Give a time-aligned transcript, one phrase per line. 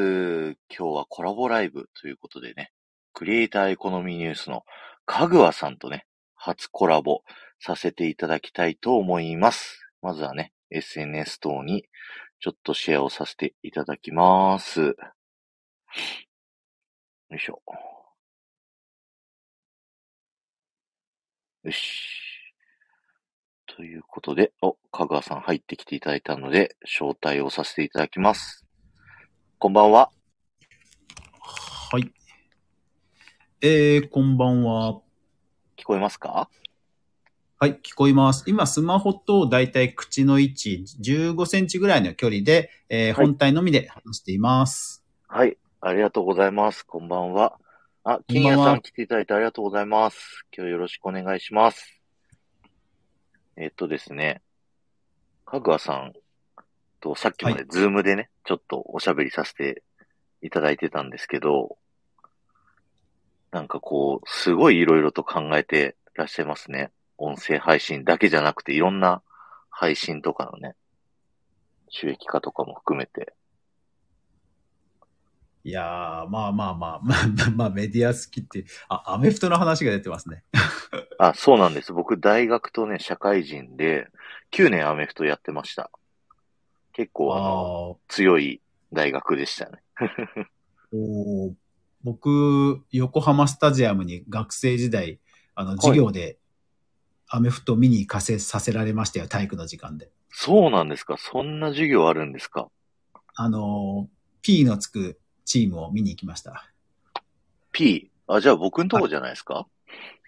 [0.68, 2.72] 今日はコラボライブということでね、
[3.12, 4.64] クリエイターエコノミーニュースの
[5.06, 7.22] かぐわさんとね、初コラボ
[7.60, 9.88] させていただきたいと思います。
[10.02, 11.84] まずはね、SNS 等に
[12.40, 14.80] ちょっとシェアをさせていただきます。
[14.80, 14.94] よ
[17.36, 17.62] いしょ。
[21.64, 22.24] よし。
[23.66, 28.63] ということで、お、かぐわさん入ってきていただいたので、招待をさせていただきます。
[29.64, 30.10] こんばんは。
[31.90, 32.12] はい。
[33.62, 35.00] えー、こんばんは。
[35.78, 36.50] 聞こえますか？
[37.58, 38.44] はい、聞こえます。
[38.46, 45.02] 今、スマホとだいたい口の位置15センチぐらいの距離で、えー、本体のみで話しています。
[45.28, 46.82] はい、ありがとうございます。
[46.82, 47.58] こんばんは。
[48.02, 50.44] あ、金谷さん来ていただいてありがとうございます。
[50.54, 52.02] 今日よろしくお願いします。
[53.56, 54.42] えっとですね、
[55.46, 56.12] かぐわさん
[57.04, 59.82] とさっきまでズームでね、はい、ちょっとおしゃべりさせて
[60.40, 61.76] いただいてたんですけど、
[63.52, 66.90] なんかこう、すごいいろいろと考えてらっしゃいますね。
[67.18, 69.22] 音声配信だけじゃなくていろんな
[69.68, 70.76] 配信とかのね、
[71.90, 73.34] 収益化とかも含めて。
[75.62, 80.42] いやー、まあまあまあ、 まあ、まあ、メディア好きって、あ、アメフトの話が出てますね。
[81.18, 81.92] あ、そうなんです。
[81.92, 84.08] 僕、大学とね、社会人で、
[84.52, 85.90] 9年アメフトやってました。
[86.94, 89.82] 結構、あの、強い大学でしたね。
[90.92, 91.52] お
[92.02, 95.18] 僕、横浜スタジアムに学生時代、
[95.54, 96.38] あの、授業で、
[97.28, 100.10] アメフト見に行かせさせられましたよ、体育の時間で。
[100.30, 101.16] そうなんですか？
[101.18, 102.68] そんな授業あるんですか？
[103.34, 104.08] あの、
[104.42, 106.70] P のつくチームを見に行きました。
[107.72, 108.10] P?
[108.28, 109.66] あ、じゃあ僕んとこじゃないですか？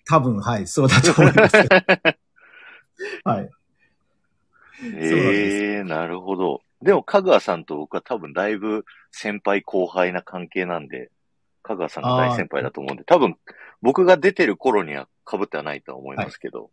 [0.08, 1.56] 多分、はい、そうだと思います。
[3.24, 3.50] はい。
[4.96, 6.62] ええー、なるほど。
[6.82, 11.10] でも、かぐわさんと僕は多分だいぶ先輩後輩な関係なんで、
[11.62, 13.36] かぐわさんが大先輩だと思うんで、多分
[13.82, 16.70] 僕が出てる頃には被ってはないとは思いますけど。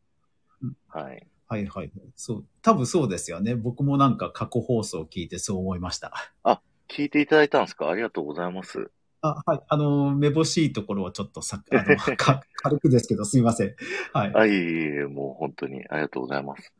[0.89, 1.03] はい。
[1.03, 1.91] はい、はいはい。
[2.15, 2.45] そう。
[2.61, 3.55] 多分そうですよね。
[3.55, 6.11] 僕もなんか過去放送を聞いてそう思いました。
[6.43, 7.89] あ、聞いていただいたんですか？
[7.89, 8.91] ありがとうございます。
[9.21, 9.61] あ、はい。
[9.69, 13.75] あの、めぼしいところはちょっとさ、あの、 か軽くですけど、すいません。
[14.11, 14.31] はい。
[14.35, 16.73] あ、いえいえ、もう本当にありがとうございます。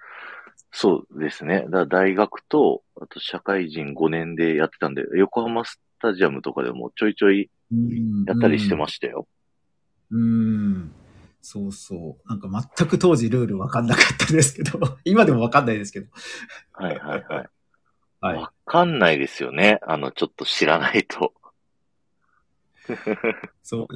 [0.76, 1.66] そうですね。
[1.70, 7.52] だ大学と、あと社会人5年でやってたんで、横浜スタジアムとかでもちょいちょい
[8.26, 9.28] やったりしてましたよ。
[10.10, 10.92] うん。
[11.44, 12.28] そうそう。
[12.28, 16.08] なんか全く当時ルールわかんなかったですけど、 今でもわかんないですけど。
[16.72, 17.50] はいはいはい。
[18.20, 18.38] はい。
[18.38, 19.80] わかんないですよね。
[19.84, 21.36] あの、ちょっと知らないと。
[23.62, 23.88] そう。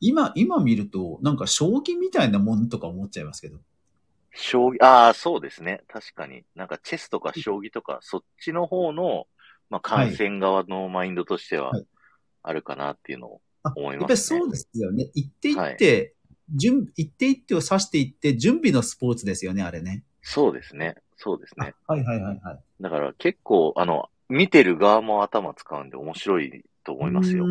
[0.00, 3.58] 今、今見ると、なんか将棋みたいなもんとか思っちゃいますけど。
[4.34, 5.82] 将棋、ああ、そうですね。
[5.88, 6.44] 確かに。
[6.54, 9.26] なんかチェスとか将棋とか、そっちの方の、
[9.70, 11.72] まあ、観戦側のマインドとしては、
[12.42, 13.40] あるかなっていうのを
[13.76, 15.10] 思います、ね、やっぱりそうですよね。
[15.14, 16.12] 行っていって、はい、
[16.54, 20.02] 準、行っていってを指していって、準備のスポーツですよね、あれね。
[20.22, 20.96] そうですね。
[21.16, 21.74] そうですね。
[21.86, 22.60] はいはいはいはい。
[22.80, 27.46] だから結構、あの、見てる側も頭使うんで面白いと思いますよ。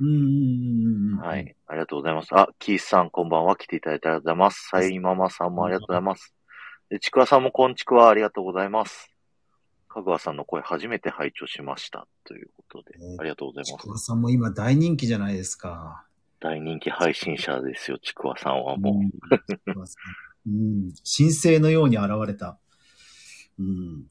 [0.00, 1.16] うん。
[1.18, 1.56] はい。
[1.66, 2.28] ありがとうございます。
[2.32, 3.56] あ、キースさん、こんばんは。
[3.56, 4.68] 来ていただいてありがとうございます。
[4.68, 6.34] サイママさんもありがとうございます。
[6.88, 9.12] で、ちくわさんもこんちくわありがとうございます。
[9.88, 12.06] かぐわさんの声初めて拝聴しました。
[12.24, 13.82] ということで、ありがとうございます。
[13.82, 16.04] ちくわさんも今大人気じゃないですか。
[16.40, 18.94] 大人気配信者ですよ、ちくわさんはもう。
[18.94, 19.80] うん、
[20.46, 22.58] うん、神聖のように現れた。
[23.58, 24.06] うん。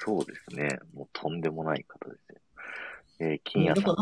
[0.00, 0.78] そうですね。
[0.94, 2.40] もうとんでもない方ですね。
[3.20, 3.96] えー、金谷さん。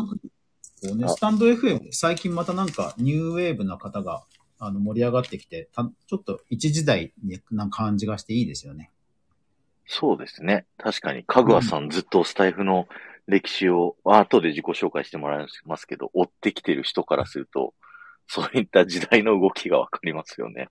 [0.79, 4.23] そうね、スタンド FM、最近またなんかニューウェーブな方が
[4.59, 7.13] あの盛り上がってきて、たちょっと一時代
[7.51, 8.91] な感じがしていいですよね。
[9.87, 10.65] そうですね。
[10.77, 12.87] 確かに、かぐわさんずっとスタイフの
[13.27, 17.73] 歴史を、後で自己紹介してもらいますけど、追ってきてる人からすると、
[18.27, 20.67] そういった時代の動きがわかりますよね。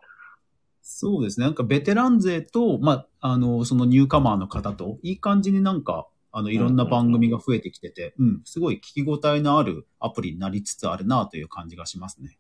[0.82, 1.46] そうですね。
[1.46, 6.06] なんかベテラン勢と、まあ、あの、そのニューカマーの方と、いい感じになんか、
[6.38, 12.36] あの、いろんな番組が増えてきてて、うん、うん、すごい聞き応えのあるアプリになりつつあるなという感じがしますね。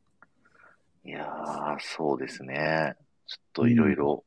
[1.06, 2.94] いやー、そうですね。
[3.26, 4.22] ちょっといろいろ、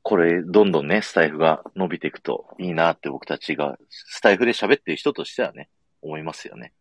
[0.00, 5.68] これ、どんどんね、スタイフが伸びていくといいなって僕たちが、スタイフで喋ってる人としてはね、
[6.00, 6.72] 思いますよね。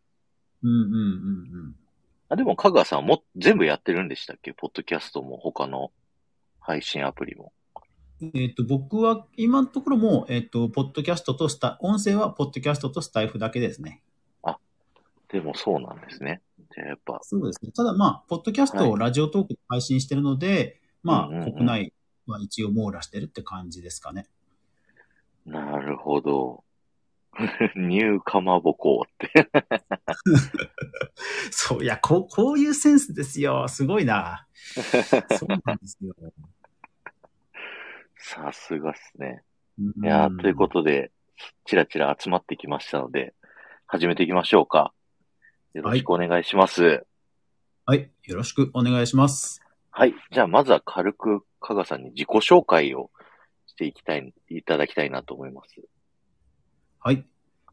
[0.61, 0.97] うんうんうんう
[1.67, 1.75] ん。
[2.29, 4.53] あ、でも、かぐわさんも全部やってるんでしたっけ？
[4.53, 5.91] ポッドキャストも他の
[6.61, 7.51] 配信アプリも。
[8.33, 14.01] えっ、と、僕は今のところも、えっ、と、ポッドキャストとスタ、音声はポッドキャストとスタイフだけですね。
[14.43, 14.57] あ、
[15.29, 16.41] でもそうなんですね。
[16.73, 17.19] じゃあやっぱ。
[17.21, 17.71] そうですね。
[17.71, 21.93] ただまあ、ポッドキャストをラジオトークで配信してるので、はい、まあ、国内
[22.27, 24.27] は一応網羅してるって感じですかね。
[25.45, 26.63] なるほど。
[27.75, 29.49] ニューかまぼこって。
[31.51, 33.67] そう、いや、こう、こういうセンスですよ。
[33.67, 34.47] すごいな。
[35.37, 36.15] そうなんですよ。
[38.25, 39.43] さすがっすね。
[39.77, 41.11] うんいやーということで、
[41.65, 43.33] ちらちら集まってきましたので、
[43.85, 44.93] 始めていきましょうか。
[45.73, 47.05] よろしくお願いします。
[47.85, 48.09] はい。
[48.23, 49.61] よろしくお願いします。
[49.91, 50.15] はい。
[50.31, 53.11] じゃあ、まずは軽く、加賀さんに自己紹介を
[53.67, 55.81] していきたい、いただきたいなと思います。
[56.99, 57.25] はい。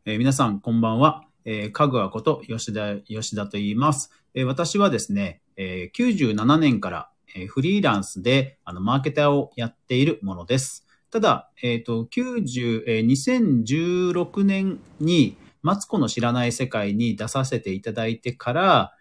[0.05, 1.25] えー皆さん、こんばんは。
[1.45, 4.11] えー、かぐわこと吉田、吉田と言います。
[4.35, 10.87] えー私はですね、えー97年から、えフリーランスで、あの、マーケターをやっているものです。
[11.11, 18.95] ただ、えっ、と、90、えー2016年に、マツコの知らない世界に出させていただいてから、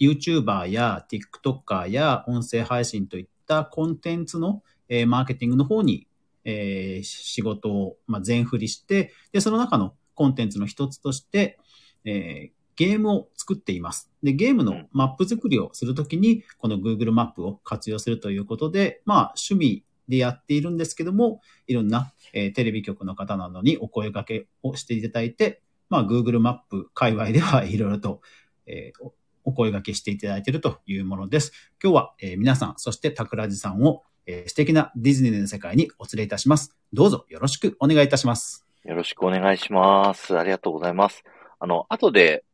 [0.00, 6.06] YouTuber や TikToker や音声配信といったコンテンツの、えーマーケティングの方に、
[6.44, 11.58] えー仕事を、まあ、全振りして、で、その中のコンテンツの一つとして、
[12.04, 14.10] えーゲームを作っています。
[14.22, 28.20] で、ゲームのマップ作りをするときに、この Google マップを活用するということで、まあ、趣味でやっているんですけども、いろんな、えーテレビ局の方などにお声掛けをしていただいて、まあ、Google マップ界隈ではいろいろと、
[28.66, 29.14] えーお
[29.46, 31.52] お声掛けしていただいているというものです。
[31.82, 36.74] 今日は、えー皆さん、そして桜地さんを、えー素敵なディズニーの世界にお連れいたします。
[36.92, 38.66] どうぞよろしくお願いいたします。
[38.84, 40.38] よろしくお願いします。
[40.38, 41.24] ありがとうございます。
[41.58, 42.44] あの、後で、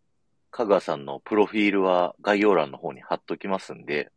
[0.50, 4.10] 香川さんのプロフィールは概要欄の方に貼っときますんで、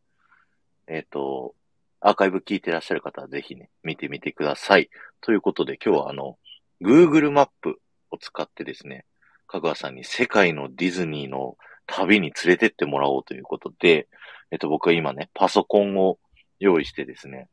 [0.87, 1.53] えっ、と、
[1.99, 4.89] アーカイブ聞いてらっしゃる方はぜひね、見てみてください。
[5.21, 6.37] ということで今日はあの、
[6.81, 7.79] Google マップ
[8.11, 9.05] を使ってですね、
[9.47, 14.07] 香川さんに世界のディズニーの旅に連れてってもらおうということで、
[14.51, 16.17] えっ、と、僕は今ね、パソコンを
[16.59, 17.47] 用意してですね、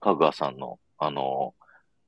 [0.00, 1.54] カグアさんの、あの、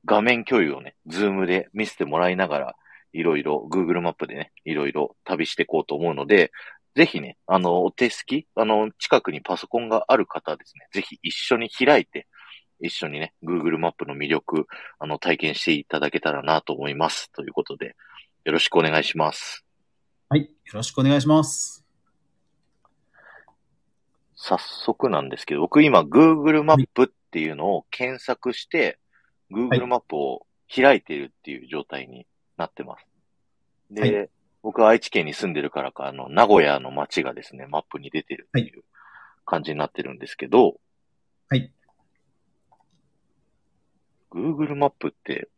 [0.05, 2.76] 画面共有をね、ズームで見せてもらいながら、
[3.17, 6.53] いろいろ Google マップでね、いろいろ旅していこうと思うので、
[6.95, 12.27] ぜひね、あの、お手すき、あの、近くにパソコンがある方はですね、ぜひ一緒に開いて、
[12.81, 14.67] 一緒にね、Google マップの魅力、
[14.99, 17.31] あの、体験していただけたらなと思います。
[17.33, 17.97] ということで、
[18.45, 19.65] よろしくお願いします。
[20.29, 20.43] はい。
[20.43, 21.85] よろしくお願いします。
[24.35, 28.99] 早速なんですけど、僕今 Google マップっていうのを検索して、
[29.51, 32.27] Google マップを開いているっていう状態に
[32.57, 33.06] なってます。
[33.91, 34.27] で、は
[34.62, 38.83] 僕は愛知県に住んでるからか、あの、名古屋の街がですね、マップに出てるっていう
[39.44, 40.81] 感じになってるんですけど、
[41.49, 41.73] はい。
[44.31, 45.49] Google マップって、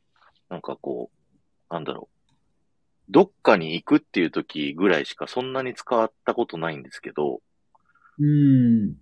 [0.50, 2.19] なんかこう、なんだろう。
[3.10, 7.40] どっかに行くっていう時ぐらいしかそんなに使ったことないんですけど、
[8.19, 8.96] うーん。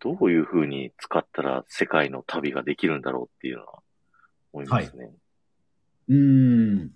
[0.00, 3.78] どういう風に使ったら世界の旅ができるんだろうっていうのは
[4.52, 5.10] 思いますね。
[6.08, 6.90] うーん。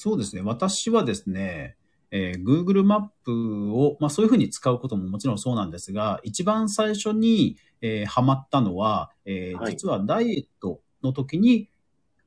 [0.00, 0.40] そうですね。
[0.40, 1.76] 私はですね、
[2.10, 11.68] えー Google マップを、まあそういうふうに使うことももちろんそうなんですが、一番最初に、えーハマったのは、えーはい実はダイエットの時に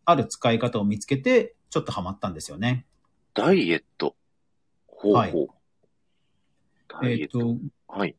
[0.06, 2.86] ある使い方を見つけて、ちょっとハマったんですよね。
[3.34, 4.16] ダイエット。
[4.86, 5.22] ほうほう。
[5.22, 5.32] はい
[7.02, 7.40] ダイエット。
[7.40, 8.16] えっと、はい。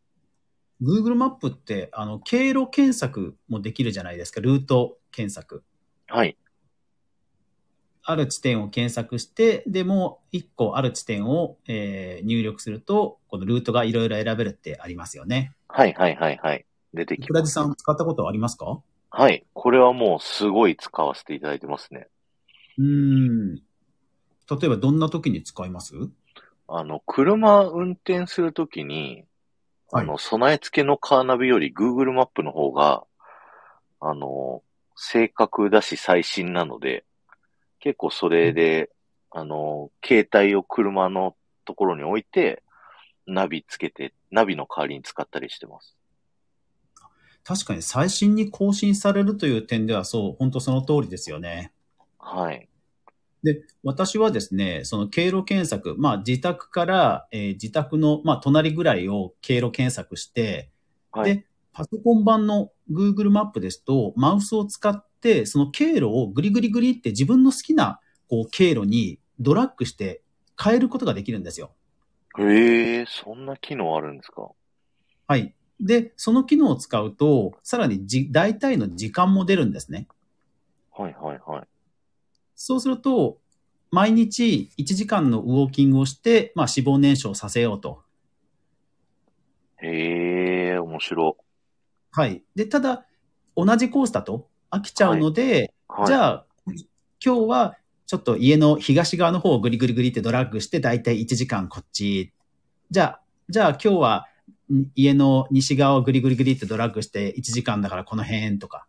[0.83, 4.41] Google マップって、あの、経路検索もできるじゃないですか。
[4.41, 5.63] ルート検索。
[6.09, 6.37] はい。
[8.07, 15.55] ある地点を検索して、でもう一個ある地点を、えー入力すると、このルートがいろいろ選べるってありますよね。
[15.69, 16.67] はいはいはいはい。
[16.93, 17.29] 出てきます。
[17.29, 18.81] 倉地さん使ったことありますか？
[19.11, 19.45] はい。
[19.53, 22.09] これはもうすごい使わせていただいてますね。
[22.79, 23.55] うーん。
[23.57, 23.63] 例
[24.65, 25.95] えばどんな時に使います？
[26.69, 29.25] あの、車運転するときに、
[29.93, 33.05] あの、備え付けのカーナビより Google マップの方が、
[34.01, 34.63] あの、
[34.97, 37.05] 正確だし最新なので、
[37.85, 38.89] 結構それで、
[39.31, 41.37] あの、携帯を車の
[41.67, 42.63] ところに置いて、
[43.27, 45.95] ナビつけて、ナビの代わりに使ったりしてます。
[47.45, 51.75] 確かに最新に更新されるという点ではそう、本当その通りですよね。
[52.19, 52.67] はい。
[53.43, 60.71] で、私はですね、その経路検索、まあ自宅から、えー自宅の、まあ隣ぐらいを経路検索して、
[61.13, 61.35] はい。
[61.37, 65.14] で、パソコン版の Google マップですと、マウスを使って、
[65.47, 70.23] その経路をグリグリグリって自分の好きなこう経路にドラッグして
[70.63, 71.73] 変えることができるんですよ。
[72.39, 74.49] へえ、そんな機能あるんですか？
[75.27, 75.55] はい。
[75.81, 80.07] で、その機能を使うと、さらにじ大体の時間も出るんですね。
[80.93, 81.69] はいはいはい。
[82.55, 83.39] そうすると、
[83.91, 88.03] 毎日1時間のウォーキングをして、まあ脂肪燃焼させようと。
[89.79, 91.37] へえ、面白。
[92.13, 92.43] はい。
[92.55, 93.07] で、ただ、
[93.57, 96.47] 同じコースだと飽きちゃうので、はい、じゃあ、
[97.25, 97.77] 今日は
[98.07, 102.33] ちちょっと家の東側の方をグリグリグリってドラッグして、だいたい1時間こっち。
[102.91, 104.29] じゃあ、じゃあ今日は
[104.73, 108.87] ん家の西側をグリグリグリってドラッグして1時間だからこの辺とか。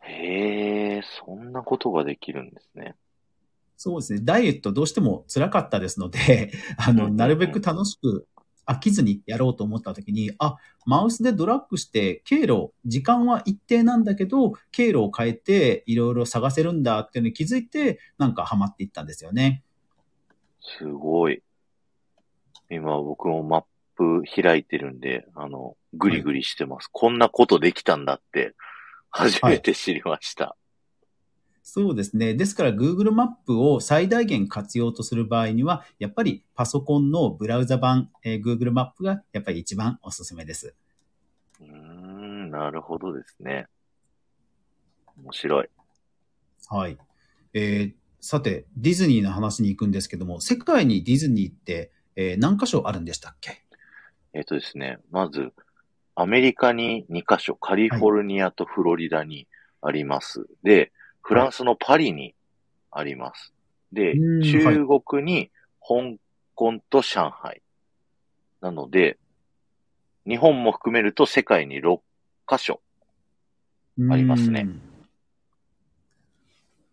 [0.00, 2.94] へえ、そんなことができるんですね。
[3.78, 4.20] そうですね。
[4.22, 8.26] ダイエットどうしても辛かったですので、あの、なるべく楽しく
[8.66, 19.62] 飽きずにやろうと思った時に、あ、マウスでドラッグして経路、時間は一定なんだけど、経路を変えていろいろ探せるんだっていうのに気づいて、なんかハマっていったんですよね。
[20.60, 21.42] すごい。
[22.68, 23.64] 今僕もマッ
[23.96, 26.88] プ開いてるんで、あの、グリグリしてます。
[26.92, 28.54] こんなことできたんだって、
[29.10, 30.56] 初めて知りました。
[31.68, 32.32] そうですね。
[32.34, 40.76] ですから Google マップを最大限活用とする場合には、やっぱりパソコンのブラウザ版、えー Google マップがやっぱり一番おすすめです。
[41.60, 43.66] うーん、なるほどですね。
[45.16, 45.68] 面白い。
[46.68, 46.96] はい。
[47.52, 53.64] えーさて、ディズニーの話に行くんですけども、世界にディズニーって、えー何箇所あるんでしたっけ？
[54.34, 55.52] えっ、とですね、まず、
[56.14, 59.48] アメリカに2カ所、カリフォルニアとフロリダに
[59.82, 60.46] あります。
[60.62, 60.92] で、
[61.26, 62.36] フランスのパリに
[62.92, 63.52] あります。
[63.92, 66.18] で、うん中国に香
[66.54, 67.62] 港と上海。
[68.60, 69.18] なので、
[70.24, 71.98] 日本も含めると世界に6
[72.46, 72.80] カ所。
[74.08, 74.82] ありますねうん。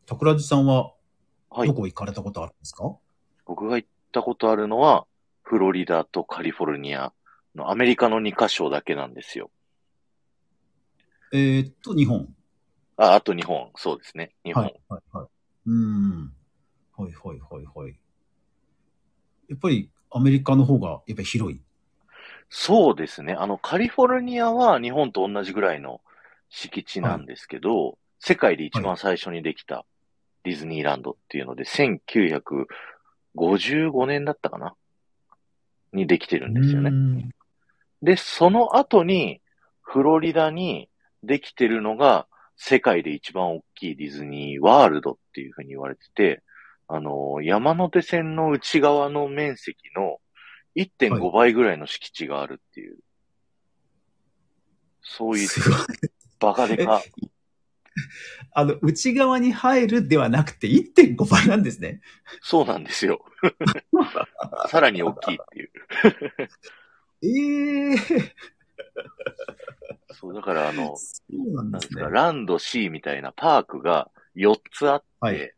[0.08, 0.94] 桜地さんは
[1.52, 1.76] はいど。
[1.76, 2.92] こ行かれたことあるんですか、
[3.46, 5.06] 僕が行ったことあるのは、
[5.44, 7.14] フロリダとカリフォルニア
[7.54, 9.52] のアメリカの2カ所だけなんですよ。
[11.32, 12.34] えーっと、日本。
[13.12, 13.72] あ、あと日本。
[13.76, 14.34] そうですね。
[14.44, 14.64] 日本。
[14.64, 15.28] はい、はい、はい。
[15.68, 16.34] うん。
[16.98, 17.96] はい、はい、はい、はい。
[19.50, 21.62] やっぱりアメリカの方がやっぱり広い。
[22.50, 23.34] そうですね。
[23.34, 26.02] あの、カリフォルニアは日本と同じぐらいの
[26.50, 29.86] 敷地なんですけど、世界で一番最初にできた
[30.44, 34.76] ディズニーランドっていうので、1955年だったかな？
[35.94, 36.90] にできてるんですよね。
[36.90, 37.32] うん
[38.04, 39.40] で、その後に、
[39.82, 40.90] フロリダに
[41.24, 42.28] できてるのが、
[42.66, 46.42] 世界で一番大きいディズニーワールドっていうふうに言われてて、
[46.88, 50.20] あの、山手線の内側の面積の
[50.78, 52.96] 1.5倍ぐらいの敷地があるっていう、
[55.02, 55.50] そういう。
[56.40, 57.02] バカでか。
[58.54, 62.00] あの、内側に入るではなくて1.5倍なんですね。
[62.42, 63.26] そうなんですよ。
[64.70, 65.72] さらに大きいっていう。
[67.26, 67.98] ええ
[70.14, 72.04] そう、だからあの、そうなんですね。
[72.04, 75.54] ランド C みたいなパークが4つあって、はい。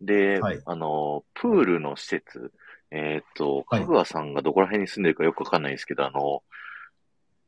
[0.00, 0.62] で、はい。
[0.64, 2.52] あの、プールの施設、
[2.90, 3.80] えっ、と、はい。
[3.80, 6.42] かぐわさんがどこら辺に住んでるかよくわかんないですけど、あの、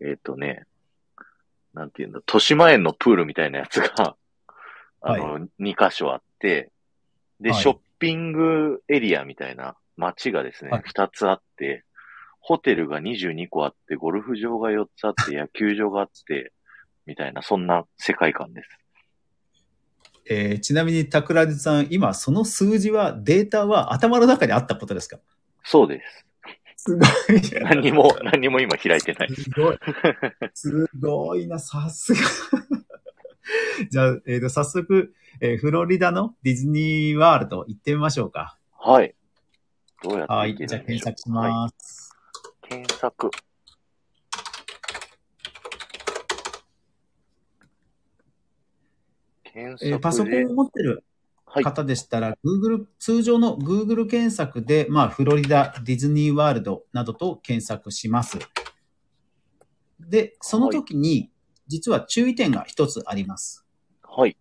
[0.01, 0.67] えっ、とね、
[1.75, 4.17] なんていうんだ、豊島園のプールみたいなやつが、
[5.01, 6.71] あの、2箇所あって、
[7.41, 7.63] で、はい。
[7.63, 10.83] ショッピングエリアみたいな街がですね、はい。
[10.83, 11.85] 2つあって、
[12.49, 16.55] ホテルが22個あって、ゴルフ場が4つあって、野球場があって、
[17.05, 18.71] みたいな、そんな世界観です。
[20.31, 25.19] えーちなみに桜地さん、今その数字は、データは頭の中にあったことですか？
[25.63, 26.01] そうで
[26.75, 26.87] す。
[26.89, 27.63] すごい。
[27.65, 29.35] 何にも、何にも今開いてない。
[29.35, 29.79] すごい。
[30.55, 32.21] すごいな、さすが。
[33.93, 35.13] じゃあ、えっ、と、早速、
[35.43, 38.57] えーフロリダのディズニーワールド行ってみましょうか。
[38.73, 39.15] はい。
[40.03, 40.57] どうやってはい。
[40.57, 42.05] じゃあ検索します。
[42.05, 42.08] はい。
[42.69, 43.31] 検索。
[49.43, 51.03] 検索で、えーパソコンを持ってる
[51.47, 51.65] はい。
[51.65, 58.39] 方でしたら、Google、通常の Google 検索で、まあ、フロリダディズニーワールドなどと検索します。
[59.99, 61.31] で、その時に、
[61.67, 63.65] 実は注意点が一つあります。
[64.03, 64.37] はい。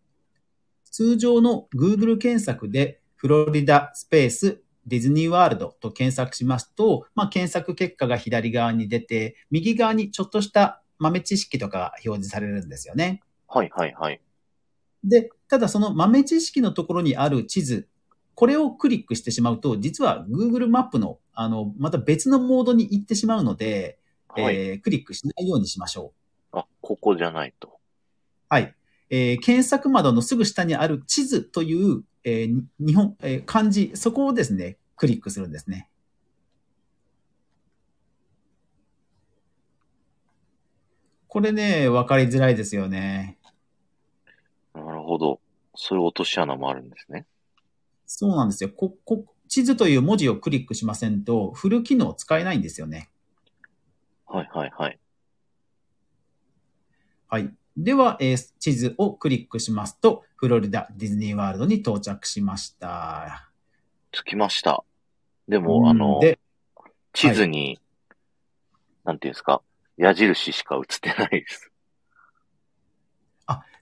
[0.84, 13.22] 通常の Google 検索で、フロリダスペースディズニーワールドと検索しますと、まあ、検索結果が左側に出て、右側にちょっとした豆知識とかが表示されるんですよね。
[13.48, 14.22] はい、はい、はい。
[15.04, 17.88] で、ただその豆知識のところにある地図、
[18.34, 24.56] これをクリックしてしまうと、実は Google マップの、あの、また別のモードに行ってしまうので、はい。
[24.56, 26.14] えークリックしないようにしましょ
[26.54, 26.60] う。
[26.60, 27.80] あ、ここじゃないと。
[28.48, 28.74] はい。
[29.10, 35.90] えー検索窓のすぐ下にある地図という、えー日本、えー漢字、そこをですね、クリックするんですね。
[41.28, 43.38] これね、わかりづらいですよね。
[44.74, 45.40] なるほど。
[45.76, 47.26] そういう落とし穴もあるんですね。
[48.06, 48.70] そうなんですよ。
[48.70, 53.10] こ、こ、地図という文字をクリックしませんと、フル機能使えないんですよね。
[54.26, 55.00] はい、はい、はい。
[57.28, 57.54] はい。
[57.78, 63.50] では、えー地図をクリックしますと、フロリダディズニーワールドに到着しました。
[64.12, 64.84] 着きました。
[65.48, 66.40] でうも、んあの、で、
[67.14, 67.80] 地図に、
[69.06, 69.62] なんていうんですか、
[69.96, 71.72] 矢印しか映ってないです。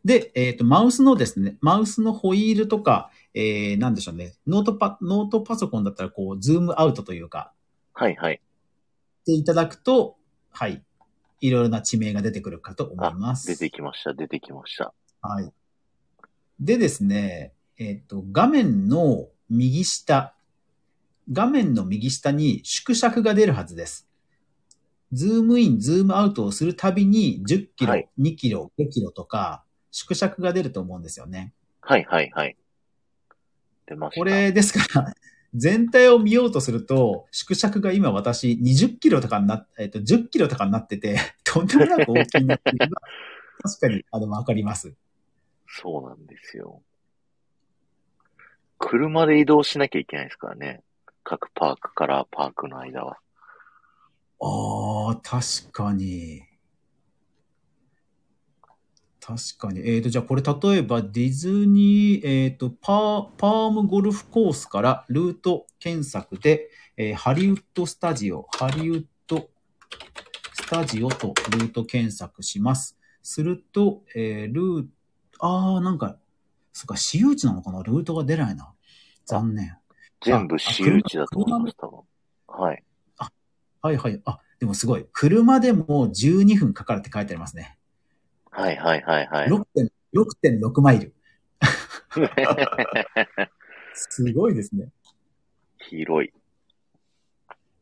[0.05, 7.53] で、えっ、と、マウスのですね、マウスのホイールとか、えー、なんでしょうね、ノートパ、ノートパソコンだったら、こう、ズームアウトというか、
[7.91, 8.39] はいはい。
[9.23, 10.17] していただくと、
[10.51, 10.83] はい、
[11.41, 13.47] いろいろな地名が出てくるかと思います。
[13.47, 14.93] 出てきました、出てきました。
[15.21, 15.51] はい。
[16.59, 20.33] でですね、えっ、と、画面の右下、
[21.31, 24.07] 画面の右下に縮尺が出るはずです。
[25.11, 31.53] ズームイン、ズームアウトをするたびに10キロ、はい2キロ、5キロとか、縮尺が出ると思うんですよね。
[31.81, 32.57] はいはいはい。
[33.85, 34.19] 出ました。
[34.19, 35.13] これですから、
[35.55, 43.01] 全体を見ようとすると、縮尺が今私20キロとかになっ、えっ、と、10キロとかになってて、 とんでもなく大きいなっていうのが、
[43.63, 44.93] 確かに、あの、わかります。
[45.67, 46.81] そうなんですよ。
[48.77, 50.83] 車で移動しなきゃいけないですからね。
[51.23, 53.17] 各パークからパークの間は。
[54.41, 56.43] ああ、確かに。
[59.25, 59.81] 確かに。
[59.89, 69.49] えっ、と、じゃあこれ例えばディズニー、えっ、と、パー、パームゴルフコースからルート検索で、えーハリウッドスタジオ、ハリウッド
[70.53, 72.99] スタジオとルート検索します。
[73.23, 74.85] すると、えールー
[75.39, 76.17] ああ、なんか、
[76.71, 77.81] そっか、私有地なのかな？
[77.81, 78.73] ルートが出ないな。
[79.25, 79.75] 残念。
[80.21, 81.99] 全部私有地だと思います、多分。
[82.47, 82.83] はい。
[83.81, 84.21] はいはい。
[84.25, 85.07] あ、でもすごい。
[85.11, 87.79] 車でも12分かかるって書いてありますね。
[88.55, 89.49] はいはいはいはい。
[89.49, 91.13] 6.6 6.6マイル。
[93.93, 94.93] すごいですね。
[95.77, 96.31] 広い。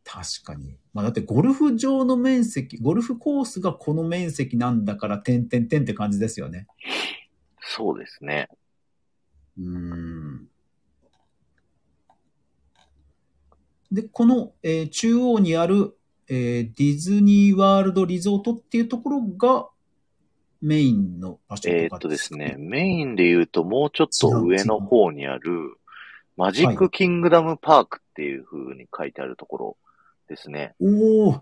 [0.04, 0.76] 確かに。
[0.94, 6.66] まあだってゴルフ場の面積、ゴルフコースがこの面積なんだから、点々点って感じですよね。
[7.60, 8.50] そうですね。
[9.60, 10.48] うーん。
[13.92, 15.96] で、この、えー中央にある、
[16.28, 19.70] えーディズニーワールドリゾートっていうところが
[20.64, 25.76] メインの場所とかえーっとですね、メインで言うともうちょっと上の方にある、
[26.38, 29.78] マジックキングダムパークっていう風に書いてあるところ
[30.30, 30.74] ですね。
[30.80, 31.42] おお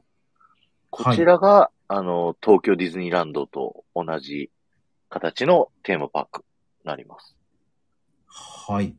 [0.90, 4.50] こちらが、あの、東京ディズニーランドと同じ
[5.08, 6.46] 形のテーマパークに
[6.86, 7.36] なります。
[8.26, 8.96] はい。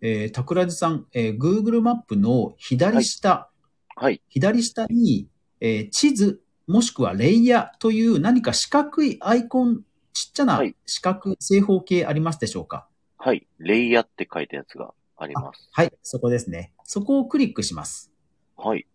[0.00, 3.50] えー、桜地さん、えー Google マップの左下、
[3.94, 4.22] はい。
[4.28, 5.28] 左下に、
[5.60, 12.88] えー地図、もしくはレイヤーという何か四角いアイコン、ちっちゃなはい四角、正方形ありますでしょうか？
[13.18, 13.46] はい。
[13.58, 15.68] レイヤーって書いたやつがあります。
[15.72, 16.72] はい、そこですね。
[16.84, 18.10] そこをクリックします。
[18.56, 18.86] はい。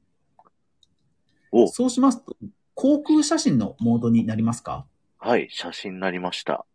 [1.52, 2.36] お、そうしますと、
[2.76, 4.86] 航空写真のモードになりますか？
[5.18, 5.48] はい。
[5.52, 6.66] 写真になりました。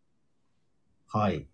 [1.09, 1.47] はい。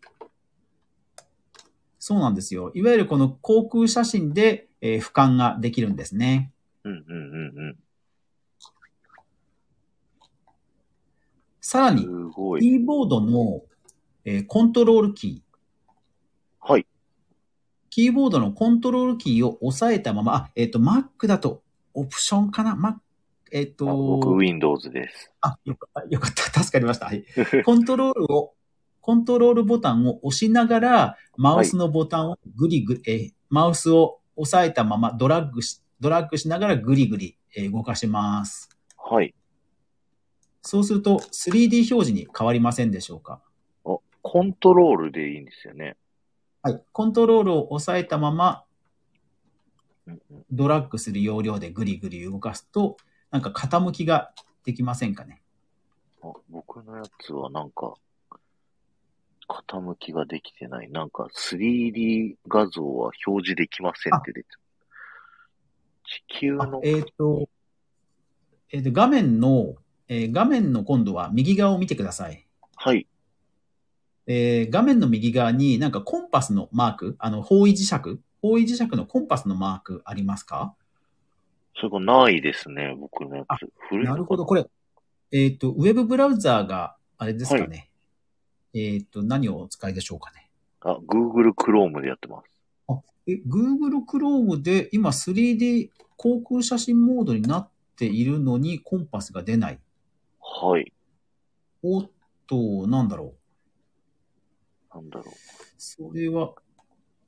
[1.98, 2.72] そうなんですよ。
[2.74, 6.52] いわゆるこの航空写真で、えー俯瞰ができるんですね。
[6.84, 7.76] うんうんうんうん。
[11.62, 12.02] さらに。
[12.02, 13.62] キーボードの、
[14.24, 16.86] えーコントロールキー、はい。
[17.88, 21.62] キーボードのコントロールキーを押さえたまま、あ、えっ、と、Mac だと、
[21.94, 22.96] オプションかな ?Mac、
[23.52, 25.32] えっ、あ僕、と、Windows です。
[25.40, 27.06] あ、よかった、よかった、助かりました。
[27.06, 27.24] はい。
[27.64, 28.54] コントロールを、
[29.00, 38.68] コントロールボタンを押しながら、マウスのボタンをグリグリ、えーマウスを押さえたままドラッグし、ドラッグしながらグリグリ、えー動かします。
[38.96, 39.34] はい。
[40.62, 43.40] そうすると 3D 表示に変わりませんでしょうか？
[43.84, 45.96] あ、コントロールでいいんですよね。
[46.62, 46.82] はい。
[46.92, 48.64] コントロールを押さえたまま
[50.50, 52.96] ドラッグする要領でグリグリ動かすと、
[53.30, 54.32] なんか傾きが
[54.64, 55.42] できませんかね？
[56.22, 57.94] あ僕のやつはなんか、
[59.48, 60.90] 傾きができてない。
[60.90, 64.58] なんか 3D 画像は表示できませんって出てる。
[66.04, 67.48] 地球の、あえっ、と、
[68.70, 69.74] えっ、と、画面の、
[70.08, 72.46] えー画面の今度は右側を見てください。
[72.76, 73.06] はい。
[74.26, 77.94] えー画面の右側になんかコンパスのマーク、あの、方位磁石
[78.42, 80.74] 方位磁石のコンパスのマークありますか？
[81.76, 83.94] それがないですね、僕のやあつ。
[84.04, 84.44] なるほど。
[84.44, 84.66] これ、
[85.32, 87.88] えっ、と、ウェブブラウザーが、あれですかね？
[88.74, 90.50] えっ、と、何をお使いでしょうかね？
[90.80, 92.50] あ、Google Chrome でやってます。
[93.26, 99.78] え、Google Chrome で今 3D 航空写真モードになっているのにコンパスが出ない。
[100.54, 100.92] はい。
[101.82, 102.10] おっ
[102.46, 103.34] と、なんだろ
[104.92, 104.94] う。
[104.94, 105.34] なんだろう。
[105.78, 106.54] それは、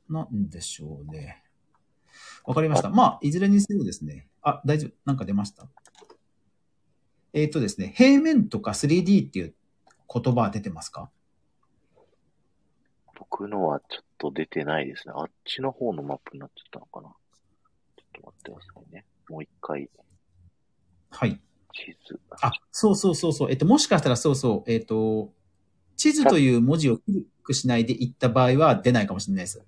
[0.08, 1.42] なんでしょうね。
[2.44, 2.90] わかりました。
[2.90, 4.28] まあ、いずれにせよですね。
[4.42, 4.92] あ、大丈夫。
[5.06, 5.66] なんか出ました？
[7.32, 9.54] えっ、とですね、平面とか 3D っていう
[10.12, 11.10] 言葉は出てますか？
[13.18, 15.14] 僕のはちょっと出てないですね。
[15.16, 17.08] あっちの方のマップになっちゃったのかな？
[17.08, 19.06] ちょっと待ってくださいね。
[19.30, 19.90] もう一回、
[21.10, 21.40] はい。
[21.74, 22.20] 地図。
[22.40, 23.50] あ、そうそうそうそう。
[23.50, 25.32] えっと、もしかしたらそうそう、えっと、
[25.96, 29.62] 地図という文字をクリックしないで行った場合は出ないかもしれないです。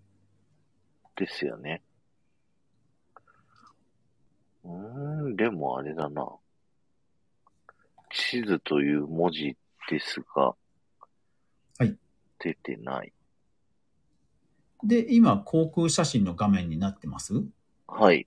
[1.17, 1.83] ですよね。
[4.65, 6.27] うーん、でもあれだな。
[8.11, 9.57] 地図という文字
[9.91, 10.55] ですが、
[11.79, 11.97] はい。
[12.39, 13.13] 出てない。
[14.83, 17.35] で、今、航空写真の画面になってます？
[17.87, 18.27] はい。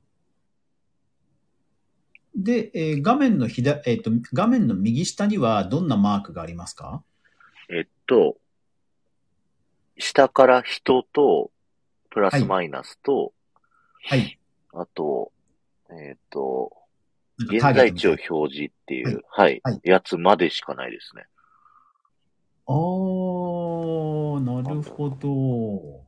[2.36, 7.04] で、えー画面の左、えっ、と、画面の右下にはどんなマークがありますか？
[7.70, 8.38] えっと、
[9.98, 11.52] 下から人と、
[12.10, 13.34] プラスマイナスと、
[14.04, 14.40] はい。
[14.74, 15.32] あと、
[15.92, 16.72] えっーゲット
[17.40, 21.26] みたい在地を表示っていう、はい、はいやつまでしかないですね。
[22.68, 26.06] あー、なるほど。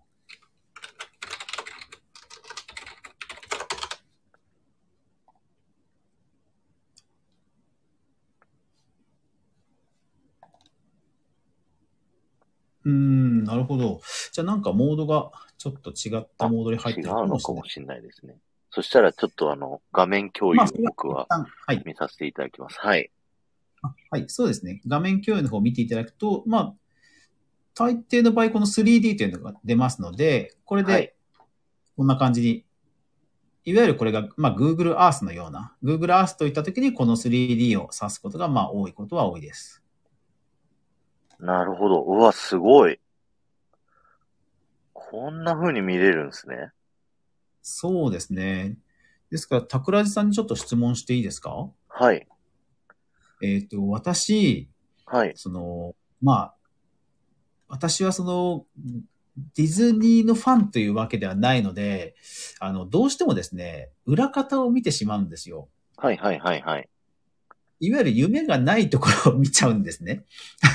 [12.83, 14.01] うーん、なるほど。
[14.31, 17.37] じゃあなんかモードがちょっと違ったモードに入って違うるかの。
[17.37, 18.37] かもしれないですね。
[18.69, 21.27] そしたらちょっとあの、画面共有を僕は。
[21.85, 22.79] 見させていただきます。
[22.79, 23.11] はい。
[23.81, 24.81] あはい、そうですね。
[24.87, 26.73] 画面共有の方を見ていただくと、まあ、
[27.73, 31.15] 大抵の場合、この 3D というのが出ますので、これはいで、
[31.97, 32.65] こんな感じに、
[33.65, 39.83] いわゆるこれが、まあ、Google Earth のような、Google Earth といったときに、この 3D を指すことが、まあ、多いことは多いです。
[41.41, 42.03] なるほど。
[42.03, 43.00] うわ、すごい。
[45.11, 46.71] こんな風に見れるんですね。
[47.61, 48.77] そうですね。
[49.29, 51.69] ですから、桜地さんにちょっと質問していいですか？
[51.89, 52.25] はい。
[53.43, 54.69] えっ、と、私、
[55.05, 55.33] はい。
[55.35, 56.55] その、まあ、
[57.67, 58.65] 私はその、
[59.55, 62.15] ディズニーのファンというわけではないので、
[62.61, 65.67] あの、どうしてもですね、裏方を見てしまうんですよ。
[65.97, 66.89] はいはいはいはい。
[67.81, 70.23] いわゆる夢がないところを見ちゃうんですね。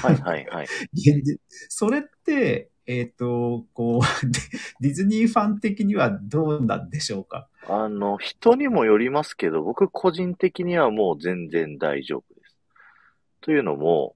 [0.03, 0.67] はいはいはい。
[0.93, 4.41] 現実それって、えっ、と、こう、 デ
[4.81, 7.49] ディズニーファン的にはどうなんでしょうか？
[7.69, 12.57] あの、人にもよりますけど、僕個人的にはもう全然大丈夫です。
[13.41, 14.15] というのも、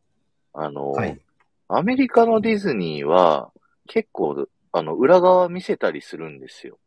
[0.53, 1.21] あの、はい。
[1.69, 3.53] アメリカのディズニーは
[3.87, 6.79] 結構、あの、裏側見せたりするんですよ。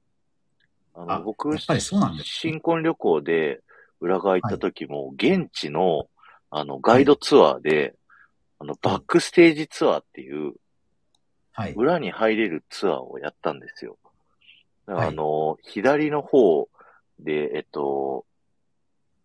[0.95, 3.61] あのあ僕やっぱりそうなんですね新婚旅行で
[4.03, 6.07] 裏側行った時も、現地の、
[6.51, 7.95] あの、ガイドツアーで、
[8.59, 10.53] あの、バックステージツアーっていう、はい。
[11.75, 13.91] 裏に入れるツアーをやったんですよ。
[13.91, 16.67] はいあの、左の方
[17.17, 18.25] で、えっと、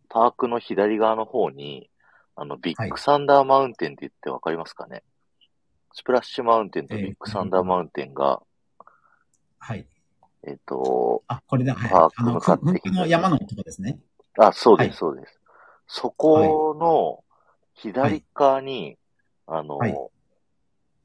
[0.09, 1.91] パークの左側の方に、
[2.37, 5.03] あの、ビッグサンダーマウンテンって言ってわかりますかね、
[5.93, 8.41] スプラッシュマウンテンとビッグサンダーマウンテンが、
[9.59, 9.85] はい。
[10.47, 11.75] えっと、あ、これだ。
[11.75, 11.91] はい。
[11.91, 13.99] パークかってふふの山のとこですね。
[14.39, 15.41] あ、そうです、はいそうです。
[15.89, 17.25] そこの
[17.75, 18.97] 左側に、
[19.49, 19.97] あの、はい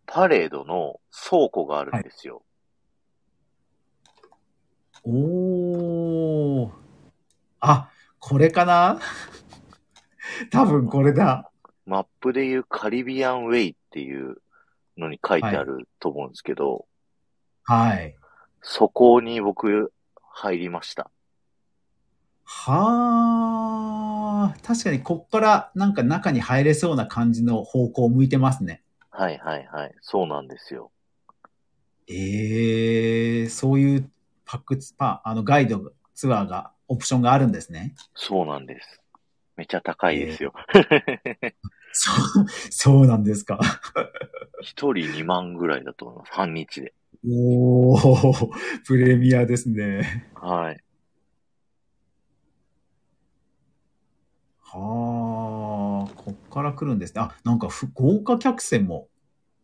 [0.06, 2.44] パレードの倉庫があるんですよ。
[5.04, 6.72] おー。
[7.60, 7.90] あ、
[8.20, 9.00] これかな？
[10.52, 11.50] 多分これだ。
[11.86, 14.38] マップでいうカリビアンウェイっていう
[14.98, 16.86] のに書いてあると思うんですけど、
[17.64, 18.16] はい。
[18.62, 21.10] そこに僕入りました。
[22.46, 28.83] はあ、確かにこっからなんか中に入れそうな感じの方向を向いてますね。
[29.16, 29.96] はいはいはい。
[30.02, 30.92] そうなんですよ。
[32.08, 34.12] ええそういう
[34.44, 37.96] パックツパ、あのガイドツアーが、オプションがあるんですね。
[38.16, 39.02] そうなんです。
[39.56, 40.52] めちゃ高いですよ。
[41.94, 43.60] そう、そうなんですか。
[44.62, 46.32] 一人2万ぐらいだと思います。
[46.34, 46.94] 半日で。
[47.26, 48.50] おー、
[48.86, 50.32] プレミアですね。
[50.34, 50.84] はい。
[54.60, 57.22] はあ、こっから来るんですね。
[57.22, 59.08] あ、なんかふ豪華客船も、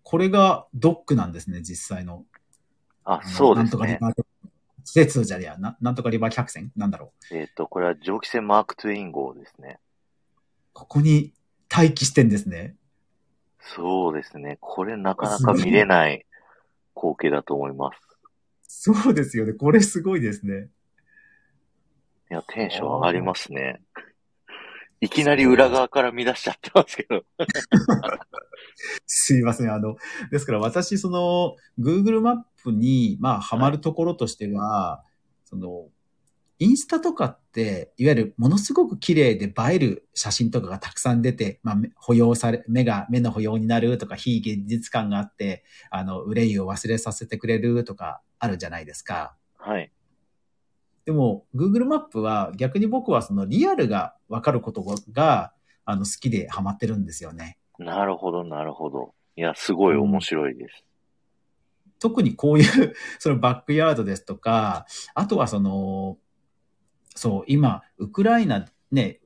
[0.04, 2.26] これがドックなんですね、実際の。
[3.04, 3.64] あ、そうですね。
[3.64, 4.14] なんとかリバー、
[4.84, 6.72] 施設じゃねえやな、なんとかリバー客船？
[6.76, 7.36] なんだろう。
[7.36, 9.80] えっ、と、これは蒸気船マークトゥイン号ですね。
[10.74, 11.34] ここに
[11.70, 12.76] 待機してんですね。
[13.60, 14.58] そうですね。
[14.62, 16.26] これなかなか見れない
[16.96, 18.00] 光景だと思います。
[18.64, 19.54] そうですよね。
[19.54, 20.70] これすごいですね。
[22.32, 23.82] いや、テンション上がりますね。
[25.02, 27.24] いきなり裏側から見出しちゃってますけど。
[29.06, 29.72] すいません。
[29.72, 29.96] あの、
[30.32, 35.04] ですから私、その、Google マップに、まあ、ハマるところとしては、
[35.46, 35.88] その、
[36.62, 49.38] インスタとかって、いわゆるものすごく綺麗で映える写真とかがたくさん出て、まあ、め保養され、目が、目の保養になるとか、非現実感があって、あの、憂いを忘れさせてくれるとか、あるじゃないですか。
[49.58, 49.92] はい。
[51.10, 57.58] でも、Google マップは逆に僕はそのリアルがわかることが、あの、好きでハマってるんですよね。
[57.80, 59.16] なるほど、なるほど。
[59.36, 60.86] いや、すごい面白いです。
[61.98, 66.20] 特にこういう、 そのバックヤードですとか、あとはその、
[67.16, 69.20] そう、今、ウクライナ、ね、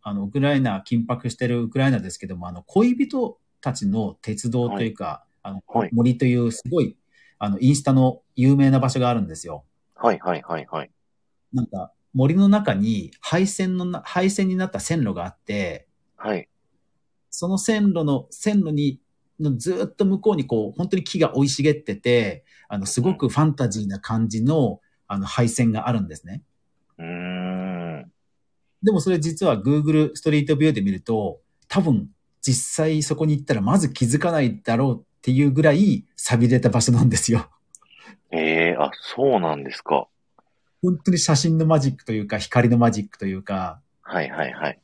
[0.00, 6.96] あの、ウクライナ、緊迫してるウクライナですけども、あの、恋人たちの鉄道というか、あの、はい森というすごい、
[7.38, 9.66] あの、インスタの有名な場所があるんですよ。
[9.96, 10.90] はい、はい、はい、はい。
[11.52, 16.48] なんか、森の中に配線のな、配線になった線路があって、はい。
[17.30, 19.00] その線路の、線路に、
[19.38, 26.42] のずっと向こうにこう、本当に木が生い茂ってて、あの、すごくファンタジーな感じの、あの、配線があるんですね。
[26.98, 28.12] うーん。
[28.82, 32.08] でもそれ実は Google ストリートビューで見ると、多分
[32.40, 37.50] 実際そこに行ったらまず気づかないだろうっていうぐらい錆びれた場所なんですよ。
[38.30, 40.08] ええあ、そうなんですか。
[40.86, 44.80] 本当に写真のマジックというか、光のマジックというか、はい、はい、はい。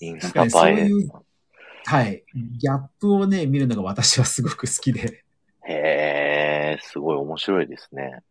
[0.00, 0.50] インスタ映え。
[0.50, 1.10] そういう
[1.84, 2.24] はい。
[2.34, 5.24] ギャップをね、見るのが私はすごく好きで。
[5.68, 8.22] へえ、すごい面白いですね。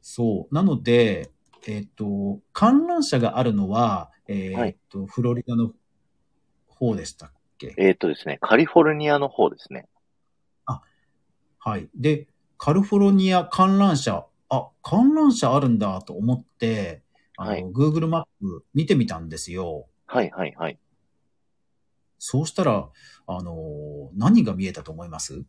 [0.00, 0.54] そう。
[0.54, 1.30] なので、
[1.66, 5.72] えっ、と、観覧車があるのは、えっ、はいと、フロリダの
[6.68, 7.74] 方でしたっけ？
[7.76, 9.86] えっ、とですね、カリフォルニアの方ですね。
[11.62, 11.90] はい。
[11.94, 17.02] で、カリフォルニア観覧車、あ、観覧車あるんだと思って、
[17.36, 19.88] あの、はい Google マップ見てみたんですよ。
[20.06, 20.78] はい、はい、はい。
[22.18, 22.90] そうしたら、
[23.26, 25.44] あの、何が見えたと思います？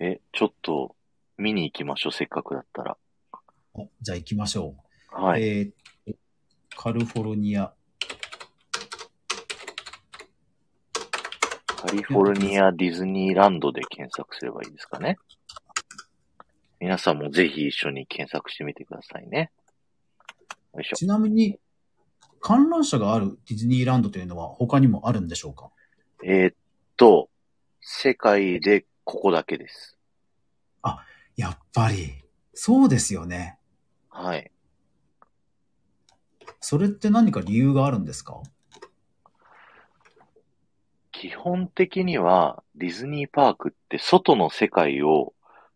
[0.00, 0.96] え、ちょっと、
[1.36, 2.96] 見に行きましょう、せっかくだったら。
[3.74, 4.74] おじゃあ行きましょ
[5.12, 5.14] う。
[5.14, 5.42] はい。
[5.42, 5.72] えー
[6.76, 7.74] カリフォルニア。
[11.66, 15.18] カリフォルニアディズニーランドで検索すればいいですかね。
[16.80, 19.52] 皆さんもぜひ一緒に検索してみてくださいね。
[20.74, 20.96] よいしょ。
[20.96, 21.60] ちなみに、
[22.40, 25.70] 観覧車があるディズニーランドというのは他にもあるんでしょうか？
[26.24, 26.54] えーっ
[26.96, 27.28] と、
[27.80, 29.98] 世界でここだけです。
[31.36, 32.14] やっぱり、
[32.52, 33.58] そうですよね。
[34.10, 34.50] はい。
[36.60, 38.42] それって何か理由があるんですか？
[41.12, 45.32] 基本的にはディズニーパークって外の世界を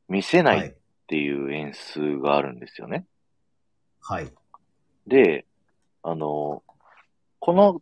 [0.08, 0.76] 見せないっはい。
[1.06, 3.06] ていう演出があるんですよね。
[4.00, 4.32] はい。
[5.06, 5.46] で、
[6.02, 6.62] あの、
[7.38, 7.80] この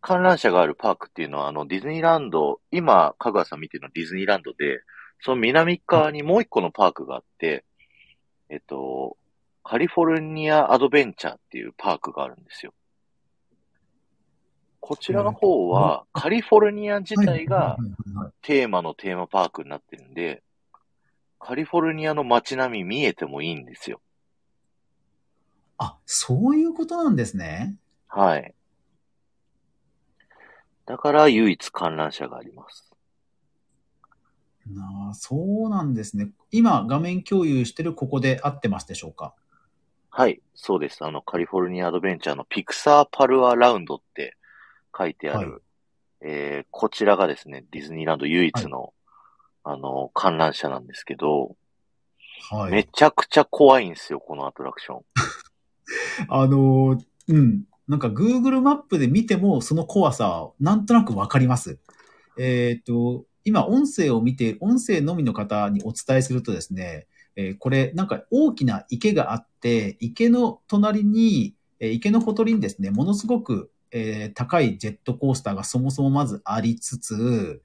[0.00, 4.82] 観覧車があるパークっていうのは、あの、ディズニーランド、今、香川さん見てるのはディズニーランドで、
[5.20, 7.64] その南側にもう一個のパークがあって、
[8.48, 9.16] えっと、
[9.64, 12.72] カリフォルニアアドベンチャーっていうパークがあるんですよ。
[14.80, 17.76] こちらの方は、カリフォルニア自体が
[18.40, 20.42] テーマのテーマパークになってるんで、
[21.38, 24.00] カリフォルニアの街並み見えてもいいんですよ。
[25.78, 27.76] あ、そういうことなんですね。
[28.08, 28.54] はい。
[30.86, 32.92] だから唯一観覧車があります。
[34.66, 36.30] なあ、そうなんですね。
[36.50, 39.34] 今、画面共有してるここで合ってますでしょうか？
[40.10, 41.04] はい、そうです。
[41.04, 44.36] あの、カリフォルニアアドベンチャーのピクサーパルアラウンドって
[44.96, 45.60] 書いてある、はい
[46.22, 48.92] えー、こちらがですね、ディズニーランド唯一の、
[49.70, 51.56] あの、観覧車なんですけど、
[52.50, 52.72] はい。
[52.72, 55.02] めちゃくちゃ怖いんですよ、このアトラクション。
[56.28, 57.64] あのー、うん。
[57.86, 61.78] なんか Google マップで見てもその怖さ、なんとなくわかります。
[62.38, 77.62] えっ、と、今音声を見て、音声のみの方にお伝えするとですね、えーこれなんか大きな池があって、池の隣に、えー池のほとりにですね、ものすごく、えー高いジェットコースターがそもそもまずありつつ、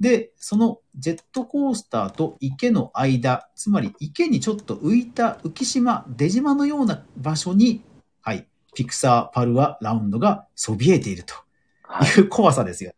[0.00, 7.82] で、そのジェットコースターと池の間、つまり池にちょっと浮いた浮島、出島のような場所に、
[8.22, 11.34] はい、ピクサーパルアラウンドがそびえていると
[11.82, 12.08] はい。
[12.18, 12.92] いう怖さですよ。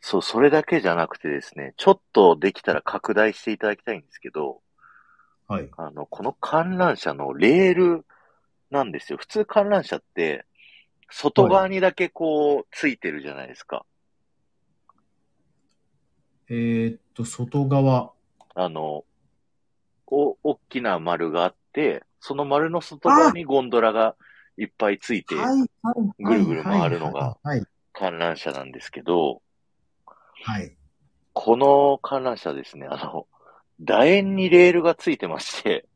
[0.00, 4.60] そう、それだけじゃなくてですね、ちょっとできたら拡大していただきたいんですけど、
[5.46, 5.68] はい。
[5.76, 8.06] あの、この観覧車のレール
[8.70, 9.18] なんですよ。
[9.18, 10.44] 普通観覧車って、
[11.10, 13.84] 外側にだけこう、ついてるじゃないですか。
[16.54, 18.12] えーっと、外側。
[18.54, 19.06] あの、
[20.06, 24.16] お、大きな丸があって、その丸の外側にゴンドラが
[24.58, 25.34] いっぱいついて、
[26.18, 29.40] ぐるぐる回るのがはい、観覧車なんですけど、
[30.44, 30.76] はい。
[31.32, 33.26] この観覧車ですね、あの、
[33.80, 35.86] 楕円にレールがついてまして、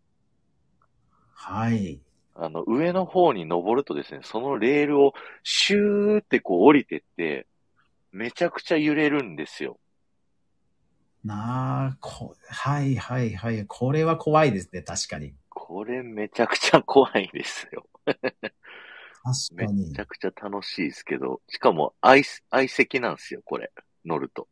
[1.35, 2.01] はい。
[2.35, 7.47] あの、上の方に登るとですね、そのレールをシューってこう降りてって、
[8.11, 9.79] めちゃくちゃ揺れるんですよ。
[11.27, 13.67] なあ、こ、はいはいはい。
[13.67, 15.35] これは怖いですね、確かに。
[15.49, 17.87] これめちゃくちゃ怖いですよ。
[18.05, 18.17] 確
[19.55, 20.01] めかにち。
[20.01, 23.73] ゃくちゃ楽しいですけど、しかも相、相席なんですよ、これ。
[24.05, 24.47] 乗ると。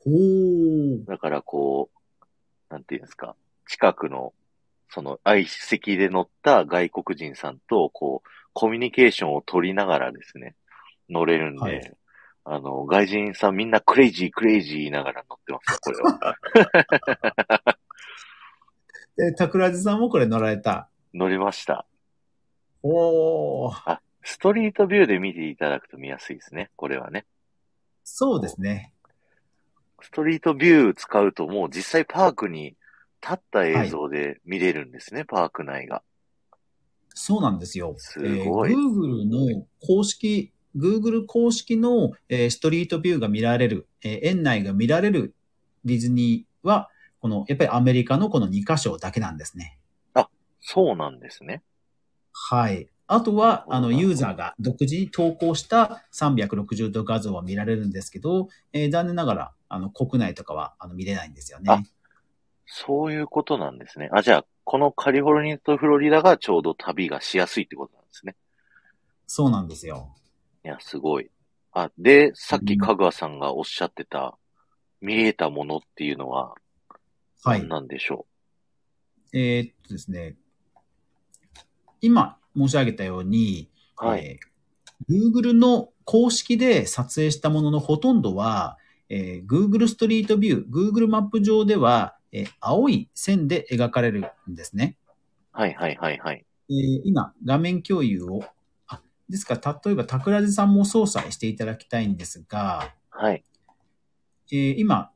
[0.00, 1.06] ほー。
[1.06, 2.26] だからこう、
[2.68, 3.34] なんていうんですか、
[3.66, 4.34] 近くの、
[4.90, 10.56] その相席で乗った外国人さんと、こう、コミュニケーションを取りながらですね、
[11.08, 11.96] 乗れるんで、はい
[12.44, 15.98] あの、外人さんみんな crazy crazy 言いながら乗ってますよ、これ
[17.58, 17.76] は。
[19.16, 20.88] で、タクラジさんもこれ乗られた？
[21.12, 21.86] 乗りました。
[22.82, 23.82] おー。
[23.84, 27.26] あ、ストリートビューで見ていただくと見やすいですね、これはね。
[28.04, 28.92] そうですね。
[30.00, 32.76] ストリートビュー使うともう実際パークに
[33.22, 36.02] 立った映像で見れるんですね、パーク内が。
[37.14, 37.94] そうなんですよ。
[37.98, 45.34] すごいえー Google の公式、Google 公式の、えーストリートビューが見られる、えー園内が見られる
[45.84, 46.88] ディズニーは、
[47.20, 49.78] この、やっぱりアメリカのこの2カ所だけなんですね。
[50.60, 51.62] そうなんですね。
[52.32, 52.88] はい。
[53.06, 61.86] あとは、あの、ユーザーが独自に投稿した360度画像は見られるんですけど、えー残念ながら、あの、国内とかは、あの、見れないんですよあね。
[62.66, 64.08] そういうことなんですね。
[64.12, 68.36] あ、じゃあ、このカリフォルニアとフロリダがちょうど旅がしやすいってことなんですね。
[69.26, 70.14] そうなんですよ。
[70.64, 71.30] いや、すごい。
[71.72, 74.36] あ、で、さっきかぐわさんがおっしゃってた、
[75.00, 76.54] 見えたものっていうのは、
[77.42, 77.68] はい何。
[77.68, 78.26] なんでしょ
[79.32, 80.36] えーっとですね、
[82.00, 83.70] 今申し上げたように、
[84.02, 84.06] う。
[84.06, 84.24] はい。
[84.24, 84.50] えー
[85.08, 88.76] Google の公式で撮影したもののほとんどは、
[89.08, 94.98] えー Google ストリートビュー、Google マップ上では、えー青い線で描かれるんですね。
[95.52, 96.44] はいはいはいはい。
[96.68, 98.52] えー今、画面共有を、あ
[99.30, 103.44] ですから、例えば、桜地さんも操作していただきたいんですが、はい。
[104.52, 105.12] えー今、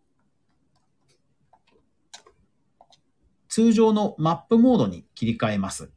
[3.49, 5.91] 通常のマップモードに切り替えます。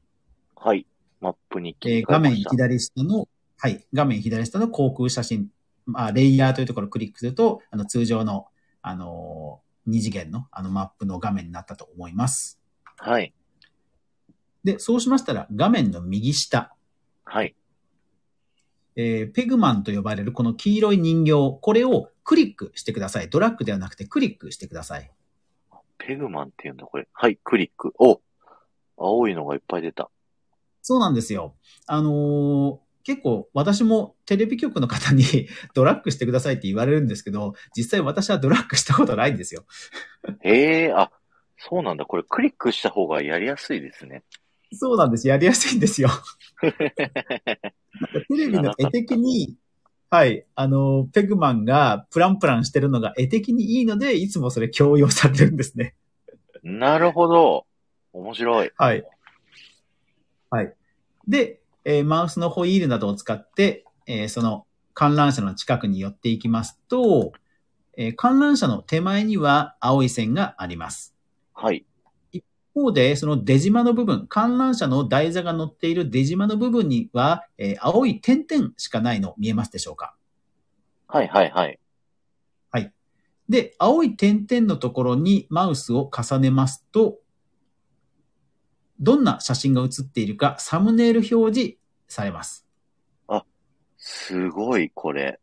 [0.55, 0.85] はい。
[1.21, 2.49] マップに切えーり替画面えました。
[2.51, 3.27] 左下の、
[3.57, 5.49] はい、画面左下の航空写真、
[5.85, 8.47] まあ、レイヤーというところをクリックすると、あの、通常の、
[8.81, 12.59] あのー二次元の、あの、マップの画面になったと思います。
[12.97, 13.33] はい。
[14.65, 16.75] で、そうしましたら、画面の右下、
[17.23, 17.55] はい。
[18.97, 23.29] えーペグマンと呼ばれるこの黄色い人形、これをクリックしてください。
[23.29, 25.11] ドラッグではなくてクリックしてください。
[25.99, 27.07] ペグマンって言うんだ、これ。
[27.13, 27.93] はい、クリック。
[27.99, 28.21] お
[28.97, 30.09] 青いのがいっぱい出た。
[30.81, 31.55] そうなんですよ。
[31.85, 35.23] あのー結構私もテレビ局の方に
[35.73, 39.63] ドラッグしてくださいって言われるんですけど、実際私はドラッグしたことないんですよ。
[40.41, 41.09] へえ、あ、
[41.57, 42.03] そうなんだ。
[42.03, 44.23] これクリックした方がやりやすいですね。
[44.73, 45.27] そうなんです。
[45.27, 46.09] やりやすいんですよ。
[46.61, 46.77] なんか
[48.29, 49.55] テレビの絵的に、
[50.09, 55.95] はい、あの、ペグマンがプランプランしてるのが絵的にいいので、いつもそれ強要されるんですね。
[56.63, 57.65] なるほど。
[58.13, 58.71] 面白い。
[58.77, 59.03] はい。
[60.49, 60.73] はい。
[61.27, 67.33] で、えーマウスのホイールなどを使って、えーその観覧車の近くに寄っていきますと、
[67.97, 71.15] えー観覧車の手前には青い線があります。
[71.53, 71.85] はい。
[72.77, 80.15] 一方で、その出島の部分、観覧車の台座が乗っている出島の部分には、えー青い点々しかないの見えますでしょうか？
[81.07, 81.79] はいはいはい。
[83.49, 87.17] で、青い点々のところにマウスを重ねますと、
[88.99, 92.67] どんな写真が写っているかサムネイル表示されます。
[93.97, 95.39] すごい、これ。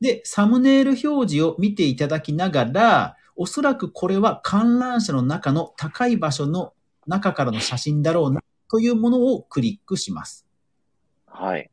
[0.00, 6.72] で、サムネイル表示を見ていただきながら、おそらくこれは観覧車の中の高い場所の
[7.06, 10.46] 中からの写真だろうなというものをクリックします。
[11.26, 11.70] はい。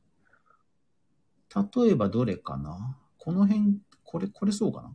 [1.56, 2.98] 例えばどれかな？
[3.18, 4.94] この辺、これ、これそうかな？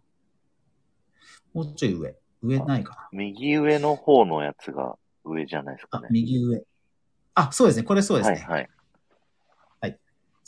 [1.54, 2.16] もうちょい上。
[2.40, 6.20] 上ないか右上の方のやつが上じゃないですかなあね、。
[6.20, 6.62] 右上。
[7.34, 7.82] あ、そうですね。
[7.82, 8.36] これそうですね。
[8.36, 8.68] はいはい。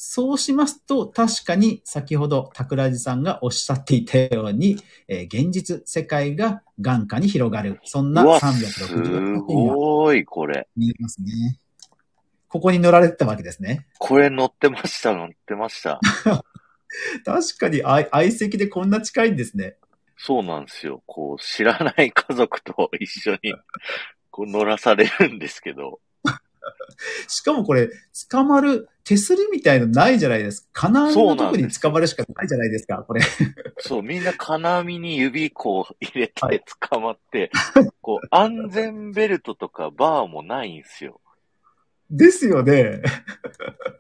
[0.03, 4.79] そうしますと、確かに先ほど桜地さんがおっしゃっていたように、
[5.09, 7.79] えー現実世界が眼下に広がる。
[7.85, 10.67] そんなうわ、360す度がごい、これ。
[10.75, 11.59] 見えますね。
[12.49, 13.89] ここに乗られてたわけですね。
[13.99, 16.01] これ乗ってました、乗ってました。
[17.27, 19.77] 確かに相相席でこんな近いんですね。
[20.17, 21.03] そうなんですよ。
[21.05, 23.53] こう、知らない家族と一緒に、
[24.31, 26.01] こう乗らされるんですけど、
[27.29, 27.91] しかもこれ、
[28.31, 30.91] 捕まる手すりみたいのないじゃないですか。
[30.91, 33.23] 金網のとこに捕まるしかないじゃないですか、これ。
[33.79, 37.51] そう、みんな金網に指こう入れて捕まって、
[38.01, 41.21] こう安全ベルトとかバーもないんですよ。
[42.11, 43.03] ですよね。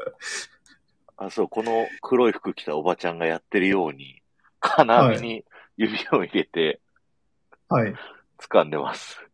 [1.16, 4.22] あ、そう、この黒い服着たおばちゃんがやってるように、
[4.60, 5.44] 金網に
[5.76, 6.80] 指を入れて
[7.70, 7.94] はい。
[8.38, 9.24] 掴んでます。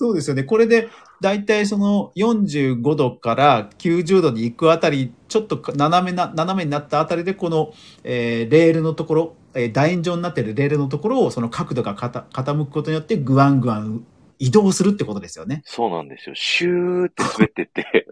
[0.00, 0.44] そうですよね。
[0.44, 0.88] これで、
[1.20, 7.72] だいたいその45度から90度に行くあたり、ちょっと斜めな、斜めになったあたりで、この、
[8.04, 14.06] えーレールのところ、えー楕円状になっているレールのところを、その角度がかた傾くことによって、ぐわんぐわん
[14.38, 15.62] 移動するってことですよね。
[15.64, 16.36] そうなんですよ。
[16.36, 18.06] シューって滑ってって、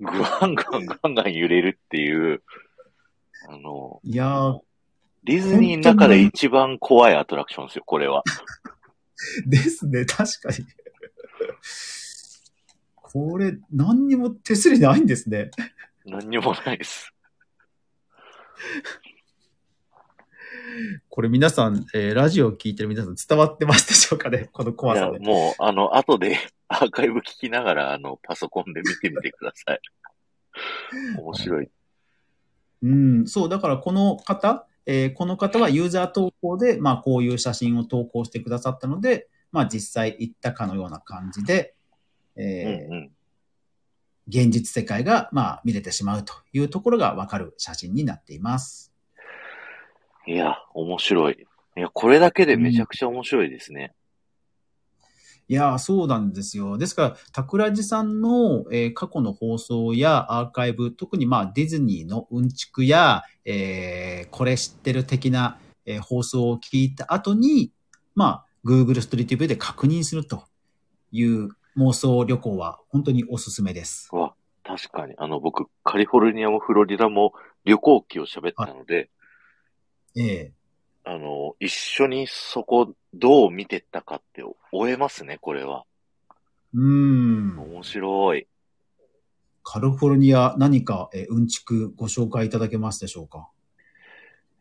[0.00, 2.42] ぐわんぐわんガンガン揺れるっていう、
[3.48, 4.58] あの、いやー、
[5.22, 8.22] ディズニーの中で一番怖いアトラクションですよ、これは。
[9.48, 10.83] ですね、確かに。
[12.94, 15.50] これ、何にも手すりないんですね。
[16.04, 17.14] 何にもないです。
[21.08, 24.48] これ皆さん、えーラジオを聞いてる皆さん伝わってますでしょうかね？
[24.52, 25.18] この怖さで。
[25.20, 26.38] もう、あの、後で
[26.68, 29.80] アーカイブ聞きながら、あの、パソコンで見てみてください。
[31.18, 31.70] 面白い。
[32.82, 41.74] うん、そう、だからこの方、えーこの方はユーザー投稿で、まあこういう写真を投稿してくださったので、まあ実際行ったかのような感じで、
[42.36, 43.10] うんえーうん。
[44.26, 48.92] 現実世界が、まあ見れてしまうというところがわかる写真になっています。
[50.26, 51.46] いや、面白い。
[51.76, 53.94] いや、これだけでめちゃくちゃ面白いですね。
[55.46, 56.76] いやー、そうなんですよ。
[56.76, 67.70] ですから、桜地さんの、えー過去の放送やアーカイブ、特にまあディズニーのうんちくや、えーこれ知ってる的な、えー放送を聞いた後に、
[68.16, 70.44] まあ、Google ストリートビューで確認すると
[71.12, 74.08] いう妄想旅行は本当におすすめです。
[74.12, 75.14] うわ、確かに。
[75.18, 77.34] あの、僕、カリフォルニアもフロリダも
[77.64, 79.10] 旅行記を喋ったので、
[80.16, 80.52] ええ
[81.04, 84.42] あの、一緒にそこどう見てったかって
[84.72, 85.84] 追えますね、これは。
[86.72, 87.58] うーん。
[87.58, 88.46] 面白い。
[89.62, 93.48] カリフォルニア何か、えーうんちくご紹介いただけますでしょうか？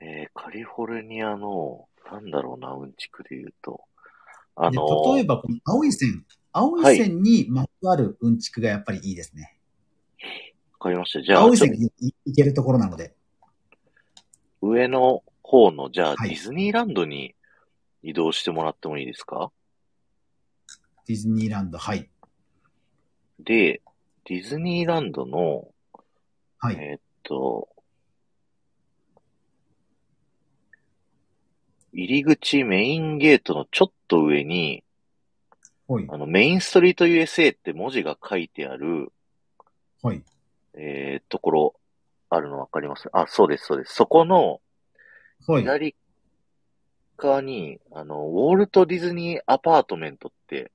[0.02, 3.82] えー、カリフォルニアの、なんだろうな、うんちくで言うと。
[4.56, 6.26] あでの、例えば、この青い線。
[6.52, 9.58] 青い線にまつわるうんちくがやっぱりいいですね。
[10.74, 11.22] わかりました。
[11.24, 13.16] じゃあ、青い線に行けるところなので。
[14.62, 17.36] と上の方の、じゃあ、はいディズニーランドに
[18.04, 19.52] 移動してもらってもいいですか？
[21.08, 22.10] ディズニーランド、はい。
[23.40, 23.82] で、
[24.26, 25.68] ディズニーランドの、
[26.60, 26.76] はい。
[26.76, 27.68] えーっと、
[31.92, 34.84] 入り口メインゲートのちょっと上に、
[35.88, 36.06] はい。
[36.08, 39.12] あの、メインストリート USA って文字が書いてある、
[40.02, 40.24] はい。
[40.76, 41.76] えー、ところ、
[42.30, 43.10] あるのわかります？
[43.12, 43.94] あ、そうです、そうです。
[43.96, 44.62] そこの、
[45.48, 45.62] はい。
[45.64, 45.96] 左
[47.18, 50.72] 側に、あの、ウォルト・ディズニー・アパートメントって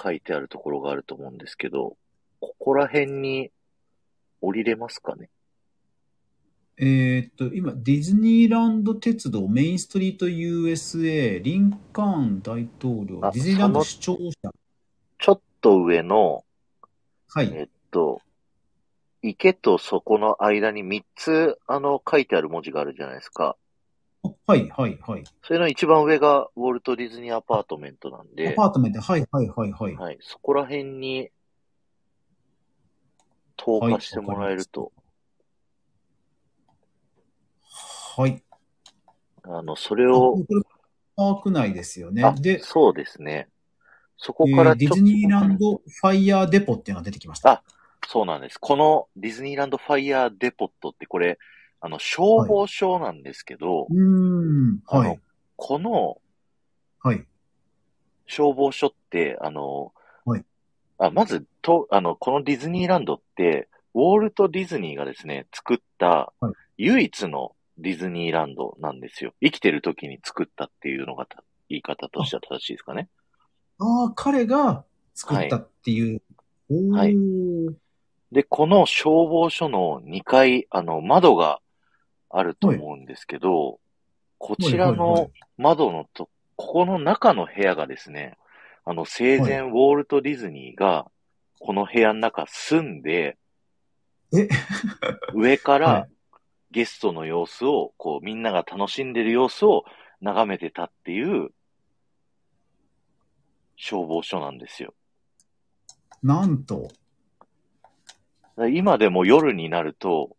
[0.00, 1.96] 書いてあるところがあると思うんですけど、
[2.40, 3.50] ここら辺に
[4.40, 5.28] 降りれますかね？
[6.78, 14.52] えーっと、今、ディズニーランド鉄道、メインストリート USA、リンカーン大統領、あディズニーランドそ視聴者。
[15.18, 16.44] ちょっと上の、
[17.28, 17.50] はい。
[17.54, 18.20] えっと、
[19.22, 23.56] 池とそこの間に3つ、あの、書いてある文字があるじゃないですか。
[24.22, 25.24] あはい、はい、はい。
[25.44, 29.94] それの一番上がウォルト・ディズニー・アパートメントなんアで、パートメント、はい、はい、はい、はい。
[29.94, 31.30] はい、そこら辺に
[33.56, 35.05] 投下してもらえると、はい。
[39.42, 40.62] あの、それあをこ、れ
[41.16, 42.32] パーク内ですよねあ。
[42.32, 43.48] で、そうですね。
[44.18, 47.50] そこえからーディズニーランドファイヤーデポっていうのが出てきました。
[47.50, 47.62] あ
[48.08, 48.58] そうなんです。
[48.58, 51.38] このディズニーランドファイヤーデポットってこれ、
[51.80, 54.80] あの、消防署なんですけど、うーん。
[54.86, 55.20] はい。
[55.56, 56.18] この
[57.00, 57.26] はい。
[58.26, 59.92] 消防署って、あの、
[60.24, 60.44] はい
[60.98, 69.34] あまず、と、あの、このディズニーランドって、ウォルト・ディズニーがですね、作ったはい、唯一のディズニーランドなんですよ。
[69.42, 73.08] 生きてる時に作ったっていうのがた言い方としては正しいですかね。
[73.78, 76.22] ああ、彼が作ったっていう。
[76.70, 76.90] おー。
[76.90, 77.76] はい
[78.32, 81.60] で、この消防署の2階、あの、窓が
[82.28, 83.78] あると思うんですけど、
[84.38, 88.36] こちらはいはいはの窓のと、ここの中の部屋がですね、
[88.84, 91.06] あの、生前、ウォルト・ディズニーが、
[91.60, 93.38] この部屋の中住んで、
[94.34, 94.48] え？
[95.34, 96.08] 上かはら
[96.70, 99.84] ゲストの様子を、こう、みんなが楽しんでる様子を
[100.20, 101.50] 眺めてたっていう、
[103.76, 104.94] 消防署なんですよ。
[106.22, 106.88] なんと、
[108.70, 110.36] 今でも夜になると、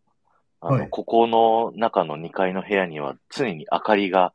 [0.59, 4.33] あの、はいここの中の2階の部屋には常に明かりが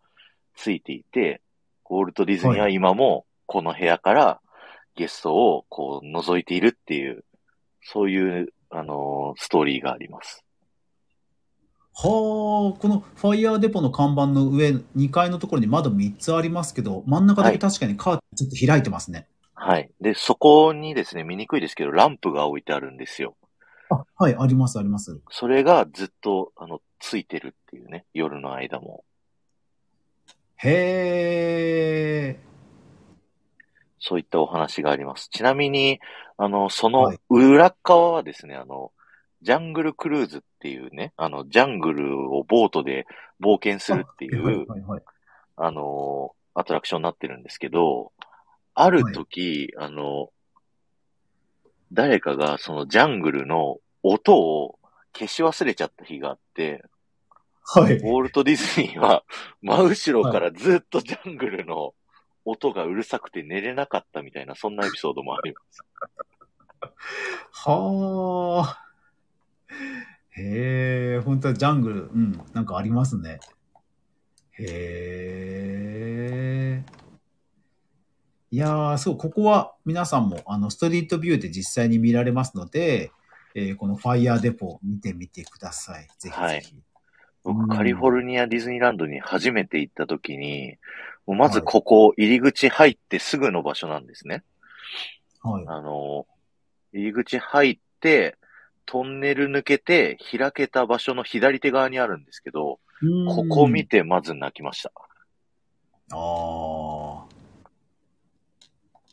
[0.55, 1.43] ついていて、
[1.91, 4.41] ウォルト・ディズニーは今もこの部屋から
[4.95, 7.25] ゲストをこう覗いているっていう、
[7.83, 10.45] そういう、あのーストーリーがあります。
[11.95, 19.27] はあ、このファイヤーデポの看板の上、2階のところに窓3つありますけど、真ん中だけ確かにカーテンちょっと開いてますね。
[19.55, 19.91] はい。
[20.01, 23.37] で、そこにですね、見にくいですけど、ランプが置いてあるんですよ。
[23.91, 25.21] あ、はい、あります、あります。
[25.31, 29.05] それがずっと、あの、ついてるっていうね、夜の間も。
[30.57, 32.41] へえ。
[33.99, 35.29] そういったお話があります。
[35.31, 36.01] ちなみに、
[36.37, 38.93] あの、そのはい裏側はですね、あの、
[39.43, 43.07] ジャングルクルーズっていうね、あの、ジャングルをボートで
[43.41, 45.03] 冒険するっていはいうは、い、はい。
[45.57, 48.13] あの、アトラクションになってるんですけど、
[48.75, 50.31] ある時、あの、
[51.93, 54.79] 誰かがそのジャングルの音を
[55.13, 56.85] 消し忘れちゃった日があって、
[57.65, 57.97] はい。
[57.99, 59.25] ウォルト・ディズニーは
[59.63, 61.95] 真後ろからずっとジャングルの
[62.45, 65.85] 音がうるさくて寝れなかったみたいな、そんなエピソードもあります。
[67.67, 68.92] はあ。
[70.35, 73.41] へえ、本当はジャングル、うん、なんかありますね。
[74.53, 75.83] へ
[76.81, 76.93] え。
[78.51, 83.11] いやー、そう、ここは皆さんも、あの、ストリートビューで実際に見られますので、
[83.55, 86.07] えーこのファイヤーデポ見てみてください。
[86.19, 86.37] ぜひぜひ。
[86.41, 86.63] はい
[87.45, 90.77] 僕、うんカリフォルニアディズニーランドに初めて行った時に、
[91.27, 94.45] もうまずここ、入り口入ってすぐの場所なんですね。
[95.43, 95.65] はい。
[95.67, 96.27] あの、
[96.93, 98.37] 入り口入って、
[98.87, 102.81] トンネル抜けて、開けた場所の左手側にあるんですけど、
[103.29, 104.93] ここ見てまず泣きました。
[106.13, 107.25] ああ。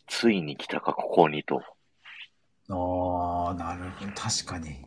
[0.07, 1.61] ついに来たか、ここにと。
[2.69, 4.11] ああ、なるほど。
[4.13, 4.85] 確かに。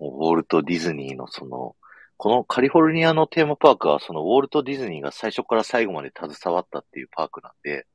[0.00, 1.74] ウォルト・ディズニーのその、
[2.16, 7.86] このカリフォルニアのテーマパークは、そのウォルト・ディズニーが最初から最後まで携わったっていうパークなんで、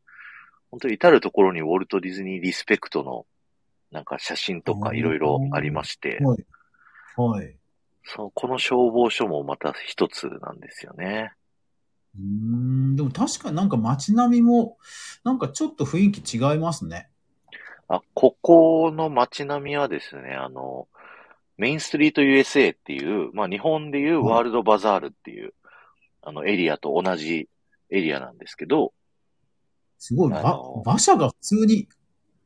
[0.71, 3.25] 本当に至るところにウォルト・ディズニーリスペクトの、
[3.93, 6.45] なんか写真とかいろいろありまして、はい。
[7.15, 7.55] はい。
[8.03, 11.33] そう、この消防署もまた一つなんですよね。
[12.17, 14.77] うーん、でも確かになんか街並みも、
[15.23, 17.09] なんかちょっと雰囲気違いますね。
[17.87, 20.87] あ、ここの街並みはですね、あの、
[21.57, 25.53] メインストリート USA っていう、まあ日本でいうワールドバザールっていう、
[26.23, 27.47] あのエリアと同じ
[27.89, 28.93] エリアなんですけど、
[29.99, 31.87] すごい、馬車が普通に、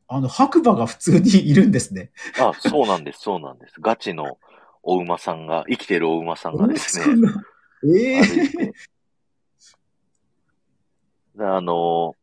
[0.08, 2.10] あの、白馬が普通にいるんですね。
[2.40, 3.74] あ、そうなんです、そうなんです。
[3.80, 4.38] ガチの
[4.82, 7.04] お馬さんが、生きてるお馬さんがですね、
[7.84, 8.72] ええ歩いて。
[11.36, 12.14] であの、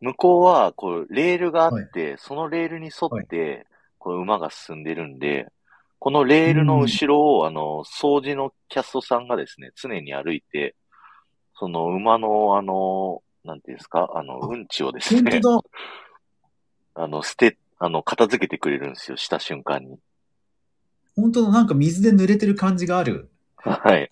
[0.00, 3.66] 向こうは、こう、レールがあって、そのレールに沿って、
[3.98, 5.46] こう、馬が進んでるんで、
[6.00, 10.74] このレールの後ろを、あの、掃除のキャストさんがですね、常に歩いて、
[11.54, 15.40] その馬の、あの、なんていうんですか、あの、あうんちをです本ね。
[17.00, 20.00] あの、捨て、あの、片付けてくれるんですよ、した瞬間に。
[21.14, 23.30] 本当だ、なんか水で濡れてる感じがある。
[23.56, 24.10] はい。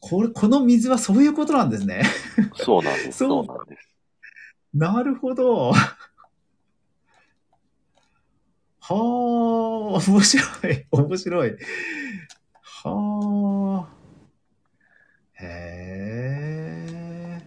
[0.00, 2.02] これ、この水はそういうことなんですね。
[2.56, 3.88] そうなんです、そうそうなんです。
[4.74, 5.72] なるほど。
[5.72, 5.80] は
[8.90, 11.56] あ、面白い、面白い。
[12.84, 14.02] はあ。
[15.34, 15.46] へ
[16.80, 17.42] え。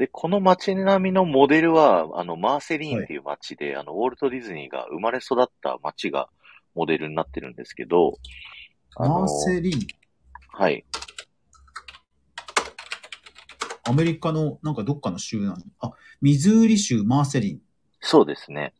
[0.00, 6.30] で、この街並みのモデルは、あの、マーセリーンっていう街で、あの、ウォルト・ディズニーが生まれ育った街が
[6.74, 8.14] モデルになってるんですけど、
[8.96, 9.86] マーセリーン？
[10.48, 10.86] はい。
[13.86, 15.92] アメリカの、なんかどっかの州なのあ、
[16.22, 17.60] ミズーリ州マーセリン。
[18.00, 18.72] そうですね。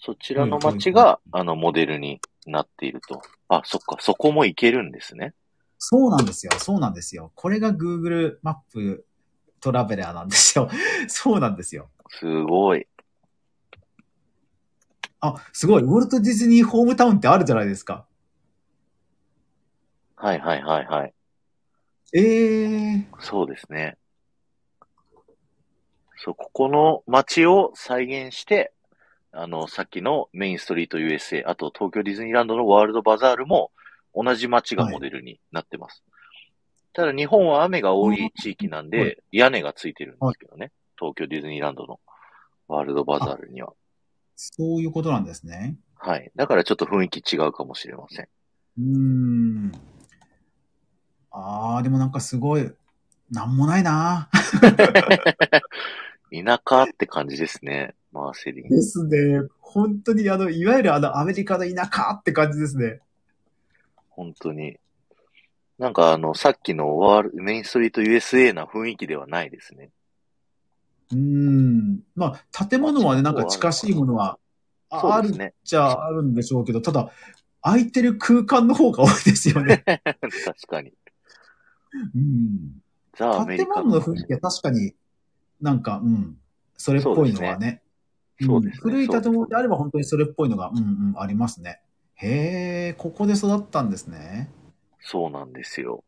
[0.00, 3.22] そちらの街が、あの、モデルになっていると。
[3.46, 5.34] あ、そっか、そこも行けるんですね。
[5.78, 6.52] そうなんですよ。
[6.58, 7.30] そうなんですよ。
[7.36, 9.06] これが Google マップ
[9.60, 10.68] トラベラーなんですよ。
[11.08, 11.90] そうなんですよ。
[12.08, 12.86] すごい。
[15.20, 15.82] あ、すごい。
[15.82, 18.06] ウォルト・ディズニーホームタウンってあるじゃないですか。
[20.16, 21.14] はいはいはいはい。
[22.12, 23.96] ええそうですね。
[26.16, 28.72] そう、ここの街を再現して、
[29.32, 33.70] あの、さっきのメインストリート USA、あと東京ディズニーランドのワールドバザールも
[34.14, 36.02] 同じ街がモデルになってます。
[36.92, 40.72] ただ日本は雨が多い地域なんはで、屋根がついてるんですけどね。
[40.98, 42.00] 東京ディズニーランドの
[42.68, 43.72] ワールドバザールには。
[44.36, 45.76] そういうことなんですね。
[45.94, 46.30] はい。
[46.34, 48.28] だからちょっと雰囲気違うかもしれません。
[48.78, 49.72] うーん。
[51.30, 52.72] あー、でもなんかすごい、
[53.30, 54.28] なんもないな
[56.32, 57.94] 田舎って感じですね。
[58.12, 58.68] マーセリン。
[58.68, 59.48] ですね。
[59.60, 63.00] 本当にあの、いわゆるあの、アメリカの田舎って感じですね。
[64.08, 64.78] 本当に。
[65.80, 69.88] なんかあの、さっきのワールメインストリート USA な雰囲気ではないですね。
[71.10, 72.00] うーん。
[72.14, 74.38] まあ、建物はね、なんか近しいものは
[74.90, 75.52] ああるっ。
[75.64, 77.10] ちゃあるんでしょうけど、ただ、
[77.62, 79.82] 空いてる空間の方が多いですよね。
[80.44, 80.92] 確かに。
[82.14, 82.82] うん。
[83.16, 84.94] ザ・アメリカ建物の雰囲気は確かに
[85.62, 86.36] なんか、うん、
[86.76, 87.80] それっぽいのはね。
[88.38, 88.80] そうですね。
[88.82, 91.80] 古い建物であれば本当にそれっぽいのが、うんうん、ありますね。
[92.16, 94.50] へえ、ここで育ったんですね。
[95.00, 96.04] そうなんですよ。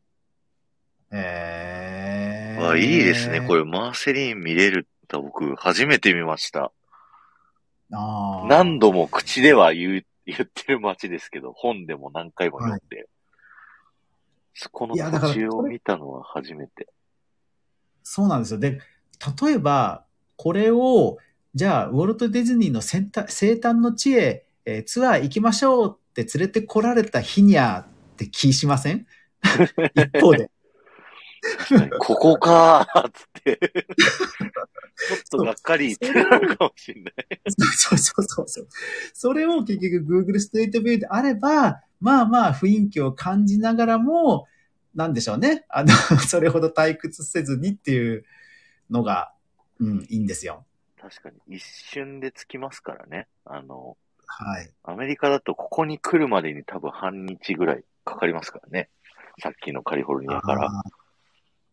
[1.12, 2.58] へえ。
[2.60, 3.40] あ、いいですね。
[3.40, 6.72] これ、マーセリン見れるって僕、初めて見ました。
[7.92, 13.08] あー何度も口では言う、言ってる街ですけど、本でも何回も読んで。
[14.54, 16.88] そこのいやだから土地を見たのは初めて。
[18.02, 18.60] そうなんですよ。
[18.60, 18.80] で、
[19.42, 20.04] 例えば、
[20.36, 21.18] これを、
[21.54, 29.06] じゃあ、ウォルト・ディズニーの生誕生誕の地へ、えーツアー行きましょうって連れてこられた日にゃって気しません？
[29.94, 30.50] 一方で。
[31.98, 33.58] ここかーっつって。
[33.58, 37.14] ちょっとがっかりってなるかもしれない。
[37.76, 38.68] そうそうそうそう。
[39.12, 44.46] それを結局 Google ストリートビューであれば、まあまあ雰囲気を感じながらも、
[44.94, 45.64] なんでしょうね。
[45.68, 45.92] あの、
[46.28, 48.24] それほど退屈せずにっていう
[48.90, 49.32] のが、
[49.80, 50.64] うん、いいんですよ。
[51.00, 53.26] 確かに、一瞬で着きますからね。
[53.44, 53.96] あの、
[54.26, 54.70] はい。
[54.84, 58.88] アメリカだとここに来るまでに多分半日ぐらいかかりますからね。
[59.40, 60.70] さっきのカリフォルニアから。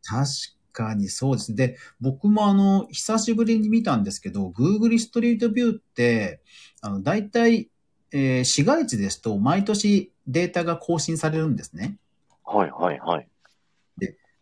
[0.04, 0.30] 確
[0.72, 1.68] かにそうですね。
[1.68, 6.42] で、僕もあの、久しぶりに見たんですけど、Google ストリートビューって、
[6.82, 7.70] あの、大体、
[8.12, 11.98] えー市街地ですと毎年データが更新されるんですね。
[12.44, 13.28] はいはいはい。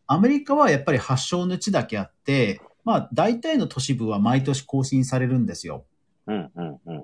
[0.09, 5.85] アメリカはやっぱり発祥の地だけあって、まあ大体の都市部は毎年更新されるんですよ。
[6.27, 7.03] うんうんうん。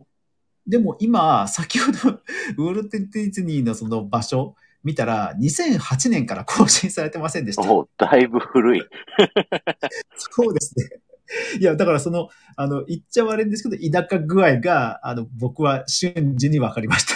[0.65, 2.21] でも今、先ほど
[2.57, 7.71] ウォルト・ディズニーのその場所見たら、2008年から更新されてませんでした。
[7.71, 8.81] おだいぶ古い。
[10.17, 11.01] そうですね。
[11.59, 17.13] いや、だからその、あの、言っちゃ悪いんですけど、田舎具合が、あの、僕は瞬時に分かりました。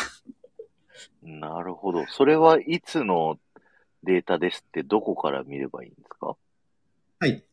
[1.21, 2.05] なるほど。
[2.07, 3.37] それはいつの
[4.03, 6.37] データですってどこから見ればいいんですか？
[7.19, 7.43] はい。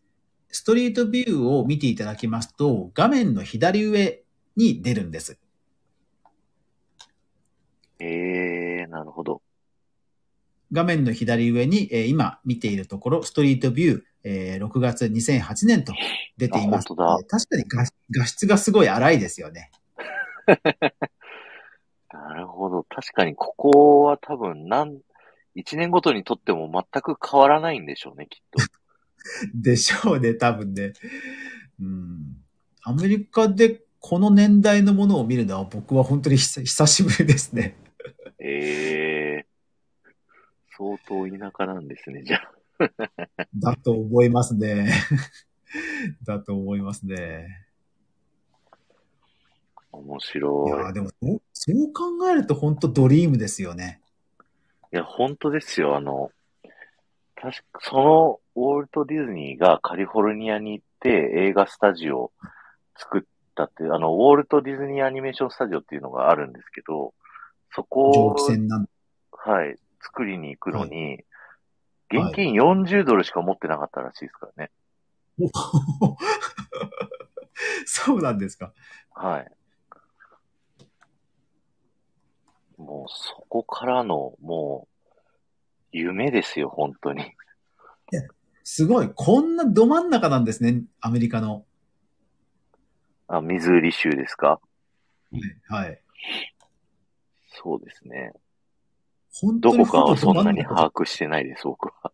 [0.48, 4.22] ストリートビューを見ていただきますと、画面の左上
[4.56, 5.38] に出るんです。
[7.98, 9.42] えー、なるほど。
[10.74, 15.94] 画面の左上に、えー今見ているところ、ストリートビュー、えー6月2008年と
[16.36, 16.88] 出ています。
[16.88, 19.70] 確かに画画質がすごい荒いですよね。
[22.12, 22.84] なるほど。
[22.84, 25.00] 確かにここは多分何、
[25.54, 28.58] 一年ごとにとっても全く変わらないんでしょうね、きっと。
[29.54, 30.92] でしょうね、多分ね。
[31.80, 32.36] うん。
[32.82, 37.76] アメリカでこの年代のものを見るのは僕は本当に久久しぶりですね。
[38.38, 39.33] えー、
[40.76, 42.52] 相当田舎なんですね、じゃあ。
[43.54, 44.90] だと思いますね。
[46.24, 47.66] だと思いますね。
[49.92, 50.70] 面い白い。
[50.70, 54.00] やーでもそう、そう考えると本当ドリームですよね。
[54.92, 55.96] いや、本当ですよ。
[55.96, 56.30] あの、
[57.36, 62.32] 確か、そのウォルト・ディズニーがカリフォルニアに行って映画スタジオを
[62.96, 63.22] 作っ
[63.54, 67.14] たっていう、あの、ウォルト・ディズニーアニメーションスタジオっていうのがあるんですけど、
[67.74, 68.86] そこ蒸を気船なん
[69.46, 71.24] はい、作りに行くのに、はい
[72.10, 74.70] 現金40ドルしか持ってなかったらしいですからね。
[75.40, 75.48] お
[77.86, 78.72] そうなんですか。
[79.10, 79.50] はい。
[82.76, 85.08] もうそこからの、もう、
[85.92, 87.34] 夢ですよ、本当に。
[88.62, 89.10] すごい。
[89.12, 91.64] こんなど真ん中なんですね、アメリカの。
[93.28, 94.60] あ、ミズーリ州ですか？
[95.68, 96.00] はい。
[97.48, 98.32] そうですね。
[99.40, 102.12] 本ど当にほぼこかはそんなに把握してないです、僕は。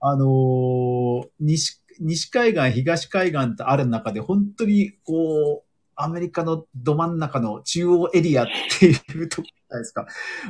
[0.00, 8.46] あのー西、西海岸、東海岸ってある中で、本当に、こう、アメリカのど真ん中の中央エリアっ
[8.78, 10.06] ていうところですか。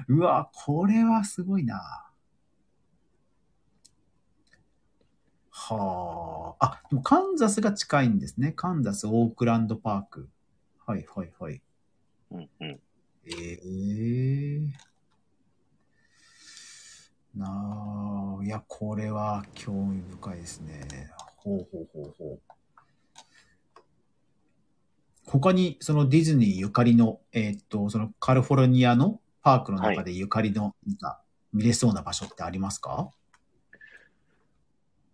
[0.08, 2.10] うわ、これはすごいな。
[5.50, 6.66] はあ。
[6.66, 8.52] あ、でもカンザスが近いんですね。
[8.52, 10.28] カンザス、オークランドパーク。
[10.86, 11.62] はい、はい、はい。
[12.30, 12.80] うんうん。
[13.26, 14.93] ええ
[17.36, 21.10] なあ、いや、これは興味深いですね。
[21.36, 22.40] ほうほうほうほう。
[25.26, 31.20] 他に、そのディズニーゆかりの、えーっと、そのカリフォルニアのパークの中でゆかりの、なんか、
[31.52, 33.10] 見れそうな場所ってありますか？